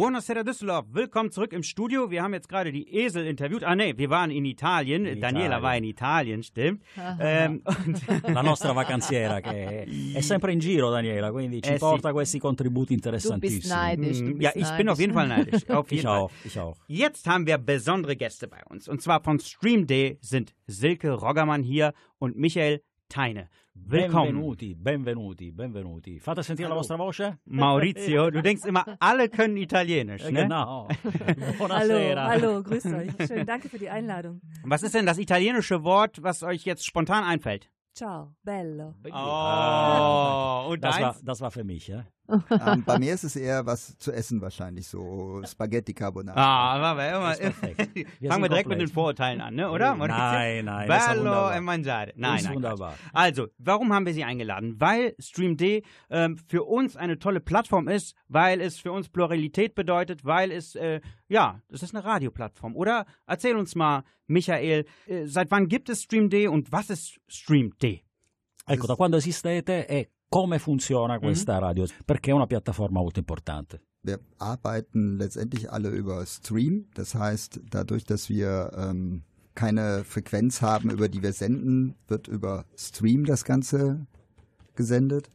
Buonasera 0.08 0.44
Düsseldorf, 0.46 0.86
willkommen 0.92 1.32
zurück 1.32 1.54
im 1.54 1.64
Studio. 1.64 2.12
Wir 2.12 2.24
haben 2.24 2.34
jetzt 2.34 2.50
gerade 2.50 2.74
die 2.74 2.94
Esel 2.94 3.26
interviewt. 3.26 3.64
Ah 3.64 3.74
nee, 3.74 3.94
wir 3.96 4.10
waren 4.10 4.32
in 4.32 4.44
Italien. 4.44 5.06
In 5.06 5.22
Daniela 5.22 5.46
Italien. 5.60 5.64
war 5.64 5.78
in 5.78 5.84
Italien, 5.86 6.44
stimmt. 6.44 6.84
ähm, 7.22 7.62
und 7.66 8.02
La 8.28 8.42
nostra 8.42 8.74
vacanziera 8.76 9.40
che 9.40 9.86
è, 10.14 10.20
sempre 10.20 10.52
in 10.52 10.60
giro, 10.60 10.92
Daniela, 10.92 11.32
quindi 11.32 11.62
ci 11.62 11.70
Eh 11.72 11.78
porta 11.78 12.12
questi 12.12 12.38
contributi 12.38 12.96
Du 12.96 13.00
bist 13.00 13.06
interessantissimi. 13.06 13.74
neidisch. 13.74 14.20
Du 14.20 14.26
Mm, 14.36 14.42
ja, 14.42 14.52
bist 14.54 14.70
ich 14.70 14.76
bin 14.76 14.90
auf 14.90 15.00
jeden 15.00 15.14
Fall 15.14 15.28
neidisch. 15.30 15.70
Auf 15.70 15.86
Ich 15.90 15.92
jeden 16.00 16.08
Fall. 16.10 16.20
auch, 16.20 16.32
ich 16.44 16.60
auch. 16.60 16.76
Jetzt 16.88 17.26
haben 17.26 17.48
wir 17.48 17.58
besondere 17.58 18.18
Gäste 18.18 18.50
bei 18.50 18.60
uns. 18.70 18.90
Und 18.90 19.02
zwar 19.02 19.24
von 19.24 19.40
Stream 19.40 19.88
Day 19.88 20.18
sind 20.20 20.54
Silke 20.68 21.12
Roggermann 21.14 21.64
hier 21.64 21.94
und 22.20 22.36
Michael 22.36 22.82
Teine. 23.08 23.48
Willkommen. 23.76 24.28
Benvenuti, 24.34 24.76
benvenuti, 24.76 25.52
benvenuti. 25.52 26.20
Fate 26.20 26.44
sentire 26.44 26.68
la 26.70 26.76
vostra 26.76 26.96
voce? 26.96 27.40
Maurizio, 27.46 28.30
du 28.30 28.42
denkst 28.42 28.66
immer, 28.66 28.86
alle 29.00 29.30
können 29.30 29.58
Italienisch, 29.58 30.24
ne? 30.30 30.44
Genau. 30.44 30.88
Hallo, 30.88 31.54
Buonasera. 31.58 32.28
hallo, 32.28 32.62
grüßt 32.64 32.86
euch. 32.94 33.12
Schön, 33.28 33.46
danke 33.48 33.70
für 33.70 33.80
die 33.80 33.90
Einladung. 33.90 34.42
Was 34.64 34.84
ist 34.84 34.94
denn 34.94 35.08
das 35.08 35.18
italienische 35.18 35.84
Wort, 35.84 36.22
was 36.22 36.44
euch 36.44 36.64
jetzt 36.66 36.86
spontan 36.86 37.24
einfällt? 37.24 37.70
Ciao, 37.96 38.34
bello. 38.44 38.94
Oh, 39.12 40.72
und 40.72 40.84
Das 40.84 41.00
war, 41.02 41.16
das 41.24 41.42
war 41.42 41.52
für 41.52 41.64
mich, 41.64 41.88
ja? 41.88 42.06
Ähm, 42.30 42.84
bei 42.86 43.00
mir 43.00 43.14
ist 43.14 43.24
es 43.24 43.36
eher 43.36 43.66
was 43.66 43.98
zu 43.98 44.12
essen 44.12 44.42
wahrscheinlich, 44.42 44.88
so 44.88 45.42
Spaghetti 45.46 45.94
Carbonara. 45.94 46.40
Ah, 46.40 46.92
aber 46.92 47.10
immer. 47.10 47.36
Fangen 48.30 48.44
wir 48.44 48.50
direkt 48.50 48.68
mit 48.68 48.78
komplett. 48.78 48.82
den 48.82 48.88
Vorurteilen 48.88 49.42
an, 49.42 49.56
ne? 49.56 49.70
oder? 49.70 49.96
Nein, 49.96 50.66
nein, 50.66 50.88
das 50.88 51.02
ist 51.02 51.08
ja 51.08 51.14
Bello 51.14 51.26
wunderbar. 51.26 51.58
e 51.58 51.62
mangiare. 51.62 52.14
Nein, 52.16 52.38
ist 52.38 52.46
nein. 52.46 52.56
wunderbar. 52.56 52.92
Quatsch. 52.94 53.10
Also, 53.14 53.48
warum 53.58 53.94
haben 53.94 54.06
wir 54.06 54.14
Sie 54.14 54.24
eingeladen? 54.24 54.80
Weil 54.80 55.16
Stream 55.20 55.58
D 55.58 55.84
ähm, 56.10 56.38
für 56.48 56.64
uns 56.64 56.96
eine 56.96 57.20
tolle 57.20 57.40
Plattform 57.40 57.88
ist, 57.88 58.16
weil 58.28 58.62
es 58.62 58.80
für 58.80 58.92
uns 58.92 59.10
Pluralität 59.10 59.76
bedeutet, 59.76 60.24
weil 60.24 60.52
es, 60.52 60.76
äh, 60.76 61.02
ja, 61.28 61.62
das 61.70 61.84
ist 61.84 61.94
eine 61.94 62.06
Radioplattform. 62.06 62.76
Oder 62.76 63.06
erzähl 63.28 63.56
uns 63.56 63.76
mal, 63.76 64.04
Michael, 64.28 64.86
äh, 65.08 65.26
seit 65.26 65.52
wann 65.52 65.68
gibt 65.68 65.90
es 65.90 66.04
Stream 66.04 66.30
D 66.30 66.48
und 66.48 66.72
was 66.72 66.90
ist 66.90 67.20
Stream 67.28 67.74
D? 67.82 68.04
Ecco, 68.66 68.88
da 68.88 68.96
quando 68.96 69.18
esistete 69.18 69.86
e 69.90 70.08
come 70.34 70.58
funziona 70.58 71.20
questa 71.20 71.60
radio? 71.60 71.86
Perché 72.04 72.32
è 72.32 72.34
una 72.34 72.48
piattaforma 72.48 73.00
molto 73.00 73.20
importante. 73.20 73.82
wir 74.04 74.20
arbeiten 74.38 75.18
letztendlich 75.18 75.72
alle 75.72 75.90
über 75.90 76.26
Stream. 76.26 76.88
Das 76.94 77.16
heißt, 77.16 77.62
dadurch, 77.70 78.04
dass 78.04 78.30
wir 78.30 78.72
ähm, 78.76 79.24
keine 79.56 80.04
Frequenz 80.04 80.62
haben, 80.62 80.90
über 80.90 81.08
die 81.08 81.22
wir 81.22 81.34
senden, 81.34 81.96
wird 82.08 82.28
über 82.28 82.66
Stream 82.76 83.26
das 83.26 83.46
Ganze 83.46 84.06
gesendet. 84.76 85.30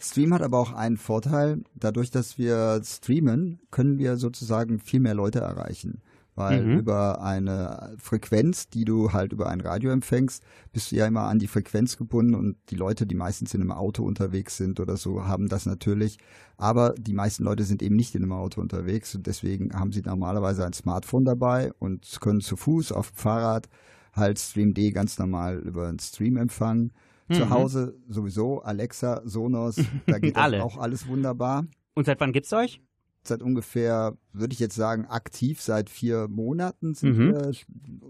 Stream 0.00 0.32
hat 0.32 0.42
aber 0.42 0.58
auch 0.58 0.72
einen 0.72 0.96
Vorteil. 0.96 1.62
Dadurch, 1.74 2.10
dass 2.10 2.38
wir 2.38 2.80
streamen, 2.84 3.60
können 3.70 3.98
wir 3.98 4.16
sozusagen 4.16 4.78
viel 4.78 5.00
mehr 5.00 5.14
Leute 5.14 5.40
erreichen. 5.40 6.00
Weil 6.36 6.62
Mhm. 6.64 6.78
über 6.80 7.22
eine 7.22 7.94
Frequenz, 7.98 8.68
die 8.68 8.84
du 8.84 9.12
halt 9.14 9.32
über 9.32 9.48
ein 9.48 9.60
Radio 9.62 9.90
empfängst, 9.90 10.44
bist 10.72 10.92
du 10.92 10.96
ja 10.96 11.06
immer 11.06 11.22
an 11.22 11.38
die 11.38 11.46
Frequenz 11.48 11.96
gebunden 11.96 12.34
und 12.34 12.56
die 12.68 12.74
Leute, 12.76 13.06
die 13.06 13.14
meistens 13.14 13.54
in 13.54 13.62
einem 13.62 13.72
Auto 13.72 14.04
unterwegs 14.04 14.58
sind 14.58 14.78
oder 14.78 14.96
so, 14.98 15.24
haben 15.26 15.48
das 15.48 15.64
natürlich. 15.64 16.18
Aber 16.58 16.94
die 16.98 17.14
meisten 17.14 17.42
Leute 17.42 17.64
sind 17.64 17.82
eben 17.82 17.96
nicht 17.96 18.14
in 18.14 18.22
einem 18.22 18.32
Auto 18.32 18.60
unterwegs 18.60 19.14
und 19.14 19.26
deswegen 19.26 19.72
haben 19.72 19.92
sie 19.92 20.02
normalerweise 20.02 20.64
ein 20.66 20.74
Smartphone 20.74 21.24
dabei 21.24 21.72
und 21.78 22.06
können 22.20 22.42
zu 22.42 22.56
Fuß, 22.56 22.92
auf 22.92 23.12
dem 23.12 23.16
Fahrrad 23.16 23.68
halt 24.12 24.38
StreamD 24.38 24.92
ganz 24.94 25.18
normal 25.18 25.58
über 25.58 25.88
einen 25.88 25.98
Stream 25.98 26.36
empfangen. 26.36 26.92
Zu 27.32 27.46
Mhm. 27.46 27.50
Hause 27.50 27.98
sowieso, 28.08 28.60
Alexa, 28.62 29.22
Sonos, 29.24 29.76
da 30.06 30.18
geht 30.18 30.36
Alle. 30.36 30.62
auch 30.62 30.76
alles 30.78 31.08
wunderbar. 31.08 31.64
Und 31.94 32.04
seit 32.04 32.20
wann 32.20 32.32
gibt's 32.32 32.52
euch? 32.52 32.80
Seit 33.26 33.42
ungefähr, 33.42 34.16
würde 34.32 34.52
ich 34.52 34.60
jetzt 34.60 34.76
sagen, 34.76 35.06
aktiv, 35.06 35.60
seit 35.60 35.90
vier 35.90 36.28
Monaten 36.28 36.94
sind 36.94 37.16
Mhm. 37.18 37.32
wir 37.32 37.52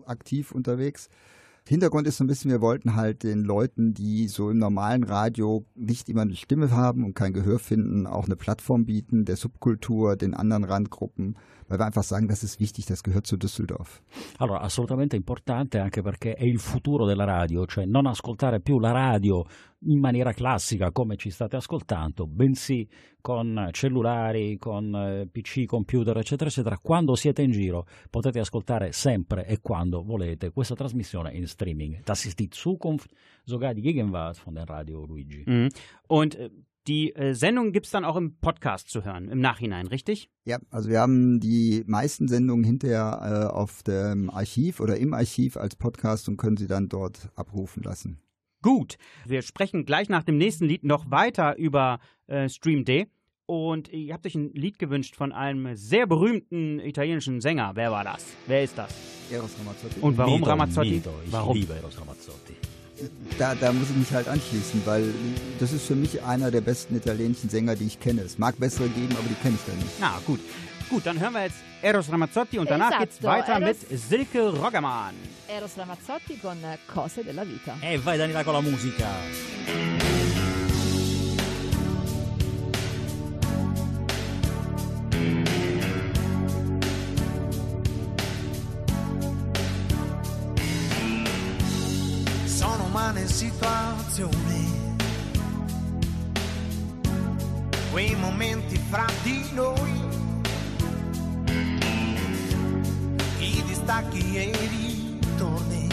aktiv 0.06 0.52
unterwegs. 0.52 1.08
Hintergrund 1.68 2.06
ist 2.06 2.18
so 2.18 2.24
ein 2.24 2.28
bisschen, 2.28 2.50
wir 2.52 2.60
wollten 2.60 2.94
halt 2.94 3.24
den 3.24 3.42
Leuten, 3.42 3.92
die 3.92 4.28
so 4.28 4.50
im 4.50 4.58
normalen 4.58 5.02
Radio 5.02 5.64
nicht 5.74 6.08
immer 6.08 6.22
eine 6.22 6.36
Stimme 6.36 6.70
haben 6.70 7.04
und 7.04 7.14
kein 7.14 7.32
Gehör 7.32 7.58
finden, 7.58 8.06
auch 8.06 8.26
eine 8.26 8.36
Plattform 8.36 8.84
bieten, 8.86 9.24
der 9.24 9.34
Subkultur, 9.34 10.14
den 10.14 10.34
anderen 10.34 10.62
Randgruppen, 10.62 11.36
weil 11.68 11.78
wir 11.78 11.86
einfach 11.86 12.02
sagen, 12.02 12.28
das 12.28 12.42
ist 12.42 12.60
wichtig, 12.60 12.86
das 12.86 13.02
gehört 13.02 13.26
zu 13.26 13.36
Düsseldorf. 13.36 14.02
Allora, 14.38 14.60
assolutamente 14.60 15.16
importante 15.16 15.78
anche 15.80 16.02
perché 16.02 16.34
è 16.34 16.44
il 16.44 16.58
futuro 16.58 17.06
della 17.06 17.24
radio, 17.24 17.66
cioè 17.66 17.84
non 17.84 18.06
ascoltare 18.06 18.60
più 18.60 18.78
la 18.78 18.92
radio 18.92 19.44
in 19.80 19.98
maniera 19.98 20.32
classica 20.32 20.90
come 20.90 21.16
ci 21.16 21.30
state 21.30 21.56
ascoltando, 21.56 22.26
bensì 22.26 22.88
con 23.20 23.68
cellulari, 23.72 24.56
con 24.56 24.94
eh, 24.94 25.28
PC, 25.30 25.64
computer, 25.66 26.16
eccetera, 26.16 26.48
eccetera. 26.48 26.78
Quando 26.78 27.14
siete 27.14 27.42
in 27.42 27.50
giro 27.50 27.86
potete 28.08 28.38
ascoltare 28.38 28.92
sempre 28.92 29.46
e 29.46 29.60
quando 29.60 30.02
volete 30.02 30.50
questa 30.50 30.74
trasmissione 30.74 31.32
in 31.32 31.46
streaming. 31.46 32.02
Das 32.04 32.24
ist 32.24 32.38
die 32.38 32.48
Zukunft, 32.48 33.12
sogar 33.44 33.74
die 33.74 33.82
Gegenwart 33.82 34.36
von 34.36 34.54
der 34.54 34.68
Radio 34.68 35.04
Luigi. 35.04 35.42
Mhm. 35.44 35.68
Und 36.06 36.36
äh, 36.36 36.50
die 36.86 37.14
äh, 37.14 37.34
Sendung 37.34 37.72
gibt's 37.72 37.90
dann 37.90 38.04
auch 38.04 38.16
im 38.16 38.36
Podcast 38.38 38.88
zu 38.88 39.04
hören, 39.04 39.28
im 39.28 39.40
Nachhinein, 39.40 39.86
richtig? 39.86 40.30
Ja, 40.44 40.58
also 40.70 40.88
wir 40.88 41.00
haben 41.00 41.40
die 41.40 41.82
meisten 41.86 42.28
Sendungen 42.28 42.64
hinterher 42.64 43.48
äh, 43.50 43.54
auf 43.54 43.82
dem 43.82 44.30
Archiv 44.30 44.80
oder 44.80 44.96
im 44.96 45.14
Archiv 45.14 45.56
als 45.56 45.76
Podcast 45.76 46.28
und 46.28 46.36
können 46.36 46.56
sie 46.56 46.66
dann 46.66 46.88
dort 46.88 47.30
abrufen 47.34 47.82
lassen. 47.82 48.20
Gut, 48.62 48.96
wir 49.24 49.42
sprechen 49.42 49.84
gleich 49.84 50.08
nach 50.08 50.24
dem 50.24 50.38
nächsten 50.38 50.64
Lied 50.64 50.84
noch 50.84 51.10
weiter 51.10 51.56
über 51.56 51.98
äh, 52.26 52.48
Stream 52.48 52.84
Day. 52.84 53.06
Und 53.48 53.92
ihr 53.92 54.12
habt 54.12 54.26
euch 54.26 54.34
ein 54.34 54.52
Lied 54.54 54.80
gewünscht 54.80 55.14
von 55.14 55.30
einem 55.30 55.76
sehr 55.76 56.08
berühmten 56.08 56.80
italienischen 56.80 57.40
Sänger. 57.40 57.72
Wer 57.74 57.92
war 57.92 58.02
das? 58.02 58.26
Wer 58.48 58.64
ist 58.64 58.76
das? 58.76 58.92
Eros 59.30 59.56
Ramazzotti. 59.60 60.00
Und 60.00 60.18
warum 60.18 60.40
Mito, 60.40 60.50
Ramazzotti? 60.50 60.90
Mito, 60.90 61.10
ich 61.24 61.32
Warum? 61.32 61.56
liebe 61.56 61.74
Eros 61.74 62.00
Ramazzotti. 62.00 62.54
Da, 63.38 63.54
da 63.54 63.72
muss 63.72 63.90
ich 63.90 63.96
mich 63.96 64.10
halt 64.12 64.26
anschließen, 64.28 64.82
weil 64.86 65.12
das 65.60 65.72
ist 65.72 65.86
für 65.86 65.94
mich 65.94 66.22
einer 66.22 66.50
der 66.50 66.62
besten 66.62 66.96
italienischen 66.96 67.50
Sänger, 67.50 67.76
die 67.76 67.86
ich 67.86 68.00
kenne. 68.00 68.22
Es 68.22 68.38
mag 68.38 68.58
bessere 68.58 68.88
geben, 68.88 69.14
aber 69.18 69.28
die 69.28 69.34
kenne 69.34 69.56
ich 69.56 69.64
dann 69.66 69.76
nicht. 69.76 69.90
Na 70.00 70.18
gut. 70.26 70.40
Gut, 70.88 71.04
dann 71.04 71.18
hören 71.20 71.32
wir 71.34 71.42
jetzt 71.42 71.56
Eros 71.82 72.10
Ramazzotti 72.10 72.58
und 72.58 72.70
danach 72.70 72.98
geht's 73.00 73.22
weiter 73.22 73.54
Eros- 73.60 73.76
mit 73.90 74.00
Silke 74.00 74.48
Roggermann. 74.50 75.14
Eros 75.48 75.72
Ramazzotti 75.76 76.38
con 76.40 76.56
Cose 76.92 77.22
della 77.24 77.44
vita. 77.44 77.76
E 77.82 77.98
vai 77.98 78.16
Danila 78.16 78.42
con 78.44 78.54
la 78.54 78.60
musica. 78.62 80.15
Fra 98.88 99.06
di 99.22 99.44
noi, 99.52 99.92
i 103.38 103.62
distacchi 103.66 104.36
e 104.36 104.42
i 104.42 105.18
ritorni, 105.18 105.88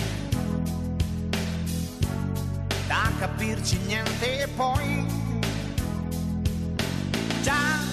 da 2.87 3.11
capirci 3.17 3.79
niente 3.85 4.47
poi, 4.55 5.05
già 7.41 7.92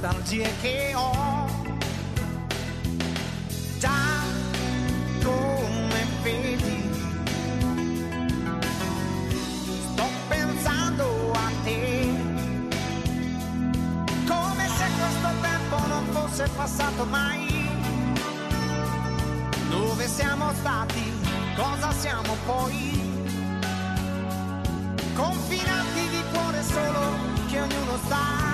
nostalgie 0.00 0.50
che 0.62 0.92
ho. 0.94 1.46
Già 3.78 4.22
come 5.22 6.06
vedi, 6.22 6.90
sto 9.92 10.04
pensando 10.28 11.32
a 11.32 11.50
te. 11.64 12.08
Come 14.26 14.68
se 14.68 14.86
questo 14.98 15.28
tempo 15.42 15.86
non 15.86 16.04
fosse 16.12 16.48
passato 16.56 17.04
mai. 17.04 17.68
Dove 19.68 20.08
siamo 20.08 20.50
stati? 20.54 21.12
Cosa 21.56 21.92
siamo 21.92 22.36
poi? 22.46 22.98
Confinati 25.14 26.08
di 26.08 26.22
cuore 26.32 26.62
solo 26.62 27.00
che 27.48 27.60
ognuno 27.60 27.98
sta 28.04 28.49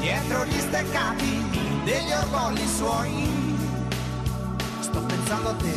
dietro 0.00 0.44
gli 0.46 0.58
steccati 0.58 1.44
degli 1.84 2.10
orgogli 2.12 2.66
suoi. 2.66 3.28
Sto 4.80 5.00
pensando 5.02 5.48
a 5.50 5.54
te. 5.54 5.74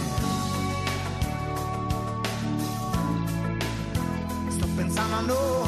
Sto 4.50 4.68
pensando 4.76 5.16
a 5.16 5.22
noi. 5.22 5.63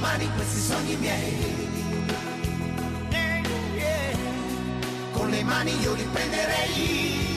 Domani 0.00 0.30
questi 0.34 0.60
sogni 0.60 0.96
miei. 0.96 1.68
Yeah. 3.10 4.16
Con 5.12 5.28
le 5.28 5.42
mani 5.42 5.78
io 5.80 5.92
li 5.92 6.08
prenderei. 6.10 7.29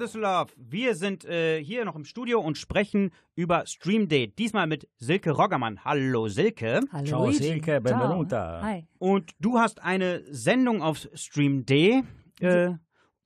Düsseldorf. 0.00 0.54
Wir 0.56 0.94
sind 0.94 1.24
äh, 1.26 1.62
hier 1.62 1.84
noch 1.84 1.94
im 1.94 2.04
Studio 2.04 2.40
und 2.40 2.56
sprechen 2.56 3.10
über 3.34 3.66
Stream 3.66 4.08
Day. 4.08 4.28
Diesmal 4.28 4.66
mit 4.66 4.88
Silke 4.96 5.30
Roggermann. 5.30 5.84
Hallo 5.84 6.28
Silke. 6.28 6.80
Hallo 6.90 7.06
Ciao 7.06 7.24
Luigi. 7.26 7.44
Silke, 7.44 7.80
benvenuta. 7.80 8.60
Ciao. 8.60 8.62
Hi. 8.62 8.86
Und 8.98 9.32
du 9.40 9.58
hast 9.58 9.82
eine 9.82 10.22
Sendung 10.30 10.82
auf 10.82 11.06
Stream 11.14 11.66
Day. 11.66 12.02
Äh, 12.40 12.72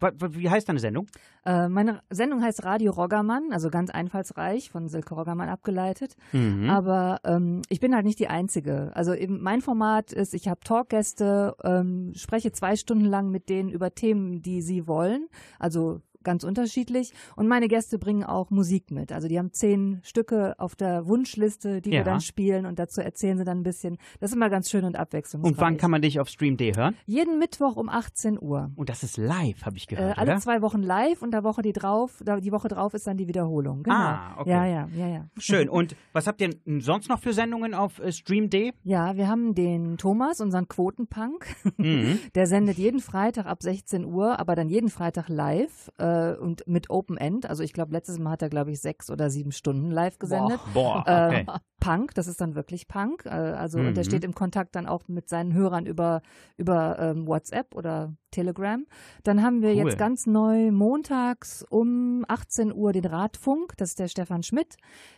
wie 0.01 0.51
heißt 0.51 0.69
deine 0.69 0.81
Sendung? 0.81 1.07
Äh, 1.47 1.69
meine 1.69 2.03
Sendung 2.11 2.43
heißt 2.43 2.65
Radio 2.65 2.93
Roggermann, 2.93 3.53
also 3.53 3.71
ganz 3.71 3.91
einfallsreich, 3.91 4.71
von 4.71 4.89
Silke 4.89 5.15
Roggermann 5.15 5.49
abgeleitet. 5.49 6.17
Mhm. 6.33 6.69
Aber 6.69 7.21
ähm, 7.25 7.63
ich 7.69 7.79
bin 7.79 7.95
halt 7.95 8.05
nicht 8.05 8.19
die 8.19 8.29
Einzige. 8.29 8.91
Also 8.95 9.15
eben 9.15 9.41
mein 9.41 9.61
Format 9.61 10.13
ist, 10.13 10.35
ich 10.35 10.49
habe 10.49 10.61
Talkgäste, 10.65 11.55
ähm, 11.63 12.13
spreche 12.17 12.51
zwei 12.51 12.75
Stunden 12.75 13.05
lang 13.05 13.31
mit 13.31 13.49
denen 13.49 13.69
über 13.69 13.95
Themen, 13.95 14.43
die 14.43 14.61
sie 14.61 14.89
wollen. 14.89 15.29
Also 15.61 16.01
ganz 16.25 16.45
unterschiedlich. 16.45 17.13
Und 17.37 17.47
meine 17.49 17.69
Gäste 17.69 17.99
bringen 17.99 18.25
auch 18.25 18.51
Musik 18.51 18.91
mit. 18.91 19.13
Also 19.13 19.29
die 19.29 19.39
haben 19.39 19.53
zehn 19.53 20.01
Stücke 20.03 20.55
auf 20.59 20.75
der 20.77 21.07
Wunschliste, 21.07 21.81
die 21.81 21.91
Ja. 21.91 21.99
wir 22.01 22.05
dann 22.05 22.21
spielen 22.21 22.67
und 22.67 22.79
dazu 22.79 23.01
erzählen 23.01 23.39
sie 23.39 23.45
dann 23.45 23.59
ein 23.61 23.63
bisschen. 23.63 23.99
Das 24.21 24.31
ist 24.31 24.37
immer 24.37 24.51
ganz 24.51 24.71
schön 24.71 24.85
und 24.85 24.97
abwechslungsreich. 24.97 25.53
Und 25.53 25.61
wann 25.61 25.77
kann 25.77 25.91
man 25.91 26.03
dich 26.03 26.19
auf 26.21 26.29
Stream 26.29 26.57
Day 26.57 26.73
hören? 26.75 26.95
Jeden 27.07 27.39
Mittwoch 27.39 27.77
um 27.77 27.89
18 27.89 28.39
Uhr. 28.41 28.71
Und 28.77 28.89
das 28.89 29.03
ist 29.03 29.17
live, 29.17 29.65
habe 29.65 29.77
ich 29.77 29.85
Äh, 29.85 29.95
gehört, 29.97 30.19
alle 30.19 30.33
oder? 30.33 30.41
zwei 30.41 30.63
Wochen 30.63 30.83
live 30.83 31.23
und 31.23 31.33
der 31.33 31.45
Woche 31.45 31.63
die 31.63 31.73
drauf, 31.73 32.23
die 32.41 32.53
Woche 32.53 32.69
drauf 32.69 32.95
ist 32.95 33.07
dann 33.07 33.17
die 33.17 33.29
Wiederholung. 33.29 33.83
Genau. 33.83 33.97
Ah, 33.97 34.37
okay. 34.39 34.51
Ja, 34.51 34.67
ja, 34.67 34.89
ja, 34.97 35.07
ja. 35.09 35.25
Schön. 35.39 35.69
Und 35.75 35.97
was 36.13 36.27
habt 36.27 36.41
ihr 36.41 36.51
sonst 36.79 37.09
noch 37.09 37.19
für 37.21 37.33
Sendungen 37.33 37.75
auf 37.75 37.99
äh, 37.99 38.13
Stream 38.13 38.49
Day? 38.51 38.73
Ja, 38.85 39.17
wir 39.17 39.29
haben 39.29 39.55
den 39.55 39.99
Thomas, 39.99 40.41
unseren 40.41 40.69
Quotenpunk. 40.69 41.47
Mhm. 41.77 42.19
Der 42.35 42.47
sendet 42.47 42.79
jeden 42.79 43.01
Freitag 43.01 43.47
ab 43.47 43.63
16 43.63 44.05
Uhr, 44.05 44.39
aber 44.39 44.55
dann 44.55 44.69
jeden 44.69 44.89
Freitag 44.89 45.29
live 45.29 45.91
äh, 45.99 46.05
und 46.41 46.67
mit 46.67 46.91
Open 46.91 47.17
End. 47.17 47.47
Also 47.49 47.63
ich 47.63 47.73
glaube, 47.73 47.93
letztes 47.93 48.19
Mal 48.19 48.31
hat 48.31 48.43
er, 48.43 48.49
glaube 48.49 48.71
ich, 48.71 48.81
sechs 48.81 49.11
oder 49.11 49.31
sieben 49.31 49.53
Stunden 49.53 49.91
live 49.91 50.19
gesendet. 50.19 50.61
Boah, 50.73 51.05
Äh, 51.07 51.41
okay. 51.43 51.47
Punk, 51.81 52.15
das 52.15 52.27
ist 52.29 52.41
dann 52.41 52.55
wirklich 52.55 52.89
Punk. 52.89 53.27
Äh, 53.27 53.29
also 53.31 53.79
und 53.79 53.95
der 53.95 54.03
Mhm. 54.05 54.09
steht 54.09 54.25
im 54.25 54.35
Kontakt 54.35 54.75
dann 54.75 54.87
auch 54.87 55.03
mit 55.09 55.29
seinen 55.29 55.53
Hörern 55.53 55.87
über, 55.87 56.23
über 56.57 56.99
ähm, 56.99 57.27
WhatsApp 57.27 57.75
oder 57.75 58.15
Telegram. 58.35 58.85
Dann 59.23 59.43
haben 59.43 59.63
wir 59.63 59.71
Cool. 59.71 59.77
jetzt 59.77 59.99
ganz 59.99 60.27
neu 60.27 60.71
montags 60.73 61.65
um 61.71 62.25
18 62.29 62.73
Uhr 62.75 62.93
den 62.93 63.05
Radfunk. 63.07 63.75
Das 63.77 63.91
ist 63.91 63.99
der 63.99 64.09
Stefan 64.09 64.43
Schmidt. 64.43 64.77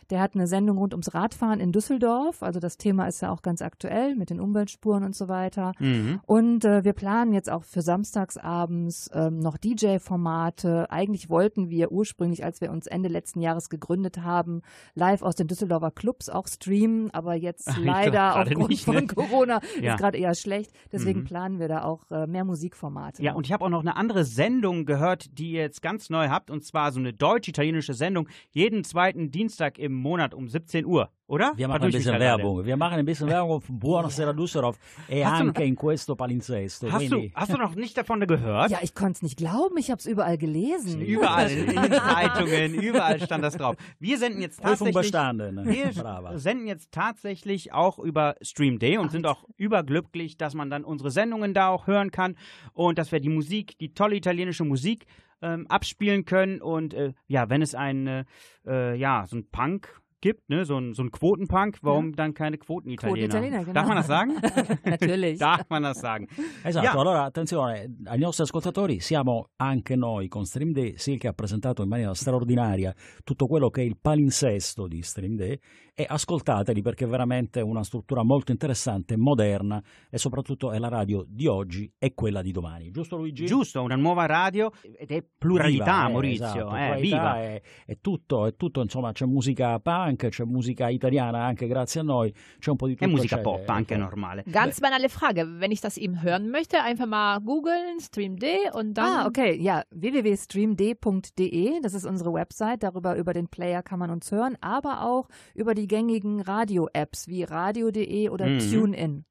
Der 0.09 0.21
hat 0.21 0.35
eine 0.35 0.47
Sendung 0.47 0.77
rund 0.77 0.93
ums 0.93 1.13
Radfahren 1.13 1.59
in 1.59 1.71
Düsseldorf. 1.73 2.41
Also 2.43 2.59
das 2.59 2.77
Thema 2.77 3.07
ist 3.07 3.21
ja 3.21 3.31
auch 3.31 3.41
ganz 3.41 3.61
aktuell 3.61 4.15
mit 4.15 4.29
den 4.29 4.39
Umweltspuren 4.39 5.03
und 5.03 5.15
so 5.15 5.27
weiter. 5.27 5.73
Mhm. 5.79 6.21
Und 6.25 6.63
äh, 6.63 6.83
wir 6.85 6.93
planen 6.93 7.33
jetzt 7.33 7.49
auch 7.49 7.63
für 7.63 7.81
samstagsabends 7.81 9.09
ähm, 9.13 9.39
noch 9.39 9.57
DJ-Formate. 9.57 10.89
Eigentlich 10.91 11.29
wollten 11.29 11.69
wir 11.69 11.91
ursprünglich, 11.91 12.43
als 12.45 12.61
wir 12.61 12.71
uns 12.71 12.87
Ende 12.87 13.09
letzten 13.09 13.41
Jahres 13.41 13.69
gegründet 13.69 14.19
haben, 14.23 14.61
live 14.95 15.21
aus 15.23 15.35
den 15.35 15.47
Düsseldorfer 15.47 15.91
Clubs 15.91 16.29
auch 16.29 16.47
streamen. 16.47 17.11
Aber 17.13 17.33
jetzt 17.35 17.67
Ach, 17.69 17.77
ich 17.77 17.85
leider 17.85 18.39
aufgrund 18.39 18.69
nicht, 18.69 18.85
von 18.85 18.95
ne? 18.95 19.07
Corona 19.07 19.59
Ja. 19.81 19.93
ist 19.93 19.99
gerade 19.99 20.17
eher 20.17 20.35
schlecht. 20.35 20.71
Deswegen 20.91 21.21
Mhm. 21.21 21.25
planen 21.25 21.59
wir 21.59 21.67
da 21.67 21.83
auch 21.83 22.09
äh, 22.11 22.27
mehr 22.27 22.45
Musikformate. 22.45 23.06
Ja, 23.19 23.31
noch. 23.31 23.37
und 23.37 23.45
ich 23.45 23.51
habe 23.51 23.65
auch 23.65 23.69
noch 23.69 23.81
eine 23.81 23.95
andere 23.95 24.23
Sendung 24.23 24.85
gehört, 24.85 25.37
die 25.37 25.51
ihr 25.51 25.61
jetzt 25.61 25.81
ganz 25.81 26.09
neu 26.09 26.29
habt, 26.29 26.51
und 26.51 26.63
zwar 26.63 26.91
so 26.91 26.99
eine 26.99 27.13
deutsch-italienische 27.13 27.93
Sendung, 27.93 28.27
jeden 28.51 28.83
zweiten 28.83 29.31
Dienstag 29.31 29.79
im 29.79 29.93
Monat 29.93 30.33
um 30.33 30.47
17 30.47 30.85
Uhr, 30.85 31.11
oder? 31.27 31.53
Wir 31.55 31.67
machen 31.67 31.83
ein 31.83 31.91
bisschen? 31.91 32.19
Werbung. 32.19 32.65
Wir 32.65 32.77
machen 32.77 32.99
ein 32.99 33.05
bisschen 33.05 33.27
Werbung 33.27 33.51
auf 33.51 33.65
Buonasera 33.67 34.33
Düsseldorf 34.33 34.77
e 35.09 35.23
Hast 35.23 35.41
du 35.41 35.47
anche 35.47 35.63
in 35.63 35.75
questo 35.75 36.15
palinsesto. 36.15 36.91
Hast 36.91 37.11
du, 37.11 37.29
hast 37.33 37.53
du 37.53 37.57
noch 37.57 37.75
nicht 37.75 37.97
davon 37.97 38.21
gehört? 38.21 38.71
ja, 38.71 38.79
ich 38.81 38.95
konnte 38.95 39.13
es 39.13 39.21
nicht 39.21 39.37
glauben. 39.37 39.77
Ich 39.77 39.91
habe 39.91 39.99
es 39.99 40.05
überall 40.05 40.37
gelesen. 40.37 41.01
Überall, 41.07 41.51
in 41.51 41.67
den 41.67 41.91
Zeitungen, 41.91 42.73
überall 42.75 43.19
stand 43.21 43.43
das 43.43 43.57
drauf. 43.57 43.75
Wir 43.99 44.17
senden 44.17 44.41
jetzt 44.41 44.61
tatsächlich, 44.61 44.95
bestanden. 44.95 45.65
wir 45.65 45.85
Brava. 45.95 46.37
senden 46.37 46.67
jetzt 46.67 46.91
tatsächlich 46.91 47.73
auch 47.73 47.99
über 47.99 48.35
Stream 48.41 48.79
Day 48.79 48.97
und 48.97 49.11
sind 49.11 49.25
auch 49.25 49.43
überglücklich, 49.57 50.37
dass 50.37 50.53
man 50.53 50.69
dann 50.69 50.83
unsere 50.83 51.11
Sendungen 51.11 51.53
da 51.53 51.69
auch 51.69 51.87
hören 51.87 52.11
kann 52.11 52.35
und 52.73 52.97
dass 52.97 53.11
wir 53.11 53.19
die 53.19 53.29
Musik, 53.29 53.77
die 53.79 53.93
tolle 53.93 54.15
italienische 54.15 54.63
Musik 54.63 55.05
ähm, 55.41 55.67
abspielen 55.67 56.25
können 56.25 56.61
und 56.61 56.93
äh, 56.93 57.13
ja, 57.27 57.49
wenn 57.49 57.61
es 57.61 57.75
ein 57.75 58.07
äh, 58.07 58.25
äh, 58.65 58.95
ja 58.95 59.25
so 59.27 59.37
ein 59.37 59.47
Punk 59.49 60.01
gibt, 60.21 60.49
ne, 60.49 60.65
so 60.65 60.77
ein, 60.77 60.93
so 60.93 61.03
ein 61.03 61.11
Quotenpunk, 61.11 61.77
warum 61.81 62.13
dann 62.13 62.33
keine 62.33 62.57
Quotenitaliener? 62.57 63.27
Quotenitaliener, 63.27 63.59
genau. 63.59 63.73
Darf 63.73 63.87
man 63.87 63.97
das 63.97 64.07
sagen? 64.07 64.33
Natürlich. 64.83 65.39
Darf 65.39 65.69
man 65.69 65.83
das 65.83 65.99
sagen? 65.99 66.27
Esatto, 66.63 66.85
Ja. 66.85 66.93
allora 66.93 67.23
attenzione 67.25 67.95
agli 68.05 68.21
nostri 68.21 68.43
ascoltatori, 68.43 68.99
siamo 68.99 69.49
anche 69.57 69.95
noi 69.95 70.27
con 70.27 70.45
Stream 70.45 70.71
Day, 70.73 70.97
Silke 70.97 71.27
ha 71.27 71.33
presentato 71.33 71.83
in 71.83 71.89
maniera 71.89 72.13
straordinaria 72.13 72.93
tutto 73.23 73.47
quello 73.47 73.69
che 73.69 73.81
è 73.81 73.85
il 73.85 73.97
palinsesto 73.99 74.87
di 74.87 75.01
Stream 75.01 75.35
Day 75.35 75.59
e 75.99 76.05
ascoltateli 76.07 76.83
perché 76.83 77.05
è 77.05 77.07
veramente 77.07 77.59
una 77.59 77.83
struttura 77.83 78.21
molto 78.21 78.51
interessante, 78.51 79.17
moderna 79.17 79.81
e 80.11 80.19
soprattutto 80.19 80.71
è 80.71 80.77
la 80.77 80.89
radio 80.89 81.25
di 81.27 81.47
oggi 81.47 81.91
e 81.97 82.13
quella 82.13 82.43
di 82.43 82.51
domani, 82.51 82.91
giusto 82.91 83.17
Luigi? 83.17 83.47
Giusto, 83.47 83.81
una 83.81 83.95
nuova 83.95 84.27
radio 84.27 84.71
ed 84.95 85.09
è 85.09 85.23
pluralità, 85.35 85.83
Viva, 85.83 86.07
eh, 86.07 86.11
Maurizio, 86.11 86.45
esatto, 86.45 86.59
eh, 86.59 86.69
pluralità 86.69 86.99
viva. 86.99 87.41
È, 87.41 87.61
è 87.87 87.97
tutto, 87.99 88.45
è 88.45 88.55
tutto, 88.55 88.81
insomma, 88.83 89.11
c'è 89.11 89.25
musica 89.25 89.79
punk, 89.79 90.27
c'è 90.27 90.43
musica 90.43 90.87
italiana 90.87 91.43
anche 91.43 91.65
grazie 91.65 92.01
a 92.01 92.03
noi, 92.03 92.31
c'è 92.59 92.69
un 92.69 92.75
po' 92.75 92.85
di 92.85 92.93
tutto. 92.93 93.05
È 93.05 93.11
musica 93.11 93.37
c'è- 93.37 93.41
pop, 93.41 93.67
anche 93.67 93.95
c'è- 93.95 93.99
normale. 93.99 94.43
Ganz 94.45 94.79
banale 94.79 95.09
Frage. 95.09 95.45
Wenn 95.57 95.71
ich 95.71 95.81
das 95.81 95.97
eben 95.97 96.21
hören 96.21 96.51
möchte, 96.51 96.79
einfach 96.83 97.07
mal 97.07 97.41
googeln, 97.41 97.99
Stream 98.01 98.37
D 98.37 98.69
und 98.71 98.93
dann. 98.95 99.21
Ah, 99.21 99.25
okay, 99.25 99.59
ja, 99.59 99.83
www.streamd.de, 99.89 101.79
das 101.81 101.93
ist 101.93 102.05
unsere 102.05 102.33
Website, 102.33 102.83
darüber 102.83 103.15
über 103.15 103.33
den 103.33 103.47
Player 103.47 103.81
kann 103.81 103.97
man 103.97 104.11
uns 104.11 104.31
hören, 104.31 104.57
aber 104.61 105.03
auch 105.03 105.27
über 105.55 105.73
die 105.73 105.86
gängigen 105.87 106.41
Radio-Apps 106.41 107.27
wie 107.27 107.43
radio.de 107.43 108.29
oder 108.29 108.47
Mhm. 108.47 108.59
TuneIn. 108.59 109.25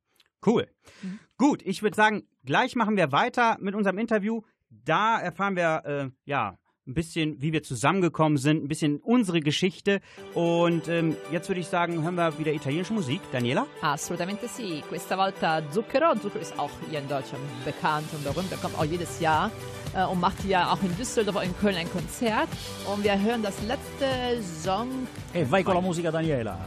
Cool. 0.45 0.67
Mhm. 1.03 1.19
Gut, 1.39 1.63
ich 1.63 1.83
würde 1.83 1.97
sagen, 1.97 2.23
gleich 2.45 2.77
machen 2.77 2.97
wir 2.97 3.13
weiter 3.13 3.57
mit 3.61 3.75
unserem 3.75 3.99
Interview. 3.99 4.43
Da 4.71 5.19
erfahren 5.21 5.57
wir, 5.57 5.83
äh, 5.85 6.11
ja, 6.25 6.59
ein 6.87 6.95
bisschen, 6.95 7.41
wie 7.43 7.53
wir 7.53 7.63
zusammengekommen 7.63 8.39
sind, 8.39 8.65
ein 8.65 8.69
bisschen 8.69 8.99
unsere 8.99 9.41
Geschichte. 9.41 10.01
Und 10.35 10.89
ähm, 10.89 11.17
jetzt 11.33 11.49
würde 11.49 11.61
ich 11.61 11.67
sagen, 11.67 12.03
hören 12.03 12.15
wir 12.15 12.39
wieder 12.39 12.53
italienische 12.53 12.93
Musik. 12.93 13.21
Daniela? 13.33 13.67
Assolutamente 13.83 14.47
sì. 14.47 14.83
Questa 14.89 15.17
volta 15.17 15.63
Zucchero. 15.71 16.15
Zucchero 16.15 16.41
ist 16.41 16.59
auch 16.59 16.71
hier 16.89 17.01
in 17.01 17.09
Deutschland 17.09 17.43
bekannt 17.65 18.07
und 18.13 18.23
berühmt. 18.23 18.53
Er 18.53 18.59
kommt 18.59 18.79
auch 18.79 18.85
jedes 18.85 19.19
Jahr 19.19 19.51
äh, 19.95 20.05
und 20.05 20.21
macht 20.21 20.41
hier 20.43 20.71
auch 20.71 20.81
in 20.83 20.97
Düsseldorf 20.97 21.45
in 21.45 21.57
Köln 21.59 21.77
ein 21.77 21.91
Konzert. 21.91 22.49
Und 22.87 23.03
wir 23.03 23.21
hören 23.21 23.43
das 23.43 23.57
letzte 23.67 24.41
Song. 24.63 25.09
E 25.35 25.45
vai 25.45 25.65
con 25.65 25.75
la 25.75 25.81
musica, 25.81 26.11
Daniela. 26.11 26.59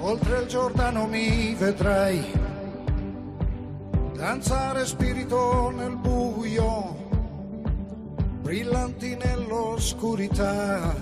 Oltre 0.00 0.42
il 0.42 0.48
Giordano 0.48 1.06
mi 1.06 1.54
vedrai 1.58 2.24
danzare 4.14 4.84
spirito 4.84 5.70
nel 5.70 5.96
buio, 5.96 7.07
brillanti 8.48 9.14
nell'oscurità, 9.14 10.94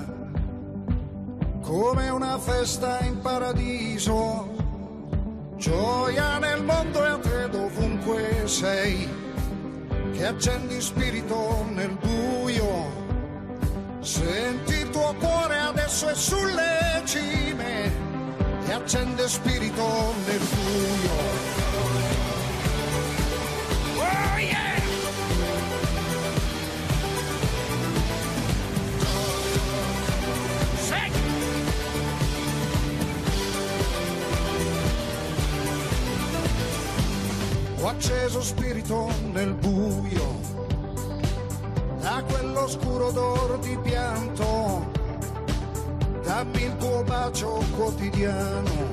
come 1.63 2.09
una 2.09 2.41
festa 2.41 2.99
in 3.05 3.21
paradiso, 3.21 4.49
gioia 5.57 6.39
nel 6.39 6.65
mondo 6.65 7.05
e 7.05 7.09
a 7.09 7.19
te 7.19 7.49
dovunque 7.49 8.43
sei, 8.47 9.09
che 10.13 10.27
accendi 10.27 10.81
spirito 10.81 11.65
nel 11.73 11.97
buio. 12.01 13.05
Senti 14.01 14.75
il 14.81 14.91
tuo 14.91 15.15
cuore 15.21 15.57
adesso 15.61 16.09
è 16.09 16.17
sulle 16.17 17.01
cime 17.05 17.93
e 18.67 18.73
accende 18.73 19.29
spirito 19.29 19.87
nel 20.27 20.41
buio. 20.41 21.66
Acceso 37.87 38.43
spirito 38.43 39.09
nel 39.33 39.55
buio, 39.55 40.41
da 42.01 42.23
quell'oscuro 42.27 43.07
odor 43.07 43.59
di 43.61 43.79
pianto, 43.79 44.91
dammi 46.25 46.63
il 46.65 46.77
tuo 46.79 47.05
bacio 47.05 47.65
quotidiano, 47.77 48.91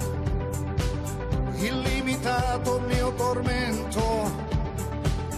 illimitato 1.56 2.82
mio 2.88 3.14
tormento, 3.16 4.32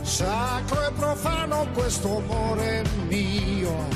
sacro 0.02 0.88
e 0.88 0.92
profano 0.92 1.66
questo 1.74 2.18
amore 2.18 2.84
mio, 3.08 3.88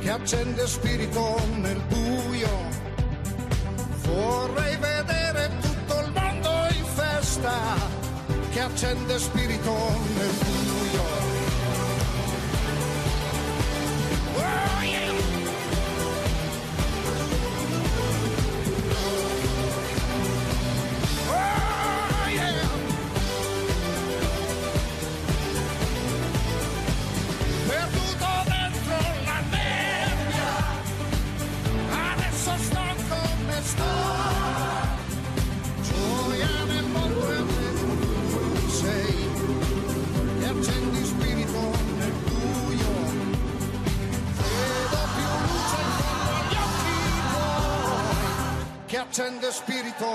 che 0.00 0.10
accende 0.10 0.66
spirito 0.66 1.40
nel 1.60 1.80
buio. 1.88 2.68
Vorrei 4.02 4.76
vedere 4.76 5.50
tutto 5.60 6.00
il 6.00 6.12
mondo 6.12 6.50
in 6.76 6.84
festa, 6.84 7.98
che 8.50 8.60
accende 8.60 9.18
spirito 9.18 9.72
nel 10.16 10.30
buio. 10.42 10.69
espíritu 49.50 50.06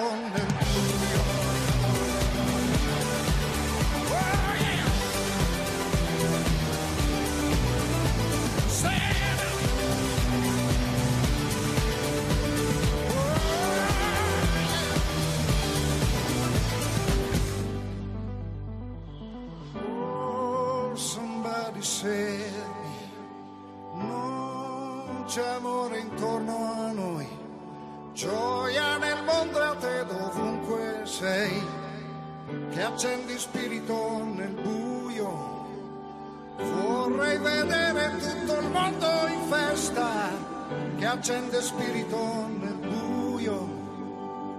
accende 41.26 41.60
spirito 41.60 42.48
nel 42.60 42.76
buio, 42.76 43.68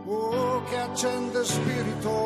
oh 0.04 0.64
che 0.64 0.76
accende 0.76 1.44
spirito 1.44 2.25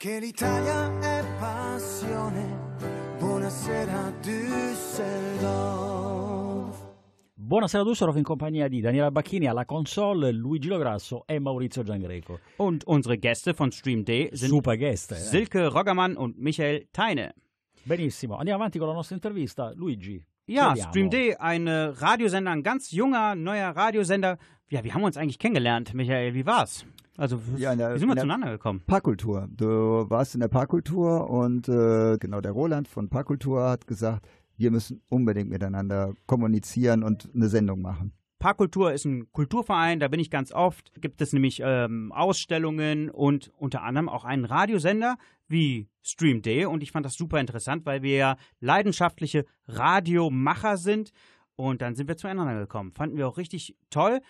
Perché 0.00 0.20
l'Italia 0.20 0.96
è 1.00 1.24
passione. 1.40 2.46
Buonasera 3.18 4.12
Düsseldorf. 4.22 5.16
Buonasera 7.34 7.82
Düsseldorf 7.82 8.16
in 8.16 8.22
compagnia 8.22 8.68
di 8.68 8.80
Daniela 8.80 9.10
Bacchini 9.10 9.48
alla 9.48 9.64
console, 9.64 10.30
Luigi 10.30 10.68
Lograsso 10.68 11.24
e 11.26 11.40
Maurizio 11.40 11.82
Giangreco. 11.82 12.38
Und 12.58 12.84
unsere 12.86 13.18
Gäste 13.18 13.54
von 13.54 13.72
Stream 13.72 14.04
Day 14.04 14.28
sind 14.34 14.50
Super 14.50 14.76
Gäste. 14.76 15.16
eh? 15.16 15.18
Silke 15.18 15.66
Roggermann 15.66 16.14
und 16.16 16.38
Michael 16.38 16.86
Teine. 16.92 17.34
Benissimo, 17.82 18.36
andiamo 18.36 18.60
avanti 18.60 18.78
con 18.78 18.86
la 18.86 18.94
nostra 18.94 19.16
intervista. 19.16 19.72
Luigi. 19.74 20.24
Ja, 20.44 20.66
chiediamo. 20.74 20.90
Stream 20.90 21.10
Day, 21.10 21.34
ein 21.36 21.66
äh, 21.66 21.86
Radiosender, 21.86 22.52
ein 22.52 22.62
ganz 22.62 22.92
junger, 22.92 23.34
neuer 23.34 23.70
Radiosender. 23.74 24.38
Ja, 24.68 24.84
wie 24.84 24.92
haben 24.92 25.00
wir 25.00 25.06
uns 25.06 25.16
eigentlich 25.16 25.40
kennengelernt, 25.40 25.92
Michael? 25.92 26.34
Wie 26.34 26.46
war's? 26.46 26.86
Also, 27.18 27.38
Ja, 27.56 27.72
in 27.72 27.78
der- 27.78 27.94
wie 27.94 27.98
sind 27.98 28.08
wir 28.08 28.12
in 28.12 28.16
der- 28.16 28.22
zueinander 28.22 28.50
gekommen? 28.52 28.82
Parkkultur. 28.86 29.48
Du 29.50 30.08
warst 30.08 30.34
in 30.34 30.40
der 30.40 30.48
Parkkultur 30.48 31.28
und 31.28 31.68
äh, 31.68 32.16
genau 32.18 32.40
der 32.40 32.52
Roland 32.52 32.86
von 32.88 33.08
Parkkultur 33.10 33.62
hat 33.68 33.86
gesagt, 33.86 34.26
wir 34.56 34.70
müssen 34.70 35.02
unbedingt 35.10 35.50
miteinander 35.50 36.14
kommunizieren 36.26 37.02
und 37.02 37.28
eine 37.34 37.48
Sendung 37.48 37.82
machen. 37.82 38.12
Parkkultur 38.38 38.92
ist 38.92 39.04
ein 39.04 39.32
Kulturverein, 39.32 39.98
da 39.98 40.06
bin 40.06 40.20
ich 40.20 40.30
ganz 40.30 40.52
oft. 40.52 40.92
Gibt 41.02 41.20
es 41.20 41.32
nämlich 41.32 41.60
ähm, 41.64 42.12
Ausstellungen 42.12 43.10
und 43.10 43.50
unter 43.58 43.82
anderem 43.82 44.08
auch 44.08 44.24
einen 44.24 44.44
Radiosender 44.44 45.16
wie 45.48 45.88
Stream 46.02 46.40
Day. 46.40 46.64
Und 46.66 46.84
ich 46.84 46.92
fand 46.92 47.04
das 47.04 47.14
super 47.14 47.40
interessant, 47.40 47.84
weil 47.84 48.02
wir 48.02 48.16
ja 48.16 48.36
leidenschaftliche 48.60 49.44
Radiomacher 49.66 50.76
sind. 50.76 51.10
Und 51.56 51.82
dann 51.82 51.96
sind 51.96 52.06
wir 52.08 52.16
zueinander 52.16 52.54
gekommen. 52.60 52.92
Fanden 52.92 53.16
wir 53.16 53.26
auch 53.26 53.38
richtig 53.38 53.76
toll. 53.90 54.20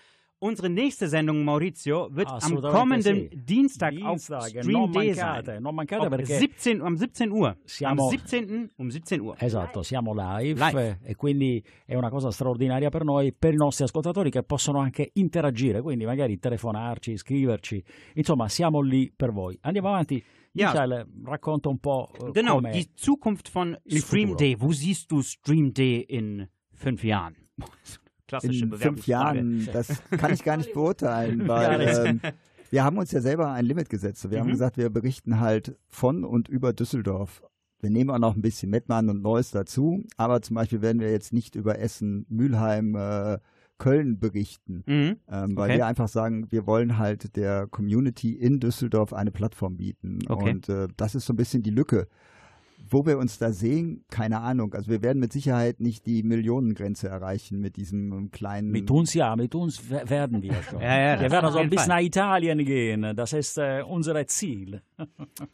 Unsere 0.41 0.69
nächste 0.69 1.09
Sendung, 1.09 1.43
Maurizio, 1.43 2.07
wird 2.15 2.29
am 2.29 2.61
kommenden 2.61 3.27
sì. 3.29 3.43
Dienstag 3.43 3.91
Dienstag, 3.91 4.39
auf 4.39 4.47
Stream 4.47 4.71
non 4.71 4.91
Day 4.93 5.07
mancate, 5.09 5.45
sein. 5.51 5.61
non 5.61 5.75
mancate 5.75 6.03
Auf 6.03 6.09
perché 6.09 6.37
17, 6.37 6.79
um 6.81 6.95
17 6.95 7.29
Uhr. 7.31 7.57
Siamo- 7.65 8.03
Am 8.05 8.09
17. 8.09 8.69
um 8.77 8.89
17 8.89 9.19
Uhr. 9.19 9.35
Esatto, 9.37 9.83
siamo 9.83 10.13
live, 10.13 10.57
Live. 10.57 10.99
e 11.03 11.15
quindi 11.15 11.61
è 11.85 11.95
una 11.95 12.09
cosa 12.09 12.31
straordinaria 12.31 12.89
per 12.89 13.03
noi, 13.03 13.33
per 13.33 13.51
i 13.53 13.57
nostri 13.57 13.83
ascoltatori 13.83 14.29
che 14.31 14.43
possono 14.43 14.79
anche 14.79 15.09
interagire, 15.15 15.81
quindi 15.81 16.05
magari 16.05 16.39
telefonarci, 16.39 17.17
scriverci, 17.17 17.83
insomma 18.13 18.47
siamo 18.47 18.79
lì 18.79 19.11
per 19.13 19.33
voi. 19.33 19.57
Andiamo 19.61 19.89
avanti 19.89 20.23
Ja. 20.53 20.67
Michael, 20.71 21.05
racconta 21.25 21.67
un 21.69 21.79
po' 21.79 22.09
eh, 22.17 22.31
Genau, 22.31 22.61
die 22.61 22.89
Zukunft 22.95 23.51
von 23.51 23.77
Stream. 23.85 24.35
Day. 24.37 24.55
Wo 24.57 24.71
siehst 24.71 25.11
du 25.11 25.21
Stream 25.21 25.71
Day 25.73 26.05
in 26.07 26.47
fünf 26.73 27.03
Jahren? 27.03 27.35
Klassische 28.29 28.65
in 28.65 28.73
fünf. 28.73 29.05
Jahren, 29.07 29.67
das 29.73 30.01
kann 30.11 30.31
ich 30.33 30.43
gar 30.43 30.55
nicht 30.57 30.73
beurteilen, 30.73 31.47
weil 31.47 31.81
ähm, 32.07 32.21
wir 32.71 32.83
haben 32.83 32.97
uns 32.97 33.11
ja 33.11 33.19
selber 33.21 33.51
ein 33.51 33.65
Limit 33.65 33.89
gesetzt. 33.89 34.29
Wir 34.31 34.39
haben 34.39 34.47
Mhm. 34.47 34.51
gesagt, 34.51 34.77
wir 34.77 34.89
berichten 34.89 35.39
halt 35.39 35.75
von 35.87 36.23
und 36.23 36.47
über 36.47 36.71
Düsseldorf. 36.73 37.41
Wir 37.81 37.89
nehmen 37.89 38.09
auch 38.09 38.19
noch 38.19 38.35
ein 38.35 38.41
bisschen 38.41 38.69
Mettmann 38.69 39.09
und 39.09 39.21
Neuss 39.21 39.51
dazu, 39.51 40.03
aber 40.17 40.41
zum 40.41 40.55
Beispiel 40.55 40.81
werden 40.81 40.99
wir 41.01 41.11
jetzt 41.11 41.33
nicht 41.33 41.55
über 41.55 41.79
Essen, 41.79 42.25
Mülheim, 42.29 42.95
äh, 42.95 43.37
Köln 43.77 44.19
berichten, 44.19 44.83
Mhm. 44.85 45.15
ähm, 45.31 45.55
weil 45.55 45.69
Okay. 45.69 45.77
wir 45.77 45.85
einfach 45.85 46.09
sagen, 46.09 46.51
wir 46.51 46.67
wollen 46.67 46.97
halt 46.97 47.37
der 47.37 47.65
Community 47.67 48.33
in 48.33 48.59
Düsseldorf 48.59 49.13
eine 49.13 49.31
Plattform 49.31 49.77
bieten. 49.77 50.19
Okay. 50.27 50.49
Und 50.51 50.67
äh, 50.67 50.89
das 50.97 51.15
ist 51.15 51.25
so 51.25 51.31
ein 51.33 51.37
bisschen 51.37 51.63
die 51.63 51.69
Lücke. 51.71 52.07
Wo 52.91 53.05
wir 53.05 53.17
uns 53.19 53.37
da 53.37 53.51
sehen, 53.51 54.03
keine 54.09 54.41
Ahnung. 54.41 54.73
Also 54.73 54.89
wir 54.89 55.01
werden 55.03 55.19
mit 55.19 55.31
Sicherheit 55.31 55.79
nicht 55.79 56.05
die 56.07 56.23
Millionengrenze 56.23 57.07
erreichen 57.07 57.59
mit 57.59 57.75
diesem 57.77 58.31
kleinen 58.31 58.71
Mit 58.71 58.89
uns 58.89 59.13
ja, 59.13 59.35
mit 59.35 59.53
uns 59.53 59.89
we- 59.91 60.09
werden 60.09 60.41
wir 60.41 60.55
schon. 60.63 60.81
Ja, 60.81 60.99
ja, 61.15 61.21
wir 61.21 61.29
werden 61.31 61.51
so 61.51 61.57
ein 61.57 61.63
jeden 61.65 61.69
bisschen 61.69 61.87
Fall. 61.91 61.97
nach 62.01 62.05
Italien 62.07 62.65
gehen. 62.65 63.15
Das 63.15 63.33
ist 63.33 63.57
äh, 63.57 63.83
unser 63.87 64.25
Ziel. 64.27 64.81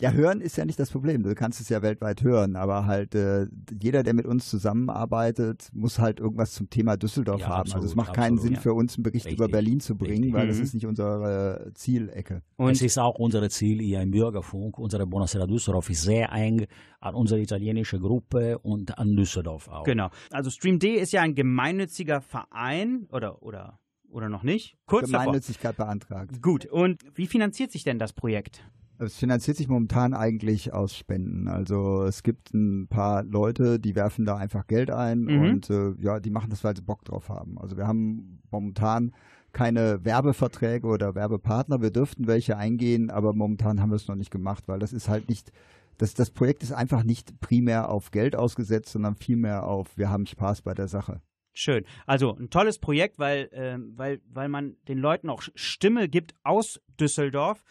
Ja, 0.01 0.11
hören 0.11 0.41
ist 0.41 0.57
ja 0.57 0.65
nicht 0.65 0.79
das 0.79 0.89
Problem. 0.91 1.23
Du 1.23 1.33
kannst 1.35 1.61
es 1.61 1.69
ja 1.69 1.81
weltweit 1.81 2.21
hören, 2.23 2.55
aber 2.55 2.85
halt 2.85 3.15
äh, 3.15 3.47
jeder, 3.81 4.03
der 4.03 4.13
mit 4.13 4.25
uns 4.25 4.49
zusammenarbeitet, 4.49 5.69
muss 5.73 5.99
halt 5.99 6.19
irgendwas 6.19 6.53
zum 6.53 6.69
Thema 6.69 6.97
Düsseldorf 6.97 7.41
Ja, 7.41 7.47
haben. 7.47 7.59
absolut, 7.61 7.75
also 7.83 7.87
es 7.87 7.95
macht 7.95 8.13
keinen 8.13 8.33
absolut, 8.33 8.41
Sinn 8.43 8.53
ja. 8.55 8.59
für 8.61 8.73
uns, 8.73 8.95
einen 8.95 9.03
Bericht 9.03 9.25
Richtig, 9.25 9.39
über 9.39 9.47
Berlin 9.47 9.79
zu 9.79 9.95
bringen, 9.95 10.23
richtig. 10.23 10.33
weil 10.33 10.47
das 10.47 10.57
Mhm. 10.57 10.63
ist 10.63 10.73
nicht 10.73 10.85
unsere 10.85 11.71
Zielecke. 11.75 12.41
Und 12.57 12.71
es 12.71 12.81
ist 12.81 12.97
auch 12.97 13.15
unser 13.19 13.47
Ziel 13.49 13.79
hier 13.81 14.01
im 14.01 14.11
Bürgerfunk. 14.11 14.77
Unsere 14.79 15.05
Buonasera 15.07 15.45
Düsseldorf 15.47 15.89
ist 15.89 16.03
sehr 16.03 16.31
eng 16.31 16.65
an 16.99 17.15
unsere 17.15 17.39
italienische 17.41 17.99
Gruppe 17.99 18.59
und 18.59 18.97
an 18.97 19.15
Düsseldorf 19.15 19.67
auch. 19.67 19.83
Genau. 19.83 20.09
Also 20.31 20.49
Stream 20.49 20.79
D 20.79 20.95
ist 20.95 21.11
ja 21.11 21.21
ein 21.21 21.35
gemeinnütziger 21.35 22.21
Verein 22.21 23.07
oder 23.11 23.41
oder 23.43 23.79
oder 24.09 24.29
noch 24.29 24.43
nicht? 24.43 24.77
Kurz 24.85 25.09
davor. 25.09 25.25
Gemeinnützigkeit 25.25 25.75
beantragt. 25.75 26.41
Gut. 26.41 26.65
Und 26.67 27.01
wie 27.15 27.27
finanziert 27.27 27.71
sich 27.71 27.83
denn 27.83 27.99
das 27.99 28.13
Projekt? 28.13 28.63
Es 28.97 29.17
finanziert 29.17 29.57
sich 29.57 29.67
momentan 29.67 30.13
eigentlich 30.13 30.73
aus 30.73 30.95
Spenden. 30.95 31.47
Also 31.47 32.03
es 32.03 32.23
gibt 32.23 32.53
ein 32.53 32.87
paar 32.87 33.23
Leute, 33.23 33.79
die 33.79 33.95
werfen 33.95 34.25
da 34.25 34.37
einfach 34.37 34.67
Geld 34.67 34.89
ein 34.89 35.21
Mhm. 35.23 35.43
und 35.43 35.69
äh, 35.69 35.93
ja, 35.99 36.19
die 36.19 36.29
machen 36.29 36.49
das, 36.49 36.63
weil 36.63 36.75
sie 36.75 36.81
Bock 36.81 37.03
drauf 37.03 37.29
haben. 37.29 37.57
Also 37.59 37.77
wir 37.77 37.87
haben 37.87 38.39
momentan 38.51 39.11
keine 39.51 40.03
Werbeverträge 40.03 40.87
oder 40.87 41.15
Werbepartner. 41.15 41.81
Wir 41.81 41.91
dürften 41.91 42.27
welche 42.27 42.57
eingehen, 42.57 43.09
aber 43.09 43.33
momentan 43.33 43.81
haben 43.81 43.89
wir 43.89 43.95
es 43.95 44.07
noch 44.07 44.15
nicht 44.15 44.31
gemacht, 44.31 44.67
weil 44.67 44.79
das 44.79 44.93
ist 44.93 45.09
halt 45.09 45.29
nicht, 45.29 45.51
das, 45.97 46.13
das 46.13 46.29
Projekt 46.29 46.63
ist 46.63 46.73
einfach 46.73 47.03
nicht 47.03 47.39
primär 47.39 47.89
auf 47.89 48.11
Geld 48.11 48.35
ausgesetzt, 48.35 48.91
sondern 48.91 49.15
vielmehr 49.15 49.65
auf, 49.65 49.97
wir 49.97 50.09
haben 50.09 50.25
Spaß 50.25 50.61
bei 50.61 50.73
der 50.73 50.87
Sache. 50.87 51.21
Schön. 51.53 51.85
Also 52.05 52.35
ein 52.35 52.49
tolles 52.49 52.79
Projekt, 52.79 53.17
weil, 53.17 53.49
ähm, 53.53 53.93
weil, 53.95 54.19
weil 54.29 54.49
man 54.49 54.75
den 54.89 54.97
Leuten 54.97 55.29
auch 55.29 55.41
Stimme 55.55 56.09
gibt 56.09 56.35
aus 56.43 56.81
Düsseldorf. 56.99 57.63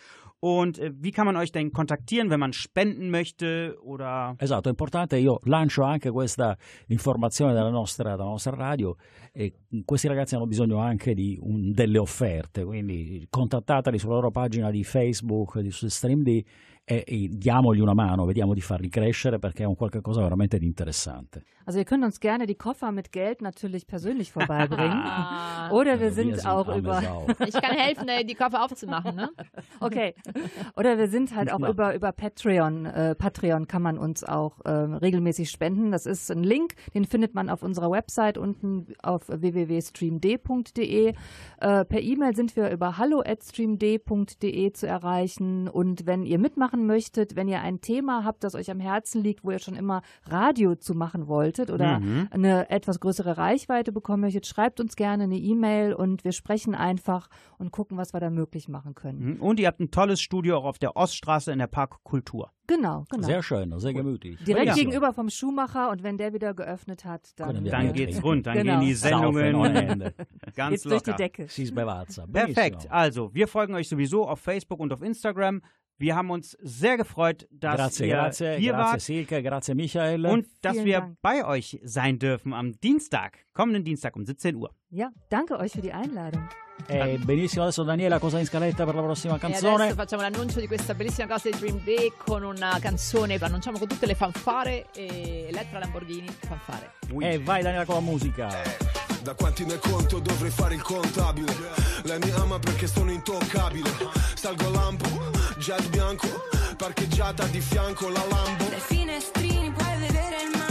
Und 0.45 0.79
äh, 0.79 0.93
wie 1.01 1.11
kann 1.11 1.25
man 1.25 1.37
euch 1.37 1.53
denn 1.53 1.73
kontaktieren, 1.73 2.29
wenn 2.29 2.39
man 2.39 2.53
spenden 2.53 3.09
möchte 3.09 3.79
oder? 3.81 4.35
Esatto, 4.37 4.69
è 4.69 4.73
importante, 4.73 5.17
io 5.17 5.39
lancio 5.45 5.85
anche 5.85 6.11
questa 6.11 6.55
informazione 6.89 7.55
della 7.55 7.71
nostra, 7.71 8.11
della 8.11 8.29
nostra 8.29 8.55
radio 8.55 8.95
e 9.33 9.55
questi 9.87 10.07
ragazzi 10.07 10.35
hanno 10.35 10.47
bisogno 10.47 10.77
anche 10.77 11.15
di 11.15 11.39
un- 11.41 11.73
delle 11.73 11.97
offerte, 11.97 12.63
quindi 12.63 13.27
contattateli 13.31 13.99
sulla 13.99 14.17
loro 14.17 14.31
pagina 14.31 14.71
di 14.71 14.85
Facebook, 14.85 15.61
di 15.61 15.71
su 15.71 15.89
StreamD 15.89 16.43
diamogli 16.87 17.81
una 17.81 17.95
mano, 17.95 18.27
vediamo 18.27 18.53
di 18.53 18.61
farli 18.61 18.89
crescere 18.89 19.39
perché 19.39 19.63
è 19.63 19.67
un 19.67 19.75
qualche 19.75 20.01
cosa 20.01 20.21
veramente 20.21 20.59
di 20.59 20.67
interessante. 20.67 21.45
Also 21.67 21.79
ihr 21.79 21.87
könnt 21.87 22.05
uns 22.05 22.21
gerne 22.21 22.47
die 22.47 22.57
Koffer 22.57 22.93
mit 22.93 23.11
Geld 23.11 23.41
natürlich 23.41 23.87
persönlich 23.87 24.33
vorbeibringen. 24.33 24.99
Ah, 24.99 25.71
Oder 25.71 25.99
wir 25.99 26.09
Also 26.09 26.23
sind, 26.23 26.35
sind 26.37 26.47
auch 26.47 26.69
über 26.77 27.01
Sau. 27.01 27.27
ich 27.47 27.55
kann 27.55 27.75
helfen, 27.77 28.09
äh, 28.09 28.25
die 28.25 28.35
Koffer 28.35 28.63
aufzumachen, 28.65 29.17
ne? 29.17 29.31
Okay. 29.81 30.15
Oder 30.77 30.99
wir 30.99 31.09
sind 31.09 31.35
halt 31.35 31.53
auch 31.53 31.67
über, 31.67 31.95
über 31.95 32.13
Patreon. 32.13 32.87
Äh, 32.87 33.15
Patreon 33.15 33.67
kann 33.67 33.83
man 33.83 33.99
uns 33.99 34.25
auch 34.25 34.61
ähm, 34.67 34.95
regelmäßig 34.95 35.51
spenden. 35.51 35.91
Das 35.91 36.07
ist 36.07 36.31
ein 36.31 36.43
Link, 36.45 36.75
den 36.95 37.05
findet 37.05 37.35
man 37.35 37.49
auf 37.49 37.63
unserer 37.63 37.91
Website 37.91 38.39
unten 38.39 38.87
auf 39.03 39.29
www.streamd.de. 39.29 41.09
Äh, 41.09 41.85
per 41.85 42.01
E-Mail 42.01 42.37
sind 42.37 42.57
wir 42.57 42.71
über 42.71 42.99
hallo@streamd.de 42.99 44.73
zu 44.73 44.87
erreichen. 44.87 45.69
Und 45.69 46.07
wenn 46.07 46.25
ihr 46.25 46.39
mitmachen 46.75 46.87
möchtet, 46.87 47.37
wenn 47.37 47.49
ihr 47.49 47.61
ein 47.61 47.81
Thema 47.81 48.25
habt, 48.25 48.45
das 48.45 48.55
euch 48.55 48.71
am 48.71 48.81
Herzen 48.81 49.23
liegt, 49.23 49.45
wo 49.45 49.51
ihr 49.51 49.59
schon 49.59 49.77
immer 49.77 50.03
Radio 50.27 50.75
zu 50.75 50.95
machen 50.95 51.27
wolltet 51.27 51.71
oder 51.71 52.01
Mhm. 52.01 52.29
eine 52.31 52.71
etwas 52.71 53.01
größere 53.01 53.37
Reichweite 53.39 53.93
bekommen 53.93 54.23
möchtet, 54.23 54.47
schreibt 54.47 54.81
uns 54.81 54.97
gerne 54.97 55.25
eine 55.25 55.37
E-Mail 55.37 55.95
und 55.95 56.25
wir 56.25 56.33
sprechen 56.33 56.75
einfach 56.75 57.29
und 57.59 57.71
gucken, 57.71 57.97
was 57.97 58.13
wir 58.13 58.21
da 58.21 58.31
möglich 58.31 58.69
machen 58.69 58.95
können. 58.95 59.35
Mhm. 59.35 59.41
und 59.41 59.61
ihr 59.61 59.67
habt 59.67 59.81
ein 59.81 59.91
tolles 59.91 60.21
Studio 60.21 60.57
auch 60.59 60.65
auf 60.65 60.79
der 60.79 60.97
Oststraße 60.97 61.53
in 61.53 61.59
der 61.59 61.67
Park 61.67 62.03
Kultur. 62.05 62.51
Genau, 62.67 63.05
genau. 63.11 63.27
Sehr 63.27 63.43
schön, 63.43 63.79
sehr 63.79 63.93
gemütlich. 63.93 64.43
Direkt 64.45 64.67
Ja. 64.69 64.75
gegenüber 64.75 65.13
vom 65.13 65.29
Schuhmacher 65.29 65.91
und 65.91 66.03
wenn 66.03 66.17
der 66.17 66.33
wieder 66.33 66.55
geöffnet 66.55 67.05
hat, 67.05 67.39
dann, 67.39 67.65
Dann 67.65 67.93
geht's 67.93 68.23
rund, 68.23 68.47
dann 68.47 68.57
Genau. 68.57 68.79
gehen 68.79 68.87
die 68.89 68.95
Sendungen 68.95 69.55
ohne 69.55 69.87
Ende. 69.87 70.15
ganz 70.57 70.71
geht's 70.71 70.83
durch 70.85 71.03
die 71.03 71.11
locker. 71.11 71.23
Decke. 71.23 71.47
Perfekt. 72.33 72.91
Also, 72.91 73.35
wir 73.35 73.49
folgen 73.49 73.75
euch 73.75 73.89
sowieso 73.89 74.27
auf 74.27 74.41
Facebook 74.41 74.81
und 74.81 74.93
auf 74.95 75.03
Instagram. 75.03 75.61
Wir 75.97 76.17
haben 76.17 76.31
uns 76.31 76.57
sehr 76.61 76.97
gefreut, 76.97 77.47
dass 77.51 77.77
Grazie, 77.77 78.07
ihr 78.09 78.15
grazie, 78.17 78.57
hier 78.57 78.73
grazie 78.73 78.93
wart 78.93 79.01
Silke, 79.01 79.43
grazie 79.43 79.75
Michael. 79.75 80.27
und 80.27 80.47
dass 80.63 80.73
Vielen 80.75 80.87
wir 80.87 81.01
Dank. 81.01 81.17
bei 81.23 81.45
euch 81.47 81.79
sein 81.85 82.19
dürfen 82.19 82.53
am 82.53 82.73
Dienstag, 82.81 83.44
kommenden 83.55 83.85
Dienstag 83.85 84.15
um 84.17 84.25
17 84.25 84.57
Uhr. 84.57 84.71
Ja, 84.91 85.11
danke 85.31 85.57
euch 85.59 85.73
für 85.73 85.81
die 85.81 85.93
Einladung. 85.93 86.47
Eh, 86.89 87.19
benissimo, 87.19 87.63
adesso 87.63 87.85
Daniela 87.85 88.19
cosa 88.19 88.41
in 88.41 88.47
scaletta 88.47 88.85
per 88.85 88.97
la 88.97 89.03
prossima 89.03 89.37
E 89.37 89.39
canzone? 89.39 89.75
adesso 89.85 89.95
facciamo 89.95 90.23
l'annuncio 90.23 90.59
di 90.59 90.67
questa 90.67 90.93
bellissima 90.93 91.29
cosa 91.29 91.49
di 91.49 91.57
Dream 91.57 91.81
Day 91.85 92.13
con 92.19 92.43
una 92.43 92.77
canzone, 92.81 93.37
annunciamo 93.37 93.79
con 93.79 93.87
tutte 93.87 94.07
le 94.07 94.17
fanfare 94.17 94.87
e 94.93 95.47
Elettra 95.49 95.79
Lamborghini 95.79 96.29
fanfare. 96.41 96.95
E 97.21 97.39
vai 97.39 97.63
Daniela 97.63 97.85
con 97.85 97.95
la 97.95 98.01
musica. 98.01 98.49
Da 99.23 99.35
quanti 99.35 99.65
ne 99.65 99.79
conto 99.79 100.19
dovrei 100.19 100.51
fare 100.51 100.75
il 100.75 100.83
contabile 100.83 101.51
Lei 102.03 102.19
mi 102.19 102.31
ama 102.33 102.59
perché 102.59 102.87
sono 102.87 103.11
intoccabile 103.11 103.89
Salgo 104.35 104.67
a 104.67 104.71
lampo, 104.71 105.09
jet 105.57 105.89
bianco 105.89 106.27
Parcheggiata 106.77 107.47
di 107.47 107.59
fianco 107.61 108.11
la 108.11 108.23
Lambo 108.29 108.65
Dai 108.69 108.81
finestrini 108.81 109.71
puoi 109.71 109.97
vedere 109.99 110.37
il 110.43 110.51
mare, 110.59 110.64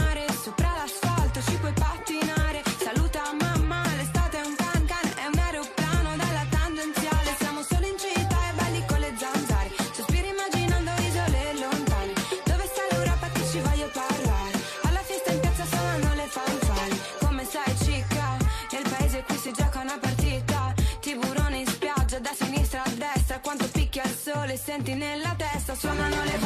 sole, 24.54 24.56
senti 24.56 24.94
nella 24.94 25.34
testa, 25.36 25.74
suonano 25.74 26.22
le 26.24 26.43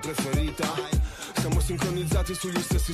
preferita. 0.00 0.72
Siamo 1.38 1.60
sincronizzati 1.60 2.34
sugli 2.34 2.60
stessi 2.60 2.92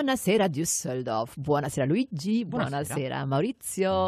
Buonasera 0.00 0.48
Düsseldorf, 0.54 1.36
buonasera 1.36 1.86
Luigi, 1.86 2.44
Buonasera. 2.44 2.70
buonasera, 2.70 3.26
Maurizio. 3.26 3.59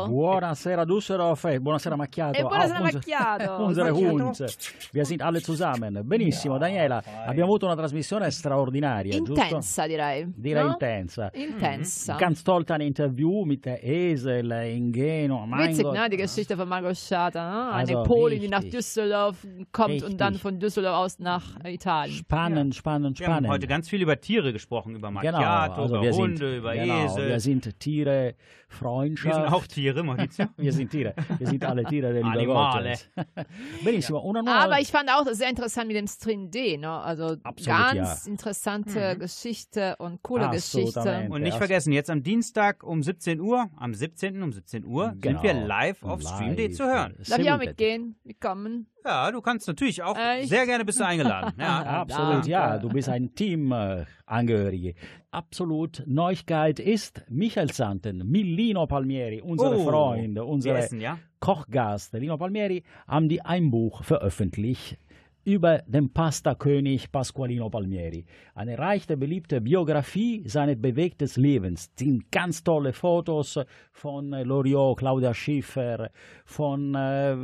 Buonasera 0.08 0.84
Düsseldorf 0.84 1.44
e 1.44 1.60
buonasera 1.60 1.96
Macchiato. 1.96 2.38
E 2.38 2.42
buonasera 2.42 2.78
Auf 2.80 2.92
Macchiato. 2.92 3.64
Unsere. 3.64 3.90
Hund. 3.92 4.56
Wir 4.92 5.04
sind 5.04 5.22
alle 5.22 5.40
zusammen. 5.40 6.00
Benissimo, 6.04 6.58
Daniela, 6.58 7.02
abbiamo 7.26 7.50
avuto 7.50 7.66
una 7.66 7.76
trasmissione 7.76 8.30
straordinaria, 8.30 9.16
giusto? 9.18 9.40
Intensa 9.40 9.86
direi. 9.86 10.26
Direi 10.34 10.64
no? 10.64 10.70
intensa. 10.72 11.30
Intensa. 11.32 12.16
Ganz 12.16 12.42
toll 12.42 12.64
ein 12.68 12.80
Interview 12.80 13.44
mit 13.44 13.64
der 13.64 13.82
Esel 13.84 14.50
in 14.50 14.90
Geno. 14.92 15.46
Witzig, 15.48 15.84
Gott. 15.84 15.94
ne? 15.94 16.08
Die 16.08 16.16
Geschichte 16.16 16.56
von 16.56 16.68
Margot 16.68 16.96
Schata. 16.96 17.40
Ne? 17.66 17.72
Eine 17.72 17.96
Also, 17.98 18.02
Polin, 18.02 18.40
die 18.40 18.48
nach 18.48 18.62
richtig. 18.62 18.78
Düsseldorf 18.78 19.46
kommt 19.70 20.02
und 20.02 20.20
dann 20.20 20.28
Richtig. 20.34 20.42
von 20.42 20.58
Düsseldorf 20.58 20.96
aus 20.96 21.18
nach 21.18 21.42
Italien. 21.64 22.16
Spannend, 22.16 22.74
spannend, 22.74 23.18
Wir 23.20 23.26
haben 23.26 23.32
spannend. 23.34 23.50
heute 23.50 23.66
ganz 23.66 23.88
viel 23.88 24.02
über 24.02 24.18
Tiere 24.20 24.52
gesprochen, 24.52 24.94
über 24.96 25.08
Genau, 25.08 25.38
Macchiato, 25.38 25.82
also 25.82 25.96
über 25.98 26.10
Hunde, 26.10 26.36
sind, 26.48 26.58
über 26.58 26.74
genau, 26.74 27.04
Esel. 27.04 27.28
wir 27.28 27.40
sind 27.40 27.78
Tiere, 27.78 28.34
Freundschaft. 28.68 29.51
Wir 29.52 29.58
sind 29.58 29.64
auch 29.64 29.66
Tiere, 29.66 30.02
Maurizio. 30.02 30.46
wir 30.56 30.72
sind 30.72 30.90
Tiere, 30.90 31.14
wir 31.38 31.46
sind 31.46 31.64
alle 31.64 31.84
Tiere 31.84 32.12
der 32.12 32.22
Liebe 32.22 32.56
Animale. 32.56 32.98
Benissimo. 33.84 34.34
Aber 34.46 34.80
ich 34.80 34.90
fand 34.90 35.10
auch 35.10 35.26
sehr 35.32 35.50
interessant 35.50 35.88
mit 35.88 35.96
dem 35.96 36.06
String 36.06 36.50
D. 36.50 36.78
Ne? 36.78 36.88
Also 36.90 37.36
Absolut, 37.42 37.66
ganz 37.66 38.26
interessante 38.26 39.16
Geschichte 39.18 39.96
und 39.98 40.22
coole 40.22 40.48
Geschichte. 40.50 41.00
Assolutamente. 41.00 41.32
Und 41.32 41.42
nicht 41.42 41.56
vergessen, 41.56 41.92
jetzt 41.92 42.08
am 42.10 42.22
Dienstag 42.22 42.82
um 42.82 43.02
17 43.02 43.40
Uhr, 43.40 43.68
am 43.76 43.94
17. 43.94 44.42
um 44.42 44.52
17 44.52 44.84
Uhr, 44.84 45.14
Genau. 45.20 45.40
sind 45.40 45.42
wir 45.42 45.66
live 45.66 46.02
auf 46.02 46.22
Stream.de 46.22 46.70
zu 46.72 46.84
hören. 46.84 47.16
Darf 47.28 47.38
ich 47.38 47.50
auch 47.50 47.58
mitgehen? 47.58 48.16
Mitkommen? 48.24 48.86
Ja, 49.04 49.30
du 49.32 49.40
kannst 49.40 49.66
natürlich 49.66 50.02
auch. 50.02 50.16
Echt? 50.16 50.48
Sehr 50.48 50.64
gerne 50.66 50.84
bist 50.84 51.00
du 51.00 51.06
eingeladen. 51.06 51.52
Ja. 51.58 51.82
Absolut, 51.82 52.46
ja, 52.46 52.78
du 52.78 52.88
bist 52.88 53.08
ein 53.08 53.34
Teamangehörige. 53.34 54.94
Absolut. 55.30 56.02
Neuigkeit 56.06 56.78
ist 56.78 57.22
Michael 57.28 57.72
Santen, 57.72 58.28
Millino 58.30 58.86
Palmieri, 58.86 59.40
unser 59.40 59.72
Oh, 59.76 59.88
Freund, 59.88 60.34
wir 60.34 60.46
unser 60.46 60.76
essen, 60.76 61.00
ja? 61.00 61.18
Kochgast, 61.40 62.12
Lino 62.14 62.36
Palmieri, 62.36 62.84
haben 63.08 63.28
die 63.28 63.42
ein 63.42 63.70
Buch 63.70 64.04
veröffentlicht 64.04 64.98
über 65.44 65.78
den 65.86 66.12
Pasta-König 66.12 67.10
Pasqualino 67.10 67.68
Palmieri. 67.70 68.24
Eine 68.54 68.78
reiche, 68.78 69.16
beliebte 69.16 69.60
Biografie 69.60 70.42
seines 70.48 70.80
bewegten 70.80 71.28
Lebens. 71.36 71.90
Es 71.94 72.04
sind 72.04 72.30
ganz 72.30 72.62
tolle 72.62 72.92
Fotos 72.92 73.58
von 73.92 74.32
äh, 74.32 74.42
Loriot, 74.42 74.98
Claudia 74.98 75.34
Schiffer, 75.34 76.10
von 76.44 76.94
äh, 76.94 77.36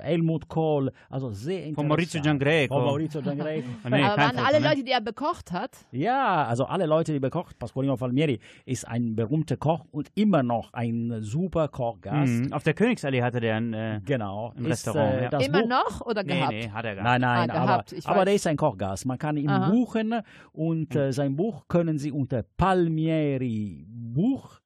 Helmut 0.00 0.48
Kohl, 0.48 0.90
also 1.10 1.30
sehr 1.30 1.58
interessant. 1.58 1.76
Von 1.76 1.88
Maurizio 1.88 2.20
Giangreco. 2.22 2.74
Von 2.74 2.84
Maurizio 2.84 3.20
Giangreco. 3.22 3.68
Nee, 3.90 4.02
Aber 4.02 4.20
waren 4.22 4.38
alle? 4.38 4.58
Leute, 4.58 4.82
die 4.84 4.90
er 4.92 5.00
bekocht 5.00 5.52
hat? 5.52 5.70
Ja, 5.92 6.46
also 6.46 6.64
alle 6.64 6.86
Leute, 6.86 7.12
die 7.12 7.20
bekocht. 7.20 7.58
Pasqualino 7.58 7.96
Palmieri 7.96 8.40
ist 8.64 8.86
ein 8.88 9.14
berühmter 9.14 9.56
Koch 9.56 9.84
und 9.92 10.10
immer 10.14 10.42
noch 10.42 10.72
ein 10.72 11.18
super 11.20 11.68
Kochgast. 11.68 12.32
Mhm. 12.46 12.52
Auf 12.52 12.62
der 12.62 12.74
Königsallee 12.74 13.22
hatte 13.22 13.40
der 13.40 13.56
ein, 13.56 13.72
äh, 13.74 14.00
Genau. 14.04 14.52
ein 14.56 14.64
ist, 14.64 14.70
Restaurant. 14.86 15.14
äh, 15.14 15.22
ja. 15.24 15.28
das 15.30 15.46
Immer 15.46 15.62
Buch, 15.62 15.68
noch 15.68 16.00
oder 16.06 16.22
nee, 16.22 16.34
gehabt? 16.34 16.52
nee, 16.52 16.68
hat 16.70 16.84
er 16.84 16.94
gar 16.96 17.04
Nein, 17.04 17.20
nein, 17.20 17.43
Aber, 17.50 17.66
gehabt, 17.66 17.94
aber 18.04 18.16
weiß. 18.20 18.24
der 18.24 18.34
ist 18.34 18.46
ein 18.46 18.56
Kochgast. 18.56 19.06
Man 19.06 19.18
kann 19.18 19.36
ihn 19.36 19.48
Aha. 19.50 19.70
buchen 19.70 20.20
und 20.52 20.94
äh, 20.96 21.12
sein 21.12 21.36
Buch 21.36 21.66
können 21.68 21.98
Sie 21.98 22.10
unter 22.12 22.42
Palmieri 22.56 23.84
Buch 23.88 24.60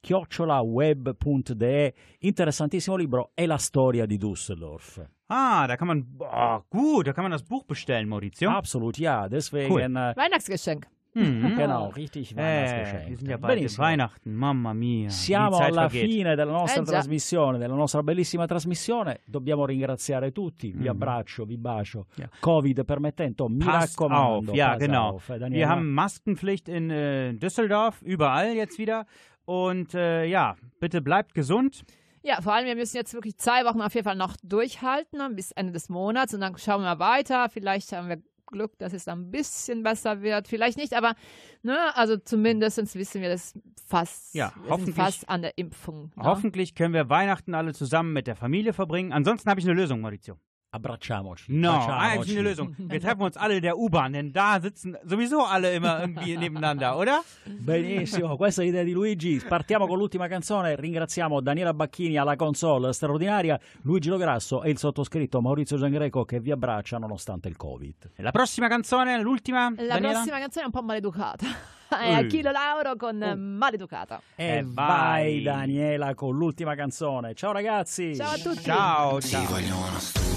chiocciolaweb.de 0.00 1.92
interessantissimo 2.20 2.96
libro 2.96 3.30
è 3.34 3.46
la 3.46 3.58
storia 3.58 4.06
di 4.06 4.16
Düsseldorf. 4.16 5.00
Ah, 5.26 5.66
da 5.66 5.76
kann 5.76 5.88
man, 5.88 6.04
boah, 6.16 6.64
gut, 6.70 7.06
da 7.06 7.12
kann 7.12 7.24
man 7.24 7.32
das 7.32 7.42
Buch 7.42 7.64
bestellen, 7.64 8.08
Maurizio. 8.08 8.48
Absolut, 8.50 8.96
ja, 8.98 9.28
deswegen 9.28 9.70
Cool. 9.72 9.82
äh, 9.82 10.16
Weihnachtsgeschenk. 10.16 10.86
Mhm. 11.18 11.56
genau, 11.56 11.88
richtig 11.88 12.32
Äh, 12.32 12.36
Weihnachtsgeschenk. 12.36 13.08
wir 13.08 13.16
sind 13.16 13.28
ja 13.28 13.36
bald 13.36 13.54
Benissimo. 13.56 13.84
Weihnachten, 13.86 14.34
mamma 14.34 14.72
mia. 14.74 15.08
Siamo 15.10 15.56
alla 15.58 15.88
vergeht. 15.88 16.10
fine 16.10 16.34
della 16.36 16.52
nostra 16.52 16.82
Eh 16.82 16.84
trasmissione, 16.84 17.58
della 17.58 17.74
nostra 17.74 18.02
bellissima 18.02 18.46
trasmissione. 18.46 19.20
Dobbiamo 19.26 19.64
ringraziare 19.66 20.32
tutti. 20.32 20.72
Vi 20.72 20.82
Mhm. 20.84 20.88
abbraccio, 20.88 21.44
vi 21.44 21.56
bacio. 21.56 22.06
Ja. 22.16 22.28
Covid 22.40 22.84
permettendo, 22.84 23.48
mi 23.48 23.64
Passt 23.64 23.98
raccomando. 23.98 24.50
auf, 24.52 24.56
ja, 24.56 24.76
genau. 24.76 25.10
auf, 25.14 25.26
Daniela. 25.26 25.50
Wir 25.54 25.68
haben 25.68 25.92
Maskenpflicht 25.92 26.68
in 26.68 26.90
äh, 26.90 27.34
Düsseldorf, 27.34 28.02
überall 28.02 28.52
jetzt 28.54 28.78
wieder. 28.78 29.06
Und 29.44 29.94
äh, 29.94 30.24
ja, 30.26 30.56
bitte 30.78 31.00
bleibt 31.00 31.34
gesund. 31.34 31.82
Ja, 32.22 32.42
vor 32.42 32.52
allem, 32.52 32.66
wir 32.66 32.74
müssen 32.74 32.96
jetzt 32.96 33.14
wirklich 33.14 33.38
zwei 33.38 33.64
Wochen 33.64 33.80
auf 33.80 33.94
jeden 33.94 34.04
Fall 34.04 34.16
noch 34.16 34.36
durchhalten 34.42 35.18
ne, 35.18 35.30
bis 35.34 35.52
Ende 35.52 35.72
des 35.72 35.88
Monats 35.88 36.34
und 36.34 36.40
dann 36.40 36.58
schauen 36.58 36.82
wir 36.82 36.98
weiter. 36.98 37.48
Vielleicht 37.48 37.92
haben 37.92 38.08
wir 38.08 38.18
Glück, 38.48 38.78
dass 38.78 38.92
es 38.92 39.06
ein 39.08 39.30
bisschen 39.30 39.82
besser 39.82 40.22
wird. 40.22 40.48
Vielleicht 40.48 40.76
nicht, 40.78 40.94
aber 40.94 41.14
ne, 41.62 41.76
also 41.96 42.16
zumindest 42.16 42.94
wissen 42.94 43.20
wir 43.22 43.28
das 43.28 43.54
fast, 43.86 44.34
Ja, 44.34 44.52
hoffentlich- 44.68 44.94
fast 44.96 45.28
an 45.28 45.42
der 45.42 45.56
Impfung. 45.56 46.10
ne? 46.16 46.24
Hoffentlich 46.24 46.74
können 46.74 46.94
wir 46.94 47.08
Weihnachten 47.08 47.54
alle 47.54 47.72
zusammen 47.74 48.12
mit 48.12 48.26
der 48.26 48.36
Familie 48.36 48.72
verbringen. 48.72 49.12
Ansonsten 49.12 49.48
habe 49.50 49.60
ich 49.60 49.66
eine 49.66 49.74
Lösung, 49.74 50.00
Maurizio. 50.00 50.36
Abbracciamoci. 50.70 51.44
No, 51.48 51.86
eigentlich 51.88 52.36
eine 52.36 52.42
Lösung. 52.42 52.74
Wir 52.90 53.00
treffen 53.00 53.22
uns 53.22 53.36
alle 53.38 53.54
in 53.56 53.62
der 53.62 53.78
U-Bahn, 53.78 54.12
denn 54.12 54.32
da 54.32 54.60
sitzen 54.60 54.98
sowieso 55.04 55.44
alle 55.46 55.74
immer 55.74 56.00
irgendwie 56.00 56.36
nebeneinander, 56.36 56.96
oder? 56.98 57.22
Benissimo, 57.46 58.36
questa 58.36 58.60
è 58.60 58.66
l'idea 58.66 58.82
di 58.82 58.92
Luigi. 58.92 59.40
Partiamo 59.48 59.86
con 59.86 59.96
l'ultima 59.96 60.28
canzone. 60.28 60.76
Ringraziamo 60.76 61.40
Daniela 61.40 61.72
Bacchini 61.72 62.18
alla 62.18 62.36
console 62.36 62.92
straordinaria, 62.92 63.58
Luigi 63.82 64.10
Lograsso 64.10 64.62
e 64.62 64.68
il 64.68 64.76
sottoscritto 64.78 65.40
Maurizio 65.40 65.78
Giangreco 65.78 66.24
che 66.26 66.38
vi 66.38 66.50
abbraccia 66.50 66.98
nonostante 66.98 67.48
il 67.48 67.56
Covid. 67.56 68.10
La 68.16 68.30
prossima 68.30 68.68
canzone, 68.68 69.18
l'ultima, 69.22 69.70
La 69.74 69.94
Daniela? 69.94 70.12
prossima 70.12 70.38
canzone 70.38 70.64
è 70.64 70.66
un 70.66 70.72
po' 70.72 70.82
maleducata. 70.82 71.46
È 71.88 72.12
Achille 72.12 72.52
Lauro 72.52 72.96
con 72.96 73.22
eh, 73.22 73.34
Maleducata. 73.34 74.20
E 74.36 74.56
Eh, 74.58 74.62
vai. 74.66 75.40
Daniela 75.42 76.14
con 76.14 76.36
l'ultima 76.36 76.74
canzone. 76.74 77.32
Ciao 77.32 77.52
ragazzi. 77.52 78.14
Ciao 78.14 78.34
a 78.34 78.36
tutti. 78.36 78.62
Ciao, 78.64 79.18
Ti 79.20 79.28
ciao. 79.28 79.44
voglio 79.46 79.74
una 79.78 79.98
stupida 79.98 80.27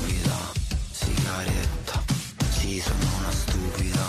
sigaretta, 1.32 2.04
ci 2.60 2.82
sono 2.82 3.18
una 3.20 3.32
stupida 3.32 4.06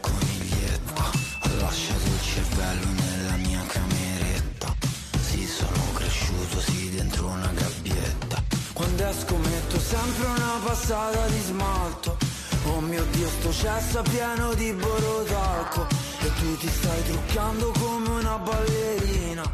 coniglietta, 0.00 1.02
ho 1.42 1.60
lasciato 1.60 2.04
il 2.04 2.20
cervello 2.22 2.86
nella 2.90 3.36
mia 3.36 3.62
cameretta, 3.66 4.74
sì 5.20 5.46
sono 5.46 5.92
cresciuto 5.94 6.60
sì 6.60 6.90
dentro 6.90 7.26
una 7.26 7.50
gabbietta, 7.52 8.42
Quando 8.72 9.06
esco 9.06 9.36
metto 9.36 9.78
sempre 9.78 10.26
una 10.26 10.60
passata 10.64 11.26
di 11.28 11.40
smalto. 11.40 12.16
Oh 12.64 12.80
mio 12.80 13.04
Dio 13.12 13.28
sto 13.28 13.52
cesso 13.52 14.02
pieno 14.02 14.52
di 14.54 14.72
borotalco 14.72 15.86
E 16.18 16.32
tu 16.34 16.56
ti 16.56 16.68
stai 16.68 17.00
truccando 17.04 17.70
come 17.78 18.08
una 18.08 18.38
ballerina 18.38 19.44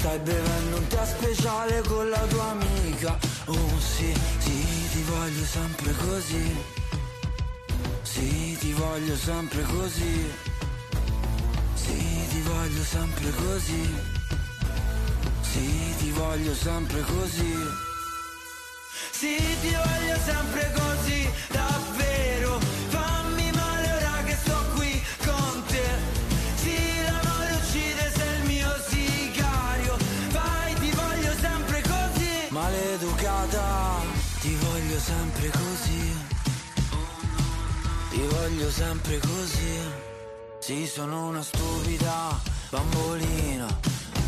Stai 0.00 0.18
bevendo 0.20 0.78
un 0.78 0.86
tè 0.86 1.04
speciale 1.04 1.82
con 1.82 2.08
la 2.08 2.24
tua 2.28 2.52
amica. 2.52 3.18
Oh 3.44 3.78
sì, 3.78 4.10
sì, 4.38 4.88
ti 4.92 5.02
voglio 5.02 5.44
sempre 5.44 5.92
così. 5.92 6.56
Sì, 8.00 8.56
ti 8.58 8.72
voglio 8.72 9.14
sempre 9.14 9.60
così. 9.60 10.32
Sì, 11.74 12.26
ti 12.30 12.40
voglio 12.40 12.82
sempre 12.82 13.30
così. 13.30 13.94
Sì, 15.42 15.94
ti 15.98 16.10
voglio 16.12 16.54
sempre 16.54 17.00
così. 17.02 17.54
Sì, 19.10 19.36
ti 19.60 19.68
voglio 19.68 20.18
sempre 20.24 20.72
così, 20.72 21.30
davvero. 21.48 22.69
Sempre 35.00 35.50
così. 35.50 36.14
Ti 38.10 38.20
voglio 38.28 38.70
sempre 38.70 39.18
così. 39.18 39.78
Sì, 40.58 40.86
sono 40.86 41.28
una 41.28 41.42
stupida 41.42 42.38
bambolina. 42.68 43.66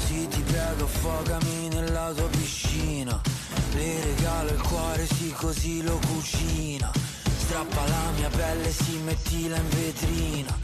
Sì, 0.06 0.26
ti 0.28 0.40
prego, 0.40 0.84
affogami 0.84 1.68
nella 1.68 2.12
tua 2.16 2.28
piscina. 2.28 3.20
Le 3.74 4.02
regalo 4.02 4.50
il 4.50 4.60
cuore, 4.62 5.06
sì, 5.06 5.30
così 5.32 5.82
lo 5.82 5.98
cucina. 6.06 6.90
Strappa 7.38 7.86
la 7.86 8.10
mia 8.16 8.30
pelle, 8.30 8.70
sì, 8.72 8.96
mettila 9.04 9.56
in 9.56 9.68
vetrina. 9.68 10.58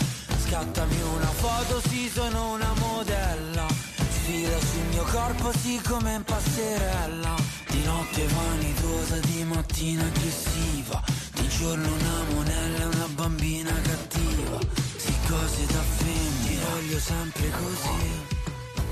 Scattami 0.46 1.00
una 1.02 1.32
foto, 1.42 1.80
sì, 1.88 2.11
sono 2.12 2.52
una 2.52 2.72
modella. 2.78 3.66
Sfila 4.11 4.59
sul 4.59 4.86
mio 4.90 5.04
corpo, 5.04 5.52
sì, 5.52 5.80
come 5.86 6.14
in 6.14 6.24
passerella 6.24 7.57
Di 7.70 7.82
notte 7.84 8.26
vanitosa, 8.26 9.16
di 9.18 9.44
mattina 9.44 10.04
aggressiva. 10.04 11.02
Di 11.34 11.48
giorno 11.48 11.86
una 11.86 12.22
monella 12.34 12.86
una 12.86 13.08
bambina 13.14 13.72
cattiva. 13.82 14.58
Sì, 14.96 15.14
cose 15.28 15.66
da 15.66 15.82
femmina. 15.82 16.64
Voglio 16.70 16.98
sempre 16.98 17.50
così. 17.50 18.36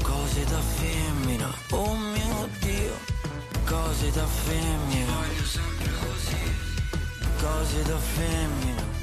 Cose 0.02 0.44
da 0.44 0.60
femmina. 0.60 1.54
Oh 1.70 1.94
mio 1.96 2.48
Dio. 2.60 2.96
Cose 3.64 4.10
da 4.12 4.26
femmina. 4.26 5.12
Voglio 5.12 5.44
sempre 5.44 5.90
così. 6.00 6.54
Cose 7.40 7.82
da 7.82 7.98
femmina. 7.98 8.94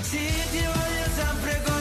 Sì, 0.00 0.26
ti 0.50 0.58
voglio 0.58 1.06
sempre 1.16 1.62
così, 1.64 1.73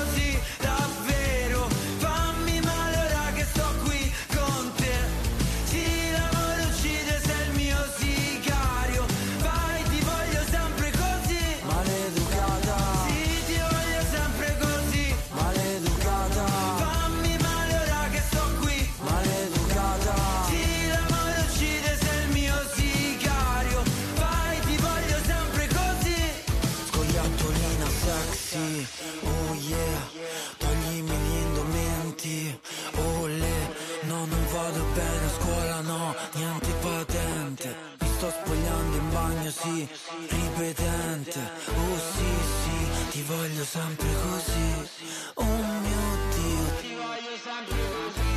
sì 39.87 40.35
Ripetente, 40.35 41.39
oh 41.39 41.97
sì, 41.97 42.31
sì 42.61 43.09
Ti 43.11 43.21
voglio 43.23 43.63
sempre 43.63 44.07
così. 44.07 44.89
Oh 45.35 45.43
mio 45.45 46.01
Dio. 46.33 46.65
Ti 46.81 46.95
voglio 46.95 47.37
sempre 47.43 47.77
così. 47.93 48.33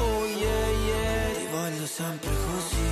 Oh 0.00 0.24
yeah, 0.26 0.68
yeah. 0.86 1.34
Ti 1.36 1.46
voglio 1.50 1.86
sempre 1.86 2.30
così. 2.46 2.90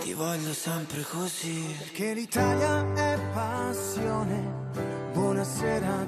Ti 0.00 0.12
voglio 0.14 0.52
sempre 0.52 1.02
così. 1.02 1.76
Perché 1.78 2.14
l'Italia 2.14 2.92
è 2.94 3.18
passione. 3.32 4.66
Buonasera 5.12 6.06